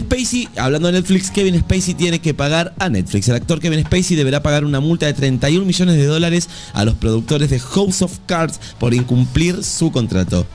Hablando 0.58 0.88
de 0.88 0.94
Netflix, 0.94 1.32
Kevin 1.32 1.60
Spacey 1.60 1.94
tiene 1.94 2.20
que 2.20 2.34
pagar 2.34 2.74
a 2.78 2.90
Netflix. 2.90 3.30
El 3.30 3.36
actor 3.36 3.60
Kevin 3.60 3.86
Spacey 3.86 4.18
deberá 4.18 4.44
pagar 4.44 4.66
una 4.66 4.80
multa 4.80 5.06
de 5.06 5.14
31 5.14 5.66
millones 5.66 5.96
de 5.96 6.06
dólares 6.06 6.50
a 6.74 6.84
los 6.84 6.96
productores 6.96 7.50
de 7.50 7.60
House 7.60 8.02
of 8.02 8.20
Cards 8.26 8.60
por 8.80 8.94
incumplir 8.94 9.64
su 9.64 9.92
contrato. 9.92 10.46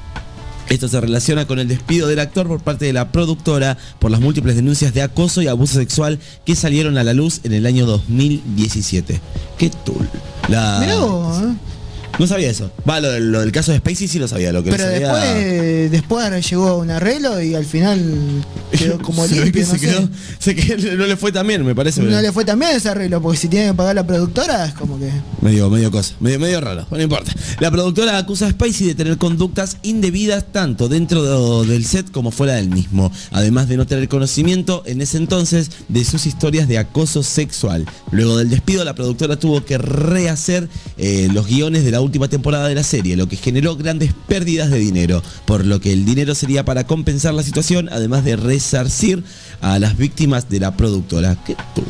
Esto 0.69 0.89
se 0.89 1.01
relaciona 1.01 1.47
con 1.47 1.59
el 1.59 1.69
despido 1.69 2.09
del 2.09 2.19
actor 2.19 2.47
por 2.47 2.61
parte 2.61 2.87
de 2.87 2.93
la 2.93 3.11
productora 3.11 3.77
por 3.99 4.11
las 4.11 4.21
múltiples 4.21 4.57
denuncias 4.57 4.93
de 4.95 5.03
acoso 5.03 5.43
y 5.43 5.49
abuso 5.49 5.79
sexual 5.79 6.19
que 6.45 6.57
salieron 6.57 6.99
a 6.99 7.05
la 7.05 7.13
luz 7.13 7.41
en 7.45 7.53
el 7.53 7.67
año 7.67 7.87
2017. 7.87 9.21
¡Qué 9.59 9.71
tul! 9.71 10.09
La... 10.49 10.81
¿eh? 10.85 11.74
No 12.19 12.27
sabía 12.27 12.51
eso. 12.51 12.71
Va, 12.89 13.01
lo, 13.01 13.11
del- 13.11 13.33
lo 13.33 13.41
del 13.41 13.53
caso 13.53 13.73
de 13.73 13.79
Spacey 13.79 14.09
sí 14.09 14.19
lo 14.19 14.29
sabía. 14.29 14.53
Lo 14.53 14.63
que 14.63 14.71
Pero 14.71 14.85
sabía- 14.85 15.09
después, 15.09 15.91
después 15.91 16.51
llegó 16.51 16.79
un 16.79 16.91
arreglo 16.91 17.41
y 17.43 17.55
al 17.55 17.65
final 17.65 18.45
quedó 18.71 18.99
como 19.01 19.27
Se 19.29 19.41
ve 19.41 19.53
que 19.53 19.65
se 19.65 19.73
no 19.75 19.79
sé. 19.79 19.87
quedó- 19.87 20.09
se 20.39 20.55
quedó- 20.57 20.97
no 20.97 21.07
le 21.07 21.17
fue 21.17 21.33
tan 21.33 21.47
bien, 21.47 21.65
me 21.65 21.75
parece. 21.75 22.03
No 22.03 22.21
le 22.21 22.33
fue 22.33 22.45
tan 22.45 22.59
bien 22.59 22.73
ese 22.73 22.89
arreglo, 22.89 23.21
porque 23.21 23.39
si 23.39 23.49
tiene 23.49 23.69
que 23.69 23.75
pagar 23.75 23.95
la 23.95 24.07
productora 24.07 24.67
es 24.67 24.75
como 24.75 24.99
que. 24.99 25.11
Medio, 25.41 25.69
medio 25.71 25.91
cosa, 25.91 26.15
medio, 26.21 26.39
medio 26.39 26.61
raro, 26.61 26.87
no 26.91 27.01
importa. 27.01 27.33
La 27.61 27.71
productora 27.71 28.17
acusa 28.19 28.47
a 28.47 28.51
Spacey 28.51 28.87
de 28.89 28.95
tener 28.95 29.19
conductas 29.19 29.79
indebidas 29.83 30.45
tanto 30.53 30.89
dentro 30.89 31.63
de- 31.63 31.73
del 31.73 31.85
set 31.85 32.11
como 32.11 32.31
fuera 32.31 32.55
del 32.55 32.69
mismo, 32.71 33.11
además 33.33 33.69
de 33.69 33.77
no 33.77 33.87
tener 33.87 34.09
conocimiento 34.09 34.83
en 34.87 35.01
ese 35.01 35.17
entonces 35.17 35.71
de 35.89 36.05
sus 36.05 36.27
historias 36.27 36.69
de 36.69 36.79
acoso 36.79 37.23
sexual. 37.23 37.87
Luego 38.13 38.37
del 38.39 38.51
despido, 38.51 38.85
la 38.85 38.95
productora 38.95 39.37
tuvo 39.39 39.65
que 39.65 39.79
rehacer 39.79 40.69
eh, 40.97 41.29
los 41.33 41.47
guiones 41.47 41.85
de 41.85 41.91
la 41.91 42.01
última 42.05 42.29
temporada 42.29 42.69
de 42.69 42.75
la 42.77 42.85
serie, 42.85 43.17
lo 43.17 43.27
que 43.29 43.37
generó 43.37 43.77
grandes 43.77 44.13
pérdidas 44.29 44.71
de 44.71 44.79
dinero, 44.79 45.23
por 45.47 45.65
lo 45.65 45.81
que 45.81 45.93
el 45.93 46.05
dinero 46.05 46.35
sería 46.37 46.65
para 46.65 46.87
compensar 46.87 47.35
la 47.35 47.43
situación, 47.43 47.89
además 47.91 48.25
de 48.25 48.37
resarcir 48.37 49.25
a 49.61 49.79
las 49.81 49.97
víctimas 49.97 50.49
de 50.49 50.61
la 50.61 50.77
productora. 50.77 51.37
¿Qué 51.45 51.57
tú? 51.75 51.83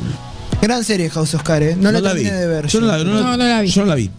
Gran 0.62 0.82
serie 0.84 1.10
House 1.10 1.34
of 1.34 1.42
Cards, 1.42 1.66
¿eh? 1.66 1.76
No, 1.78 1.92
la, 1.92 2.00
vi. 2.00 2.22
terminé 2.22 2.32
de 2.32 2.46
ver. 2.46 2.66
Yo 2.68 2.80
no 2.80 2.86
la, 2.86 2.98
no 3.04 3.12
la- 3.14 3.20
No, 3.20 3.36
no 3.36 3.44
la 3.44 3.60
vi. 3.60 3.68
Yo 3.68 3.82
no 3.82 3.88
la 3.88 3.94
vi. 3.96 4.10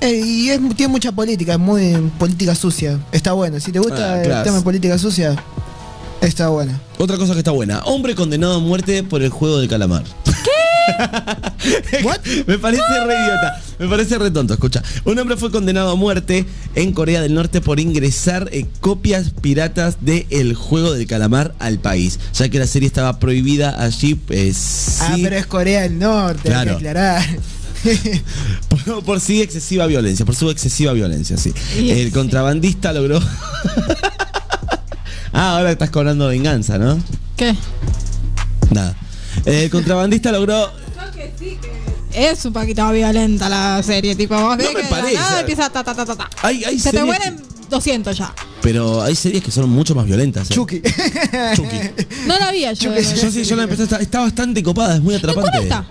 Eh, 0.00 0.20
y 0.22 0.50
es- 0.50 0.60
tiene 0.76 0.88
mucha 0.90 1.12
política, 1.12 1.54
es 1.54 1.58
muy 1.58 1.94
política 2.18 2.54
sucia. 2.54 2.98
Está 3.12 3.32
buena. 3.32 3.58
Si 3.60 3.72
te 3.72 3.78
gusta 3.78 4.14
Ah, 4.14 4.22
el 4.22 4.42
tema 4.42 4.56
de 4.58 4.62
política 4.62 4.98
sucia, 4.98 5.34
está 6.20 6.48
buena. 6.48 6.78
Otra 6.98 7.16
cosa 7.16 7.32
que 7.32 7.38
está 7.38 7.52
buena. 7.52 7.78
Hombre 7.84 8.14
condenado 8.14 8.56
a 8.56 8.58
muerte 8.58 9.02
por 9.02 9.22
el 9.22 9.30
juego 9.30 9.58
del 9.60 9.68
calamar. 9.68 10.02
¿Qué? 10.24 10.50
Me 12.46 12.58
parece 12.58 12.82
re 13.06 13.14
idiota. 13.14 13.60
Me 13.78 13.88
parece 13.88 14.18
re 14.18 14.30
tonto. 14.30 14.54
Escucha. 14.54 14.82
Un 15.04 15.18
hombre 15.18 15.36
fue 15.36 15.50
condenado 15.50 15.90
a 15.90 15.96
muerte 15.96 16.46
en 16.74 16.92
Corea 16.92 17.20
del 17.20 17.34
Norte 17.34 17.60
por 17.60 17.80
ingresar 17.80 18.48
eh, 18.52 18.66
copias 18.80 19.30
piratas 19.30 19.98
de 20.00 20.26
El 20.30 20.54
juego 20.54 20.92
del 20.92 21.06
calamar 21.06 21.54
al 21.58 21.78
país. 21.78 22.18
Ya 22.34 22.48
que 22.48 22.58
la 22.58 22.66
serie 22.66 22.86
estaba 22.86 23.18
prohibida 23.18 23.82
allí. 23.82 24.14
Pues, 24.14 24.98
Ah, 25.00 25.16
pero 25.22 25.36
es 25.36 25.46
Corea 25.46 25.82
del 25.82 25.98
Norte, 25.98 26.48
hay 26.48 26.52
Claro. 26.52 26.70
que 26.78 26.88
aclarar. 26.88 27.24
por, 28.86 29.04
por 29.04 29.20
sí 29.20 29.42
excesiva 29.42 29.86
violencia. 29.86 30.24
Por 30.24 30.34
su 30.36 30.50
excesiva 30.50 30.92
violencia, 30.92 31.36
sí. 31.36 31.52
El 31.76 32.12
contrabandista 32.12 32.92
logró. 32.92 33.20
ah, 35.32 35.56
ahora 35.56 35.72
estás 35.72 35.90
cobrando 35.90 36.28
venganza, 36.28 36.78
¿no? 36.78 36.98
¿Qué? 37.36 37.54
Nada. 38.70 38.96
El 39.44 39.70
contrabandista 39.70 40.32
logró 40.32 40.70
Es 42.12 42.44
un 42.44 42.52
poquito 42.52 42.90
violenta 42.92 43.48
la 43.48 43.82
serie, 43.82 44.14
tipo, 44.14 44.34
vos 44.40 44.56
ves 44.56 44.72
me 44.72 44.80
que 44.82 44.86
parece. 44.88 45.14
nada 45.14 45.40
empieza 45.40 45.68
ta 45.70 45.82
ta 45.84 45.94
ta 45.94 46.04
ta 46.06 46.16
ta. 46.16 46.30
Hay, 46.42 46.62
hay 46.64 46.78
Se 46.78 46.90
te 46.92 47.02
mueren 47.04 47.42
200 47.68 48.16
ya. 48.16 48.32
pero 48.62 49.02
hay 49.02 49.14
series 49.16 49.42
que 49.42 49.50
son 49.50 49.68
mucho 49.68 49.94
más 49.94 50.06
violentas. 50.06 50.50
¿eh? 50.50 50.54
Chucky. 50.54 50.80
Chucky. 51.56 52.04
No 52.26 52.38
la 52.38 52.52
vi 52.52 52.60
yo. 52.62 52.94
Yo 52.94 53.30
sí, 53.30 53.44
yo 53.44 53.56
la 53.56 53.64
empecé, 53.64 53.82
está, 53.84 53.96
está 53.98 54.20
bastante 54.20 54.62
copada, 54.62 54.94
es 54.96 55.02
muy 55.02 55.14
¿En 55.14 55.18
atrapante. 55.18 55.50
cuál 55.50 55.62
está? 55.64 55.84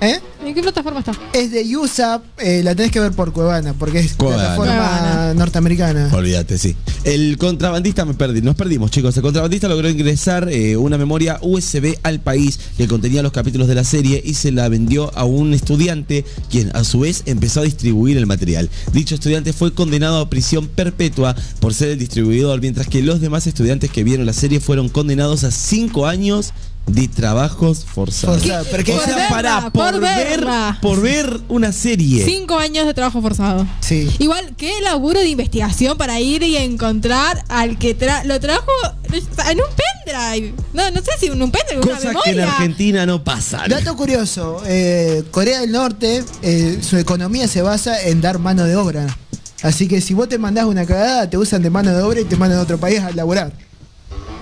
¿Eh? 0.00 0.20
¿En 0.44 0.54
qué 0.54 0.62
plataforma 0.62 1.00
está? 1.00 1.12
Es 1.32 1.50
de 1.50 1.76
USA, 1.76 2.22
eh, 2.38 2.60
la 2.62 2.74
tenés 2.74 2.92
que 2.92 3.00
ver 3.00 3.12
por 3.12 3.32
Cuevana, 3.32 3.72
porque 3.72 4.00
es 4.00 4.12
Cuevana. 4.14 4.42
plataforma 4.56 4.72
Cuevana. 4.74 5.34
norteamericana. 5.34 6.10
Olvídate, 6.12 6.58
sí. 6.58 6.76
El 7.04 7.38
contrabandista, 7.38 8.04
me 8.04 8.14
perdí, 8.14 8.42
nos 8.42 8.54
perdimos, 8.54 8.90
chicos. 8.90 9.16
El 9.16 9.22
contrabandista 9.22 9.68
logró 9.68 9.88
ingresar 9.88 10.48
eh, 10.50 10.76
una 10.76 10.98
memoria 10.98 11.38
USB 11.40 11.96
al 12.02 12.20
país 12.20 12.58
que 12.76 12.86
contenía 12.86 13.22
los 13.22 13.32
capítulos 13.32 13.68
de 13.68 13.74
la 13.74 13.84
serie 13.84 14.22
y 14.24 14.34
se 14.34 14.52
la 14.52 14.68
vendió 14.68 15.10
a 15.16 15.24
un 15.24 15.54
estudiante, 15.54 16.24
quien 16.50 16.74
a 16.76 16.84
su 16.84 17.00
vez 17.00 17.22
empezó 17.26 17.60
a 17.60 17.64
distribuir 17.64 18.18
el 18.18 18.26
material. 18.26 18.68
Dicho 18.92 19.14
estudiante 19.14 19.52
fue 19.54 19.72
condenado 19.72 20.18
a 20.18 20.28
prisión 20.28 20.68
perpetua 20.68 21.34
por 21.60 21.72
ser 21.72 21.88
el 21.90 21.98
distribuidor, 21.98 22.60
mientras 22.60 22.86
que 22.86 23.02
los 23.02 23.20
demás 23.20 23.46
estudiantes 23.46 23.90
que 23.90 24.04
vieron 24.04 24.26
la 24.26 24.32
serie 24.34 24.60
fueron 24.60 24.88
condenados 24.90 25.44
a 25.44 25.50
cinco 25.50 26.06
años 26.06 26.52
de 26.86 27.08
trabajos 27.08 27.84
forzados. 27.86 28.40
Forzado, 28.42 28.66
pero 28.70 28.84
que- 28.84 28.92
O 28.92 28.96
Por 28.96 29.04
sea, 29.04 29.14
verla, 29.16 29.28
pará, 29.30 29.60
por 29.70 29.92
por, 29.92 30.00
ver, 30.00 30.28
verla. 30.28 30.78
por 30.82 31.00
ver 31.00 31.40
una 31.48 31.72
serie. 31.72 32.24
Cinco 32.24 32.58
años 32.58 32.86
de 32.86 32.92
trabajo 32.94 33.22
forzado. 33.22 33.66
Sí. 33.80 34.08
Igual, 34.18 34.54
qué 34.56 34.70
laburo 34.82 35.20
de 35.20 35.28
investigación 35.28 35.96
para 35.96 36.20
ir 36.20 36.42
y 36.42 36.56
encontrar 36.56 37.42
al 37.48 37.78
que 37.78 37.94
tra 37.94 38.22
lo 38.24 38.38
trajo 38.38 38.70
en 39.12 39.58
un 39.58 39.64
pendrive. 40.04 40.54
No, 40.74 40.90
no 40.90 41.00
sé 41.00 41.10
si 41.18 41.26
en 41.26 41.40
un 41.42 41.50
pendrive, 41.50 41.80
una 41.82 41.94
Cosas 41.96 42.14
que 42.22 42.30
en. 42.30 42.40
Argentina 42.40 43.06
no 43.06 43.24
pasan. 43.24 43.68
Dato 43.70 43.96
curioso, 43.96 44.62
eh, 44.66 45.24
Corea 45.30 45.60
del 45.60 45.72
Norte, 45.72 46.22
eh, 46.42 46.78
su 46.82 46.98
economía 46.98 47.48
se 47.48 47.62
basa 47.62 48.00
en 48.02 48.20
dar 48.20 48.38
mano 48.38 48.64
de 48.64 48.76
obra. 48.76 49.06
Así 49.62 49.88
que 49.88 50.02
si 50.02 50.12
vos 50.12 50.28
te 50.28 50.36
mandás 50.36 50.66
una 50.66 50.84
cagada, 50.84 51.30
te 51.30 51.38
usan 51.38 51.62
de 51.62 51.70
mano 51.70 51.90
de 51.94 52.02
obra 52.02 52.20
y 52.20 52.24
te 52.24 52.36
mandan 52.36 52.58
a 52.58 52.62
otro 52.62 52.76
país 52.76 53.00
a 53.00 53.10
laburar. 53.12 53.52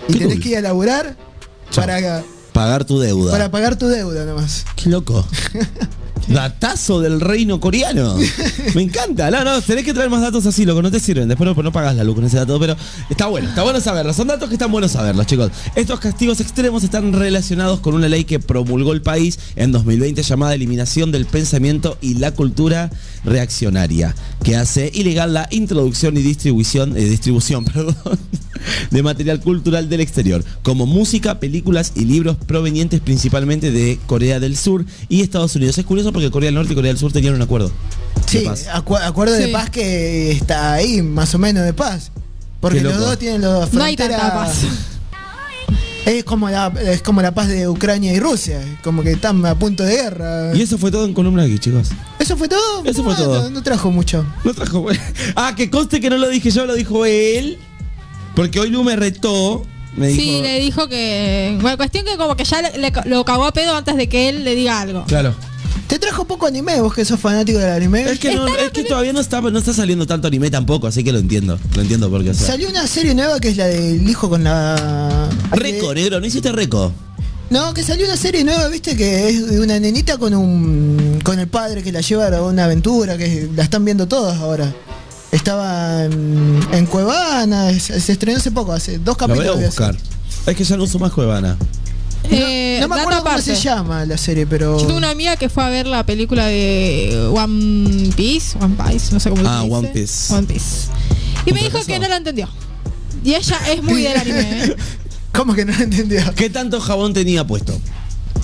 Y 0.09 0.14
tenés 0.14 0.34
cool. 0.34 0.40
que 0.43 0.49
ir 0.49 0.57
a 0.57 0.61
laburar 0.62 1.16
Chao. 1.72 1.84
para, 1.86 2.22
Pagar 2.52 2.84
tu 2.84 3.00
deuda. 3.00 3.30
para 3.32 3.50
pagar 3.50 3.76
tu 3.76 3.88
deuda 3.88 4.24
nomás. 4.26 4.64
Qué 4.76 4.90
loco. 4.90 5.26
Datazo 6.28 7.00
del 7.00 7.20
reino 7.20 7.58
coreano. 7.60 8.16
Me 8.74 8.82
encanta. 8.82 9.30
No, 9.30 9.42
no, 9.42 9.60
tenés 9.60 9.84
que 9.84 9.92
traer 9.92 10.08
más 10.08 10.20
datos 10.20 10.46
así, 10.46 10.64
loco. 10.64 10.80
No 10.80 10.90
te 10.90 11.00
sirven. 11.00 11.28
Después 11.28 11.56
no, 11.56 11.60
no 11.62 11.72
pagas 11.72 11.96
la 11.96 12.04
luz 12.04 12.14
con 12.14 12.24
ese 12.24 12.36
dato. 12.36 12.58
Pero 12.60 12.76
está 13.10 13.26
bueno, 13.26 13.48
está 13.48 13.62
bueno 13.62 13.80
saberlo. 13.80 14.12
Son 14.12 14.28
datos 14.28 14.48
que 14.48 14.54
están 14.54 14.70
buenos 14.70 14.92
saberlos, 14.92 15.26
chicos. 15.26 15.50
Estos 15.74 15.98
castigos 15.98 16.40
extremos 16.40 16.84
están 16.84 17.12
relacionados 17.12 17.80
con 17.80 17.94
una 17.94 18.08
ley 18.08 18.24
que 18.24 18.38
promulgó 18.38 18.92
el 18.92 19.02
país 19.02 19.38
en 19.56 19.72
2020 19.72 20.22
llamada 20.22 20.54
Eliminación 20.54 21.10
del 21.10 21.26
Pensamiento 21.26 21.98
y 22.00 22.14
la 22.14 22.32
Cultura 22.32 22.90
Reaccionaria, 23.24 24.14
que 24.43 24.57
hace 24.57 24.90
ilegal 24.95 25.32
la 25.34 25.47
introducción 25.51 26.16
y 26.16 26.22
distribución, 26.22 26.97
eh, 26.97 27.05
distribución 27.05 27.64
perdón, 27.72 27.95
de 28.90 29.03
material 29.03 29.40
cultural 29.40 29.88
del 29.88 30.01
exterior, 30.01 30.45
como 30.62 30.86
música, 30.86 31.38
películas 31.40 31.93
y 31.95 32.05
libros 32.05 32.36
provenientes 32.47 33.01
principalmente 33.01 33.70
de 33.70 33.99
Corea 34.07 34.40
del 34.40 34.57
Sur 34.57 34.84
y 35.09 35.20
Estados 35.22 35.55
Unidos. 35.57 35.78
Es 35.78 35.84
curioso 35.84 36.12
porque 36.12 36.30
Corea 36.30 36.49
del 36.49 36.55
Norte 36.57 36.72
y 36.72 36.76
Corea 36.76 36.90
del 36.90 36.99
Sur 36.99 37.12
tenían 37.12 37.34
un 37.34 37.43
acuerdo. 37.43 37.68
de 37.68 38.38
Sí, 38.40 38.45
paz. 38.45 38.66
acu- 38.72 39.01
acuerdo 39.03 39.34
de 39.34 39.49
paz 39.49 39.70
que 39.70 40.32
está 40.32 40.74
ahí, 40.74 41.03
más 41.03 41.34
o 41.34 41.38
menos 41.38 41.64
de 41.64 41.72
paz. 41.72 42.11
Porque 42.61 42.80
los 42.80 42.97
dos 42.97 43.18
tienen 43.18 43.40
los 43.43 43.72
No 43.72 43.82
hay 43.82 43.97
fronteras. 43.97 44.20
tanta 44.20 44.34
paz. 44.36 44.57
Es 46.05 46.24
como 46.24 46.50
la 46.50 46.72
es 46.84 47.00
como 47.00 47.22
la 47.22 47.32
paz 47.32 47.46
de 47.48 47.68
Ucrania 47.68 48.12
y 48.12 48.18
Rusia, 48.18 48.61
como 48.82 49.03
que 49.03 49.12
están 49.12 49.44
a 49.46 49.55
punto 49.57 49.84
de 49.84 49.94
guerra. 49.94 50.50
Y 50.55 50.61
eso 50.62 50.76
fue 50.76 50.90
todo 50.90 51.05
en 51.05 51.14
Columna 51.14 51.44
aquí, 51.44 51.59
chicos. 51.61 51.90
¿Eso 52.18 52.36
fue 52.36 52.48
todo? 52.48 52.84
Eso 52.84 53.05
fue 53.05 53.14
todo. 53.14 53.44
No, 53.44 53.50
no 53.50 53.62
trajo 53.62 53.90
mucho. 53.92 54.24
No 54.44 54.53
trajo. 54.53 54.86
Ah, 55.36 55.55
que 55.57 55.70
conste 55.70 56.00
que 56.00 56.11
no 56.11 56.16
lo 56.16 56.28
dije 56.28 56.50
yo, 56.50 56.66
lo 56.66 56.74
dijo 56.74 57.05
él. 57.07 57.59
Porque 58.34 58.59
hoy 58.59 58.70
Lu 58.70 58.82
me 58.82 58.96
retó. 58.96 59.64
Me 59.96 60.09
dijo. 60.09 60.20
Sí, 60.20 60.40
le 60.42 60.59
dijo 60.59 60.88
que. 60.88 61.57
Bueno, 61.61 61.76
cuestión 61.76 62.05
que 62.05 62.16
como 62.16 62.34
que 62.34 62.44
ya 62.44 62.62
le- 62.62 62.78
le- 62.78 62.92
lo 63.05 63.24
cagó 63.24 63.44
a 63.44 63.53
pedo 63.53 63.76
antes 63.76 63.94
de 63.96 64.09
que 64.09 64.28
él 64.28 64.42
le 64.42 64.55
diga 64.57 64.80
algo. 64.80 65.05
Claro. 65.05 65.34
Te 65.93 65.99
trajo 65.99 66.24
poco 66.24 66.47
anime, 66.47 66.80
vos 66.80 66.95
que 66.95 67.05
sos 67.05 67.20
fanático 67.20 67.59
del 67.59 67.68
anime. 67.70 68.11
Es 68.11 68.18
que, 68.18 68.34
no, 68.34 68.47
es 68.49 68.70
que 68.70 68.82
todavía 68.82 69.12
no 69.12 69.20
está, 69.20 69.43
no 69.43 69.59
está 69.59 69.74
saliendo 69.74 70.07
tanto 70.07 70.26
anime 70.26 70.51
tampoco, 70.51 70.86
así 70.86 71.05
que 71.05 71.12
lo 71.12 71.18
entiendo. 71.18 71.59
Lo 71.74 71.82
entiendo 71.82 72.09
porque. 72.09 72.30
O 72.30 72.34
sea, 72.34 72.47
Salió 72.47 72.70
una 72.70 72.86
serie 72.86 73.14
nueva 73.14 73.38
que 73.40 73.51
es 73.51 73.59
la 73.59 73.66
del 73.66 74.09
hijo 74.09 74.30
con 74.30 74.43
la. 74.43 75.28
Reco, 75.51 75.93
negro, 75.93 76.18
¿no 76.18 76.24
hiciste 76.24 76.51
reco? 76.51 76.95
No, 77.51 77.74
que 77.74 77.82
salió 77.82 78.07
una 78.07 78.16
serie 78.16 78.43
nueva, 78.43 78.68
viste, 78.68 78.97
que 78.97 79.28
es 79.28 79.47
de 79.51 79.61
una 79.61 79.78
nenita 79.78 80.16
con 80.16 80.32
un. 80.32 81.20
con 81.22 81.38
el 81.38 81.49
padre 81.49 81.82
que 81.82 81.93
la 81.93 82.01
lleva 82.01 82.28
a 82.28 82.40
una 82.40 82.64
aventura, 82.64 83.18
que 83.18 83.51
la 83.55 83.62
están 83.62 83.84
viendo 83.84 84.09
todos 84.09 84.34
ahora. 84.38 84.72
Estaba 85.30 86.07
en, 86.07 86.59
en 86.72 86.86
Cuevana, 86.86 87.68
se, 87.78 88.01
se 88.01 88.12
estrenó 88.12 88.38
hace 88.38 88.51
poco, 88.51 88.72
hace 88.72 88.97
dos 88.97 89.18
Lo 89.20 89.28
voy 89.28 89.36
capítulos. 89.45 89.57
a 89.57 89.61
de 89.61 89.66
buscar. 89.66 89.97
Es 90.47 90.57
que 90.57 90.64
ya 90.64 90.78
no 90.78 90.84
uso 90.84 90.99
más 90.99 91.12
Cuevana. 91.12 91.59
Eh, 92.30 92.78
No 92.80 92.88
me 92.88 93.00
acuerdo 93.00 93.22
cómo 93.24 93.38
se 93.38 93.54
llama 93.56 94.04
la 94.06 94.16
serie, 94.16 94.46
pero. 94.46 94.78
Yo 94.78 94.86
tuve 94.86 94.96
una 94.96 95.10
amiga 95.10 95.36
que 95.36 95.48
fue 95.48 95.64
a 95.64 95.68
ver 95.68 95.86
la 95.86 96.04
película 96.06 96.46
de 96.46 97.28
One 97.32 98.10
Piece, 98.16 98.56
One 98.60 98.76
Piece, 98.88 99.12
no 99.12 99.20
sé 99.20 99.30
cómo 99.30 99.42
Ah, 99.46 99.58
se 99.60 99.64
dice. 99.64 99.74
One 99.76 99.88
Piece. 99.88 100.34
One 100.34 100.46
Piece. 100.46 100.88
Y 101.46 101.52
me 101.52 101.62
dijo 101.62 101.78
que 101.84 101.98
no 101.98 102.08
la 102.08 102.16
entendió. 102.16 102.48
Y 103.24 103.34
ella 103.34 103.58
es 103.70 103.82
muy 103.82 104.02
del 104.02 104.16
anime. 104.16 104.64
¿eh? 104.64 104.76
¿Cómo 105.32 105.54
que 105.54 105.64
no 105.64 105.72
lo 105.76 105.82
entendió? 105.84 106.22
¿Qué 106.34 106.50
tanto 106.50 106.80
jabón 106.80 107.12
tenía 107.12 107.46
puesto? 107.46 107.78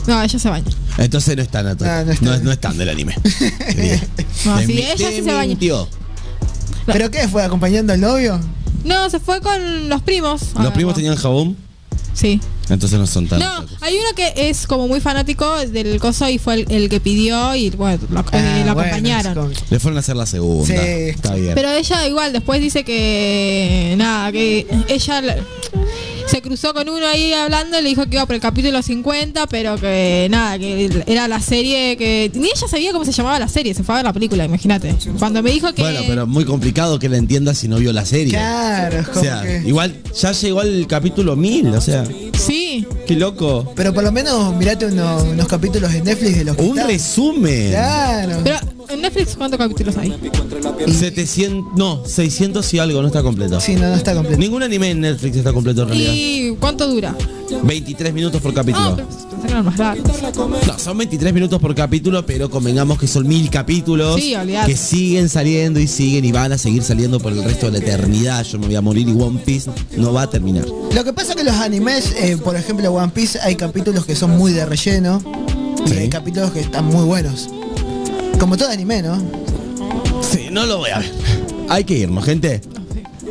No, 0.07 0.23
ella 0.23 0.39
se 0.39 0.49
baña. 0.49 0.67
Entonces 0.97 1.37
no 1.37 1.43
es 1.43 1.49
tan. 1.51 1.67
Ah, 1.67 1.75
no 1.75 2.05
no, 2.05 2.13
está 2.13 2.35
es, 2.37 2.43
no 2.43 2.53
es 2.53 2.61
tan 2.61 2.77
del 2.79 2.89
anime. 2.89 3.15
No, 4.45 4.59
sí, 4.61 4.79
ella 4.79 5.09
sí 5.11 5.17
se 5.17 5.33
baña. 5.33 5.49
mintió. 5.49 5.89
¿Pero 6.87 7.11
qué? 7.11 7.29
¿Fue 7.29 7.43
acompañando 7.43 7.93
al 7.93 8.01
novio? 8.01 8.41
No, 8.85 9.11
se 9.11 9.19
fue 9.21 9.41
con 9.41 9.89
los 9.89 10.01
primos. 10.03 10.41
¿Los 10.55 10.67
Ah, 10.67 10.73
primos 10.73 10.93
no. 10.93 10.97
tenían 10.97 11.17
jabón? 11.17 11.57
Sí. 12.19 12.41
Entonces 12.69 12.99
no 12.99 13.07
son 13.07 13.29
tan. 13.29 13.39
No, 13.39 13.65
hay 13.81 13.95
uno 13.95 14.09
que 14.17 14.33
es 14.51 14.67
como 14.67 14.89
muy 14.89 15.01
fanático 15.01 15.57
del 15.69 16.01
coso 16.01 16.29
y 16.29 16.39
fue 16.39 16.55
el, 16.55 16.67
el 16.73 16.89
que 16.89 16.99
pidió 16.99 17.55
y 17.55 17.71
bueno, 17.71 18.01
lo, 18.11 18.21
eh, 18.21 18.25
Ah, 18.33 18.63
lo 18.67 18.75
bueno, 18.75 18.89
acompañaron. 18.91 19.35
como- 19.35 19.51
Le 19.71 19.79
fueron 19.79 19.97
a 19.99 20.01
hacer 20.01 20.17
la 20.17 20.27
segunda. 20.27 20.67
Sí. 20.67 20.75
Está 20.75 21.35
bien. 21.37 21.53
Pero 21.55 21.71
ella 21.71 22.07
igual 22.09 22.33
después 22.33 22.61
dice 22.61 22.83
que 22.85 23.95
nada, 23.97 24.33
que 24.33 24.67
ella 24.89 25.21
la- 25.23 25.37
se 26.31 26.43
cruzó 26.43 26.75
con 26.75 26.89
uno 26.89 27.07
ahí 27.07 27.33
hablando 27.33 27.81
le 27.81 27.89
dijo 27.89 28.05
que 28.07 28.17
iba 28.17 28.27
por 28.27 28.35
el 28.35 28.41
capítulo 28.41 28.83
50, 28.83 29.47
pero 29.47 29.77
que 29.77 30.29
nada, 30.31 30.59
que 30.59 30.91
era 31.07 31.27
la 31.29 31.41
serie 31.41 31.97
que 31.97 32.31
ni 32.35 32.49
ella 32.49 32.69
sabía 32.69 32.93
cómo 32.93 33.05
se 33.05 33.13
llamaba 33.13 33.39
la 33.39 33.49
serie, 33.49 33.75
se 33.75 33.83
fue 33.83 33.95
a 33.95 33.99
ver 33.99 34.05
la 34.07 34.13
película, 34.13 34.45
imagínate. 34.45 34.95
Cuando 35.19 35.43
me 35.43 35.51
dijo 35.51 35.73
que 35.73 35.83
Bueno, 35.83 36.01
pero 36.07 36.27
muy 36.27 36.45
complicado 36.45 36.99
que 36.99 37.09
la 37.09 37.17
entienda 37.17 37.55
si 37.55 37.69
no 37.69 37.77
vio 37.79 37.93
la 37.93 38.05
serie. 38.05 38.33
Claro, 38.33 38.99
es 39.01 39.09
O 39.09 39.21
sea, 39.21 39.43
que. 39.43 39.63
igual 39.67 39.97
ya 40.21 40.33
llegó 40.33 40.61
al 40.61 40.87
capítulo 40.87 41.37
1000, 41.37 41.67
o 41.75 41.81
sea, 41.81 42.05
sí, 42.39 42.87
qué 43.07 43.15
loco. 43.17 43.73
Pero 43.75 43.95
por 43.95 44.05
lo 44.05 44.13
menos 44.13 44.55
mirate 44.57 44.87
unos, 44.87 45.23
unos 45.23 45.49
capítulos 45.49 45.93
de 45.93 46.03
Netflix 46.03 46.37
de 46.39 46.45
los 46.45 46.57
que 46.57 46.63
Un 46.63 46.71
están. 46.79 46.87
resumen. 46.91 47.71
Claro. 47.71 48.41
pero 48.45 48.57
en 48.91 49.03
Netflix 49.03 49.37
cuántos 49.37 49.59
capítulos 49.59 49.97
hay? 49.97 50.15
700, 50.87 51.77
no, 51.77 52.03
600 52.07 52.75
y 52.75 52.79
algo, 52.79 53.01
no 53.03 53.09
está 53.09 53.23
completo. 53.23 53.61
Sí, 53.61 53.75
no, 53.75 53.83
no 53.89 53.95
está 53.95 54.15
completo. 54.15 54.39
Ningún 54.39 54.63
anime 54.63 54.91
en 54.91 55.01
Netflix 55.01 55.37
está 55.37 55.53
completo 55.53 55.83
en 55.83 55.89
realidad. 55.89 56.13
¿Y 56.15 56.57
cuánto 56.59 56.89
dura? 56.89 57.15
23 57.63 58.13
minutos 58.13 58.41
por 58.43 58.51
Ah, 58.53 58.55
capítulo. 58.57 58.97
pero 58.97 59.09
pensé 59.09 59.47
que 59.47 59.53
eran 59.53 59.65
más 59.65 59.79
largos. 59.79 60.13
No, 60.67 60.79
son 60.79 60.99
23 60.99 61.33
minutos 61.33 61.61
por 61.61 61.75
capítulo, 61.75 62.25
pero 62.27 62.51
convengamos 62.51 62.99
que 62.99 63.07
son 63.07 63.27
mil 63.27 63.49
capítulos 63.51 64.21
Sí, 64.21 64.35
olvidate. 64.35 64.71
que 64.73 64.77
siguen 64.77 65.29
saliendo 65.29 65.81
y 65.81 65.87
siguen 65.87 66.25
y 66.25 66.33
van 66.33 66.53
a 66.53 66.59
seguir 66.59 66.83
saliendo 66.83 67.19
por 67.21 67.33
el 67.33 67.43
resto 67.45 67.67
de 67.71 67.73
la 67.73 67.79
eternidad. 67.79 68.45
Yo 68.45 68.59
me 68.59 68.67
voy 68.67 68.77
a 68.77 68.81
morir 68.81 69.09
y 69.09 69.13
One 69.13 69.41
Piece 69.45 69.71
no 69.97 70.13
va 70.13 70.23
a 70.23 70.31
terminar. 70.31 70.67
Lo 70.93 71.05
que 71.05 71.13
pasa 71.13 71.31
es 71.33 71.37
que 71.37 71.45
los 71.45 71.55
animes, 71.57 72.13
eh, 72.19 72.37
por 72.43 72.57
ejemplo 72.57 72.91
One 72.93 73.13
Piece, 73.15 73.39
hay 73.41 73.55
capítulos 73.57 74.05
que 74.05 74.15
son 74.15 74.37
muy 74.37 74.53
de 74.53 74.65
relleno. 74.67 75.23
Sí. 75.87 75.95
hay 75.95 76.09
capítulos 76.09 76.51
que 76.51 76.61
están 76.61 76.85
muy 76.87 77.05
buenos. 77.05 77.49
Como 78.39 78.57
todo 78.57 78.71
anime, 78.71 79.03
¿no? 79.03 79.17
Sí, 80.23 80.49
no 80.51 80.65
lo 80.67 80.79
voy 80.79 80.91
a 80.91 80.99
ver. 80.99 81.13
Hay 81.69 81.85
que 81.85 81.95
irnos, 81.95 82.25
gente. 82.25 82.61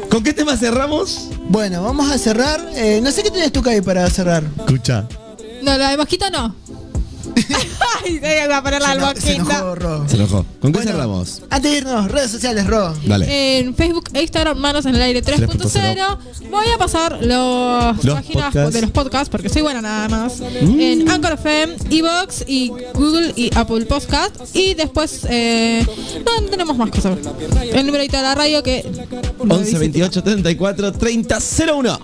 ¿Con 0.10 0.24
qué 0.24 0.34
tema 0.34 0.58
cerramos? 0.58 1.30
Bueno, 1.50 1.84
vamos 1.84 2.12
a 2.12 2.18
cerrar. 2.18 2.66
Eh, 2.76 3.00
no 3.02 3.12
sé 3.12 3.24
qué 3.24 3.32
tienes 3.32 3.52
tú, 3.52 3.62
Kai, 3.62 3.82
para 3.82 4.10
cerrar. 4.10 4.44
Escucha. 4.58 5.08
No, 5.64 5.78
la 5.78 5.92
de 5.92 5.98
mosquito 5.98 6.30
no. 6.30 6.56
Ay, 8.08 8.20
se 8.20 8.48
va 8.48 8.58
a 8.58 8.64
poner 8.64 8.82
la 8.82 9.14
Se 9.16 9.22
se 9.22 9.34
enojó, 9.36 9.50
mosquito. 9.52 9.76
Ro. 9.76 10.06
Se 10.10 10.16
enojó. 10.16 10.46
¿Con 10.62 10.72
qué 10.72 10.78
Bueno. 10.80 10.92
cerramos? 10.92 11.42
Antes 11.50 11.72
de 11.72 11.78
irnos, 11.80 12.12
redes 12.12 12.32
sociales, 12.32 12.68
Ro. 12.68 12.94
Dale. 13.06 13.60
En 13.60 13.76
Facebook 13.76 14.10
e 14.14 14.22
Instagram, 14.22 14.58
Manos 14.58 14.86
en 14.86 14.96
el 14.96 15.02
Aire 15.02 15.22
3.0. 15.24 16.18
Voy 16.50 16.66
a 16.74 16.78
pasar 16.78 17.14
los, 17.22 18.04
Los 18.04 18.16
páginas 18.16 18.46
podcasts. 18.54 18.74
de 18.74 18.82
los 18.82 18.92
podcasts, 18.92 19.30
porque 19.30 19.50
soy 19.50 19.62
buena 19.62 19.82
nada 19.82 20.08
más. 20.10 20.40
En 20.42 21.10
Anchor 21.10 21.34
FM, 21.34 21.76
Evox 21.90 22.44
y 22.48 22.70
Google 22.94 23.34
y 23.36 23.50
Apple 23.56 23.86
Podcast. 23.86 24.36
Y 24.54 24.74
después, 24.74 25.22
eh, 25.30 25.86
no, 26.26 26.42
no 26.42 26.48
tenemos 26.50 26.78
más 26.78 26.90
cosas. 26.90 27.18
El 27.74 27.86
numerito 27.86 28.18
de 28.18 28.24
la 28.24 28.36
radio 28.36 28.64
que... 28.64 28.86
11 29.40 29.78
28 29.78 30.24
34 30.24 30.92
30 30.94 31.38
01. 31.74 32.00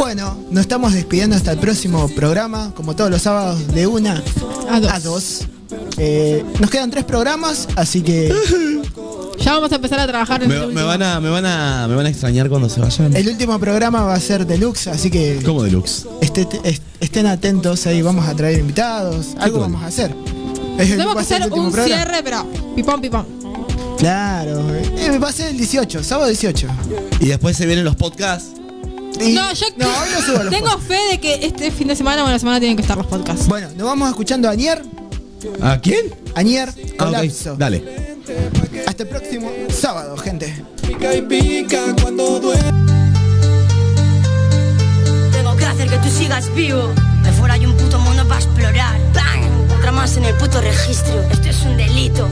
Bueno, 0.00 0.34
nos 0.50 0.62
estamos 0.62 0.94
despidiendo 0.94 1.36
hasta 1.36 1.52
el 1.52 1.58
próximo 1.58 2.08
programa, 2.08 2.72
como 2.74 2.96
todos 2.96 3.10
los 3.10 3.20
sábados, 3.20 3.66
de 3.74 3.86
una 3.86 4.22
A 4.70 4.80
dos. 4.80 4.90
a 4.92 4.98
dos. 5.00 5.40
Eh, 5.98 6.42
nos 6.58 6.70
quedan 6.70 6.90
tres 6.90 7.04
programas, 7.04 7.68
así 7.76 8.00
que 8.00 8.34
Ya 9.40 9.52
vamos 9.52 9.70
a 9.72 9.74
empezar 9.76 10.00
a 10.00 10.06
trabajar 10.06 10.42
en 10.42 10.48
Me, 10.48 10.54
el 10.54 10.60
me 10.62 10.66
último. 10.68 10.86
van 10.86 11.02
a, 11.02 11.20
me, 11.20 11.28
van 11.28 11.44
a, 11.44 11.86
me 11.86 11.94
van 11.96 12.06
a 12.06 12.08
extrañar 12.08 12.48
cuando 12.48 12.70
se 12.70 12.80
vayan. 12.80 13.14
el 13.14 13.28
último 13.28 13.58
programa 13.58 14.02
va 14.02 14.14
a 14.14 14.20
ser 14.20 14.46
deluxe, 14.46 14.86
así 14.88 15.10
que 15.10 15.42
¿Cómo 15.44 15.62
deluxe? 15.62 16.06
este- 16.22 16.46
est- 16.64 16.82
estén 17.00 17.26
atentos 17.26 17.86
ahí, 17.86 18.00
vamos 18.00 18.26
a 18.26 18.34
traer 18.34 18.58
invitados, 18.60 19.28
algo 19.38 19.58
cool. 19.58 19.70
vamos 19.72 19.82
a 19.82 19.86
hacer. 19.88 20.14
Es 20.78 20.90
el- 20.90 20.96
Tenemos 20.96 21.14
va 21.14 21.20
que 21.20 21.24
a 21.24 21.28
ser 21.28 21.36
el 21.36 21.42
hacer 21.42 21.52
último 21.52 21.66
un 21.66 21.72
programa. 21.72 22.02
cierre, 22.02 22.22
pero 22.24 22.46
pipón, 22.74 23.00
pipón. 23.02 23.26
Claro, 23.98 24.64
eh, 24.74 25.18
va 25.22 25.28
a 25.28 25.32
ser 25.32 25.48
el 25.50 25.58
18, 25.58 26.02
sábado 26.02 26.26
18. 26.28 26.66
Y 27.20 27.26
después 27.26 27.54
se 27.56 27.66
vienen 27.66 27.84
los 27.84 27.96
podcasts. 27.96 28.52
Y- 29.20 29.32
No, 29.34 29.52
yo 29.52 29.66
no, 29.76 29.86
hoy 29.86 30.08
no 30.14 30.22
subo 30.22 30.42
los 30.44 30.50
tengo 30.52 30.78
fe 30.78 30.98
de 31.10 31.20
que 31.20 31.46
este 31.46 31.70
fin 31.70 31.88
de 31.88 31.96
semana 31.96 32.24
o 32.24 32.28
la 32.28 32.38
semana 32.38 32.58
tienen 32.58 32.76
que 32.76 32.82
estar 32.82 32.96
los 32.96 33.06
podcasts. 33.06 33.46
Bueno, 33.48 33.68
nos 33.76 33.86
vamos 33.86 34.08
escuchando 34.08 34.48
a 34.48 34.52
Anier, 34.52 34.82
¿A 35.62 35.78
quién? 35.80 36.14
Anier, 36.34 36.68
Ah, 36.68 36.72
ok. 36.72 36.96
colapso. 36.98 37.56
Dale. 37.56 37.82
Hasta 38.86 39.02
el 39.04 39.08
próximo 39.08 39.50
sábado, 39.70 40.16
gente. 40.18 40.54
Pica 40.86 41.14
y 41.14 41.22
pica 41.22 41.78
cuando 42.02 42.38
duele. 42.40 42.62
Tengo 45.32 45.56
que 45.56 45.64
hacer 45.64 45.88
que 45.88 45.96
tú 45.98 46.08
sigas 46.10 46.52
vivo. 46.54 46.92
De 47.22 47.32
fuera 47.32 47.54
hay 47.54 47.64
un 47.66 47.74
puto 47.76 47.98
mundo 48.00 48.26
para 48.28 48.40
explorar. 48.40 48.98
¡Bang! 49.14 49.72
Otra 49.78 49.92
más 49.92 50.16
en 50.16 50.24
el 50.24 50.34
puto 50.36 50.60
registro. 50.60 51.22
Esto 51.30 51.48
es 51.48 51.62
un 51.62 51.76
delito. 51.76 52.28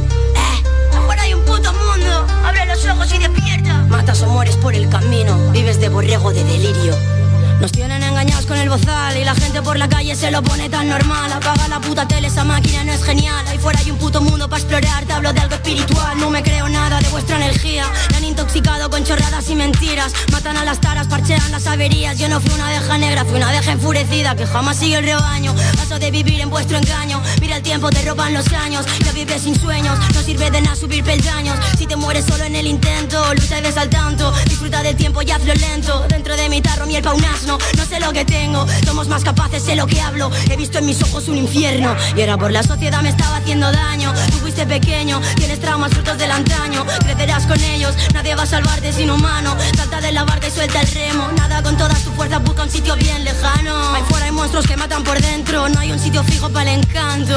Despierta. 3.16 3.86
Matas 3.88 4.22
o 4.22 4.26
mueres 4.26 4.56
por 4.56 4.74
el 4.74 4.88
camino. 4.88 5.38
Vives 5.52 5.80
de 5.80 5.88
borrego 5.88 6.32
de 6.32 6.44
delirio. 6.44 7.17
Nos 7.61 7.72
tienen 7.72 8.00
engañados 8.04 8.46
con 8.46 8.56
el 8.56 8.68
bozal 8.68 9.16
y 9.16 9.24
la 9.24 9.34
gente 9.34 9.61
por 9.62 9.76
la 9.76 9.88
calle 9.88 10.14
se 10.14 10.30
lo 10.30 10.42
pone 10.42 10.68
tan 10.68 10.88
normal. 10.88 11.32
Apaga 11.32 11.66
la 11.66 11.80
puta 11.80 12.06
tele, 12.06 12.28
esa 12.28 12.44
máquina 12.44 12.84
no 12.84 12.92
es 12.92 13.02
genial. 13.02 13.44
Ahí 13.48 13.59
fuera 13.59 13.80
hay 13.80 13.90
un 13.90 13.98
puto 13.98 14.20
mundo 14.20 14.48
para 14.48 14.62
explorar. 14.62 15.04
Te 15.06 15.12
hablo 15.12 15.32
de 15.32 15.40
algo 15.40 15.56
espiritual, 15.56 16.18
no 16.20 16.30
me 16.30 16.42
creo 16.44 16.68
nada 16.68 17.00
de 17.00 17.09
vuestra 17.09 17.36
energía. 17.36 17.84
Me 18.11 18.18
han 18.18 18.24
intoxicado 18.24 18.88
con 18.90 19.02
chorradas 19.02 19.50
y 19.50 19.56
mentiras. 19.56 20.12
Matan 20.30 20.56
a 20.56 20.64
las 20.64 20.80
taras, 20.80 21.09
parchean 21.09 21.50
las 21.50 21.66
averías. 21.66 22.16
Yo 22.18 22.28
no 22.28 22.40
fui 22.40 22.52
una 22.54 22.68
abeja 22.68 22.96
negra, 22.96 23.24
fui 23.24 23.36
una 23.36 23.48
abeja 23.48 23.72
enfurecida 23.72 24.36
que 24.36 24.46
jamás 24.46 24.76
sigue 24.76 24.98
el 24.98 25.04
rebaño. 25.04 25.52
Paso 25.76 25.98
de 25.98 26.12
vivir 26.12 26.40
en 26.40 26.50
vuestro 26.50 26.78
engaño. 26.78 27.20
Mira 27.40 27.56
el 27.56 27.62
tiempo, 27.62 27.90
te 27.90 28.02
roban 28.02 28.34
los 28.34 28.52
años. 28.52 28.86
Ya 29.04 29.11
vives 29.11 29.42
sin 29.42 29.59
sueños, 29.59 29.98
no 30.14 30.22
sirve 30.22 30.52
de 30.52 30.61
nada 30.61 30.76
subir 30.76 31.02
peldaños. 31.02 31.59
Si 31.76 31.86
te 31.88 31.96
mueres 31.96 32.24
solo 32.24 32.44
en 32.44 32.54
el 32.54 32.68
intento, 32.68 33.34
lucha 33.34 33.59
y 33.59 33.62
ves 33.62 33.76
al 33.76 33.88
tanto. 33.88 34.32
Disfruta 34.44 34.84
del 34.84 34.94
tiempo 34.94 35.22
y 35.22 35.30
hazlo 35.32 35.54
lento. 35.54 36.06
Dentro 36.09 36.36
de 36.36 36.48
mi 36.48 36.62
tarro, 36.62 36.86
miel 36.86 37.02
pa' 37.02 37.14
un. 37.14 37.47
No 37.57 37.86
sé 37.86 37.99
lo 37.99 38.12
que 38.12 38.26
tengo, 38.26 38.66
somos 38.84 39.09
más 39.09 39.24
capaces, 39.24 39.62
sé 39.62 39.74
lo 39.74 39.86
que 39.86 39.99
hablo. 40.03 40.30
He 40.51 40.57
visto 40.57 40.78
en 40.78 40.84
mis 40.84 41.03
ojos 41.03 41.28
un 41.28 41.38
infierno. 41.38 41.96
Y 42.14 42.20
era 42.20 42.36
por 42.36 42.53
la 42.53 42.62
sociedad 42.62 43.01
me 43.01 43.09
estaba 43.09 43.36
haciendo 43.36 43.72
daño. 43.72 44.12
Tú 44.30 44.36
fuiste 44.38 44.66
pequeño, 44.66 45.18
tienes 45.36 45.59
traumas 45.59 45.92
frutos 45.92 46.18
del 46.18 46.30
antaño. 46.30 46.84
Crecerás 47.01 47.46
con 47.46 47.59
ellos, 47.59 47.94
nadie 48.12 48.34
va 48.34 48.42
a 48.42 48.46
salvarte 48.46 48.92
sin 48.92 49.11
humano. 49.11 49.57
Salta 49.74 50.03
de 50.03 50.12
la 50.12 50.24
barca 50.24 50.49
y 50.49 50.51
suelta 50.51 50.82
el 50.82 50.88
remo. 50.88 51.28
Nada 51.38 51.62
con 51.62 51.78
todas 51.78 52.03
tus 52.05 52.12
fuerzas, 52.12 52.42
busca 52.44 52.64
un 52.64 52.70
sitio 52.70 52.94
bien 52.96 53.24
lejano. 53.24 53.94
Ahí 53.94 54.03
fuera 54.11 54.26
hay 54.26 54.32
monstruos 54.32 54.66
que 54.66 54.76
matan 54.76 55.03
por 55.03 55.18
dentro. 55.18 55.70
No 55.70 55.80
hay 55.80 55.90
un 55.90 55.99
sitio 55.99 56.22
fijo 56.24 56.51
para 56.51 56.70
el 56.70 56.80
encanto. 56.80 57.34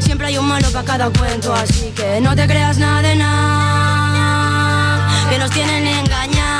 Siempre 0.00 0.26
hay 0.26 0.38
un 0.38 0.46
malo 0.46 0.68
para 0.72 0.84
cada 0.84 1.10
cuento, 1.10 1.54
así 1.54 1.92
que 1.94 2.20
no 2.20 2.34
te 2.34 2.48
creas 2.48 2.78
nada 2.78 3.00
de 3.02 3.14
nada. 3.14 5.08
Que 5.30 5.38
nos 5.38 5.50
tienen 5.50 5.86
engañados 5.86 6.51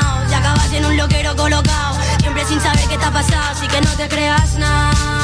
sin 3.13 3.25
saber 3.25 3.29
qué 3.29 3.29
te 3.29 3.37
ha 3.37 3.37
pasado, 3.37 3.51
así 3.51 3.67
que 3.67 3.81
no 3.81 3.91
te 3.95 4.07
creas 4.09 4.55
nada. 4.55 5.22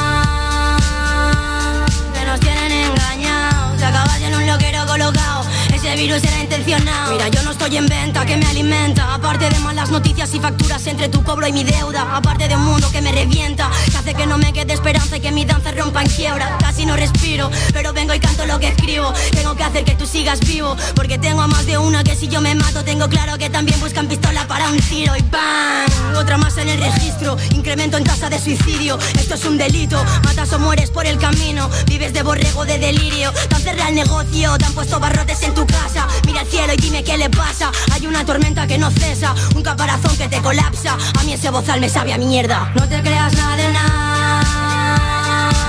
Ese 5.90 6.02
virus 6.02 6.22
era 6.22 6.40
intencionado. 6.40 7.10
Mira, 7.10 7.28
yo 7.30 7.42
no 7.42 7.50
estoy 7.50 7.76
en 7.76 7.88
venta, 7.88 8.24
que 8.24 8.36
me 8.36 8.46
alimenta. 8.46 9.12
Aparte 9.12 9.50
de 9.50 9.58
malas 9.58 9.90
noticias 9.90 10.32
y 10.34 10.38
facturas 10.38 10.86
entre 10.86 11.08
tu 11.08 11.24
cobro 11.24 11.48
y 11.48 11.52
mi 11.52 11.64
deuda. 11.64 12.14
Aparte 12.14 12.46
de 12.46 12.54
un 12.54 12.64
mundo 12.64 12.88
que 12.92 13.02
me 13.02 13.10
revienta, 13.10 13.68
que 13.90 13.96
hace 13.96 14.14
que 14.14 14.24
no 14.24 14.38
me 14.38 14.52
quede 14.52 14.72
esperanza 14.72 15.16
y 15.16 15.20
que 15.20 15.32
mi 15.32 15.44
danza 15.44 15.72
rompa 15.72 16.02
en 16.02 16.08
quiebra. 16.08 16.58
Casi 16.60 16.86
no 16.86 16.94
respiro, 16.94 17.50
pero 17.72 17.92
vengo 17.92 18.14
y 18.14 18.20
canto 18.20 18.46
lo 18.46 18.60
que 18.60 18.68
escribo. 18.68 19.12
Tengo 19.32 19.56
que 19.56 19.64
hacer 19.64 19.82
que 19.82 19.96
tú 19.96 20.06
sigas 20.06 20.38
vivo, 20.38 20.76
porque 20.94 21.18
tengo 21.18 21.40
a 21.42 21.48
más 21.48 21.66
de 21.66 21.76
una 21.76 22.04
que 22.04 22.14
si 22.14 22.28
yo 22.28 22.40
me 22.40 22.54
mato, 22.54 22.84
tengo 22.84 23.08
claro 23.08 23.36
que 23.36 23.50
también 23.50 23.80
buscan 23.80 24.06
pistola 24.06 24.46
para 24.46 24.70
un 24.70 24.78
tiro 24.78 25.16
y 25.16 25.22
¡bam! 25.22 26.16
Otra 26.16 26.36
más 26.36 26.56
en 26.58 26.68
el 26.68 26.80
registro, 26.80 27.36
incremento 27.50 27.96
en 27.96 28.04
tasa 28.04 28.30
de 28.30 28.38
suicidio. 28.38 28.96
Esto 29.18 29.34
es 29.34 29.44
un 29.44 29.58
delito, 29.58 30.00
matas 30.22 30.52
o 30.52 30.60
mueres 30.60 30.90
por 30.90 31.04
el 31.06 31.18
camino. 31.18 31.68
Vives 31.86 32.12
de 32.12 32.22
borrego 32.22 32.64
de 32.64 32.78
delirio, 32.78 33.32
te 33.32 33.56
han 33.56 33.62
cerrado 33.62 33.88
el 33.88 33.96
negocio, 33.96 34.56
te 34.56 34.66
han 34.66 34.72
puesto 34.72 35.00
barrotes 35.00 35.42
en 35.42 35.52
tu 35.52 35.66
casa. 35.66 35.79
Mira 36.26 36.42
el 36.42 36.48
cielo 36.48 36.72
y 36.72 36.76
dime 36.76 37.02
qué 37.02 37.16
le 37.16 37.28
pasa. 37.30 37.70
Hay 37.92 38.06
una 38.06 38.24
tormenta 38.24 38.66
que 38.66 38.78
no 38.78 38.90
cesa, 38.90 39.34
un 39.54 39.62
caparazón 39.62 40.16
que 40.16 40.28
te 40.28 40.40
colapsa. 40.40 40.96
A 41.18 41.22
mí 41.24 41.32
ese 41.32 41.50
bozal 41.50 41.80
me 41.80 41.88
sabe 41.88 42.12
a 42.12 42.18
mierda. 42.18 42.70
No 42.74 42.88
te 42.88 43.00
creas 43.02 43.32
nada 43.34 43.56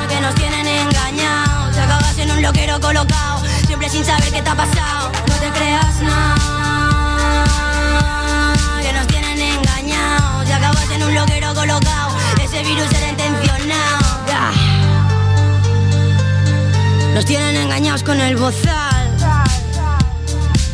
que 0.08 0.22
nos 0.22 0.36
tienen 0.36 0.68
engañados. 0.68 1.74
Te 1.76 1.82
acabas 1.82 2.18
en 2.18 2.32
un 2.32 2.42
loquero 2.42 2.80
colocado, 2.80 3.42
siempre 3.66 3.90
sin 3.90 4.06
saber 4.06 4.32
qué 4.32 4.42
te 4.42 4.50
ha 4.50 4.56
pasado. 4.56 5.12
No 5.28 5.36
te 5.36 5.50
creas 5.50 6.02
nada, 6.02 7.46
que 8.82 8.94
nos 8.94 9.08
tienen 9.08 9.40
engañados. 9.40 10.46
Te 10.46 10.54
acabas 10.54 10.92
en 10.92 11.04
un 11.04 11.16
loquero 11.16 11.54
colocado, 11.54 12.18
ese 12.44 12.64
virus 12.64 12.92
era 12.92 13.10
intencionado. 13.10 14.02
Nos 17.14 17.26
tienen 17.26 17.56
engañados 17.56 18.04
con 18.04 18.22
el 18.22 18.36
bozal. 18.38 19.01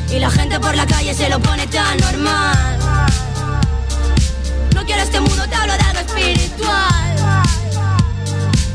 Y 0.09 0.19
la 0.19 0.29
gente 0.29 0.59
por 0.59 0.75
la 0.75 0.85
calle 0.85 1.13
se 1.13 1.29
lo 1.29 1.39
pone 1.39 1.67
tan 1.67 1.97
normal. 1.97 2.79
No 4.73 4.85
quiero 4.85 5.01
este 5.01 5.19
mundo, 5.19 5.47
te 5.47 5.55
hablo 5.55 5.73
de 5.73 5.83
algo 5.83 5.99
espiritual. 5.99 7.17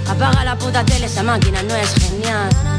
Apaga 0.08 0.44
la 0.44 0.56
puta 0.56 0.84
tele, 0.84 1.06
esa 1.06 1.22
máquina 1.22 1.62
no 1.62 1.74
es 1.74 1.94
genial. 1.94 2.71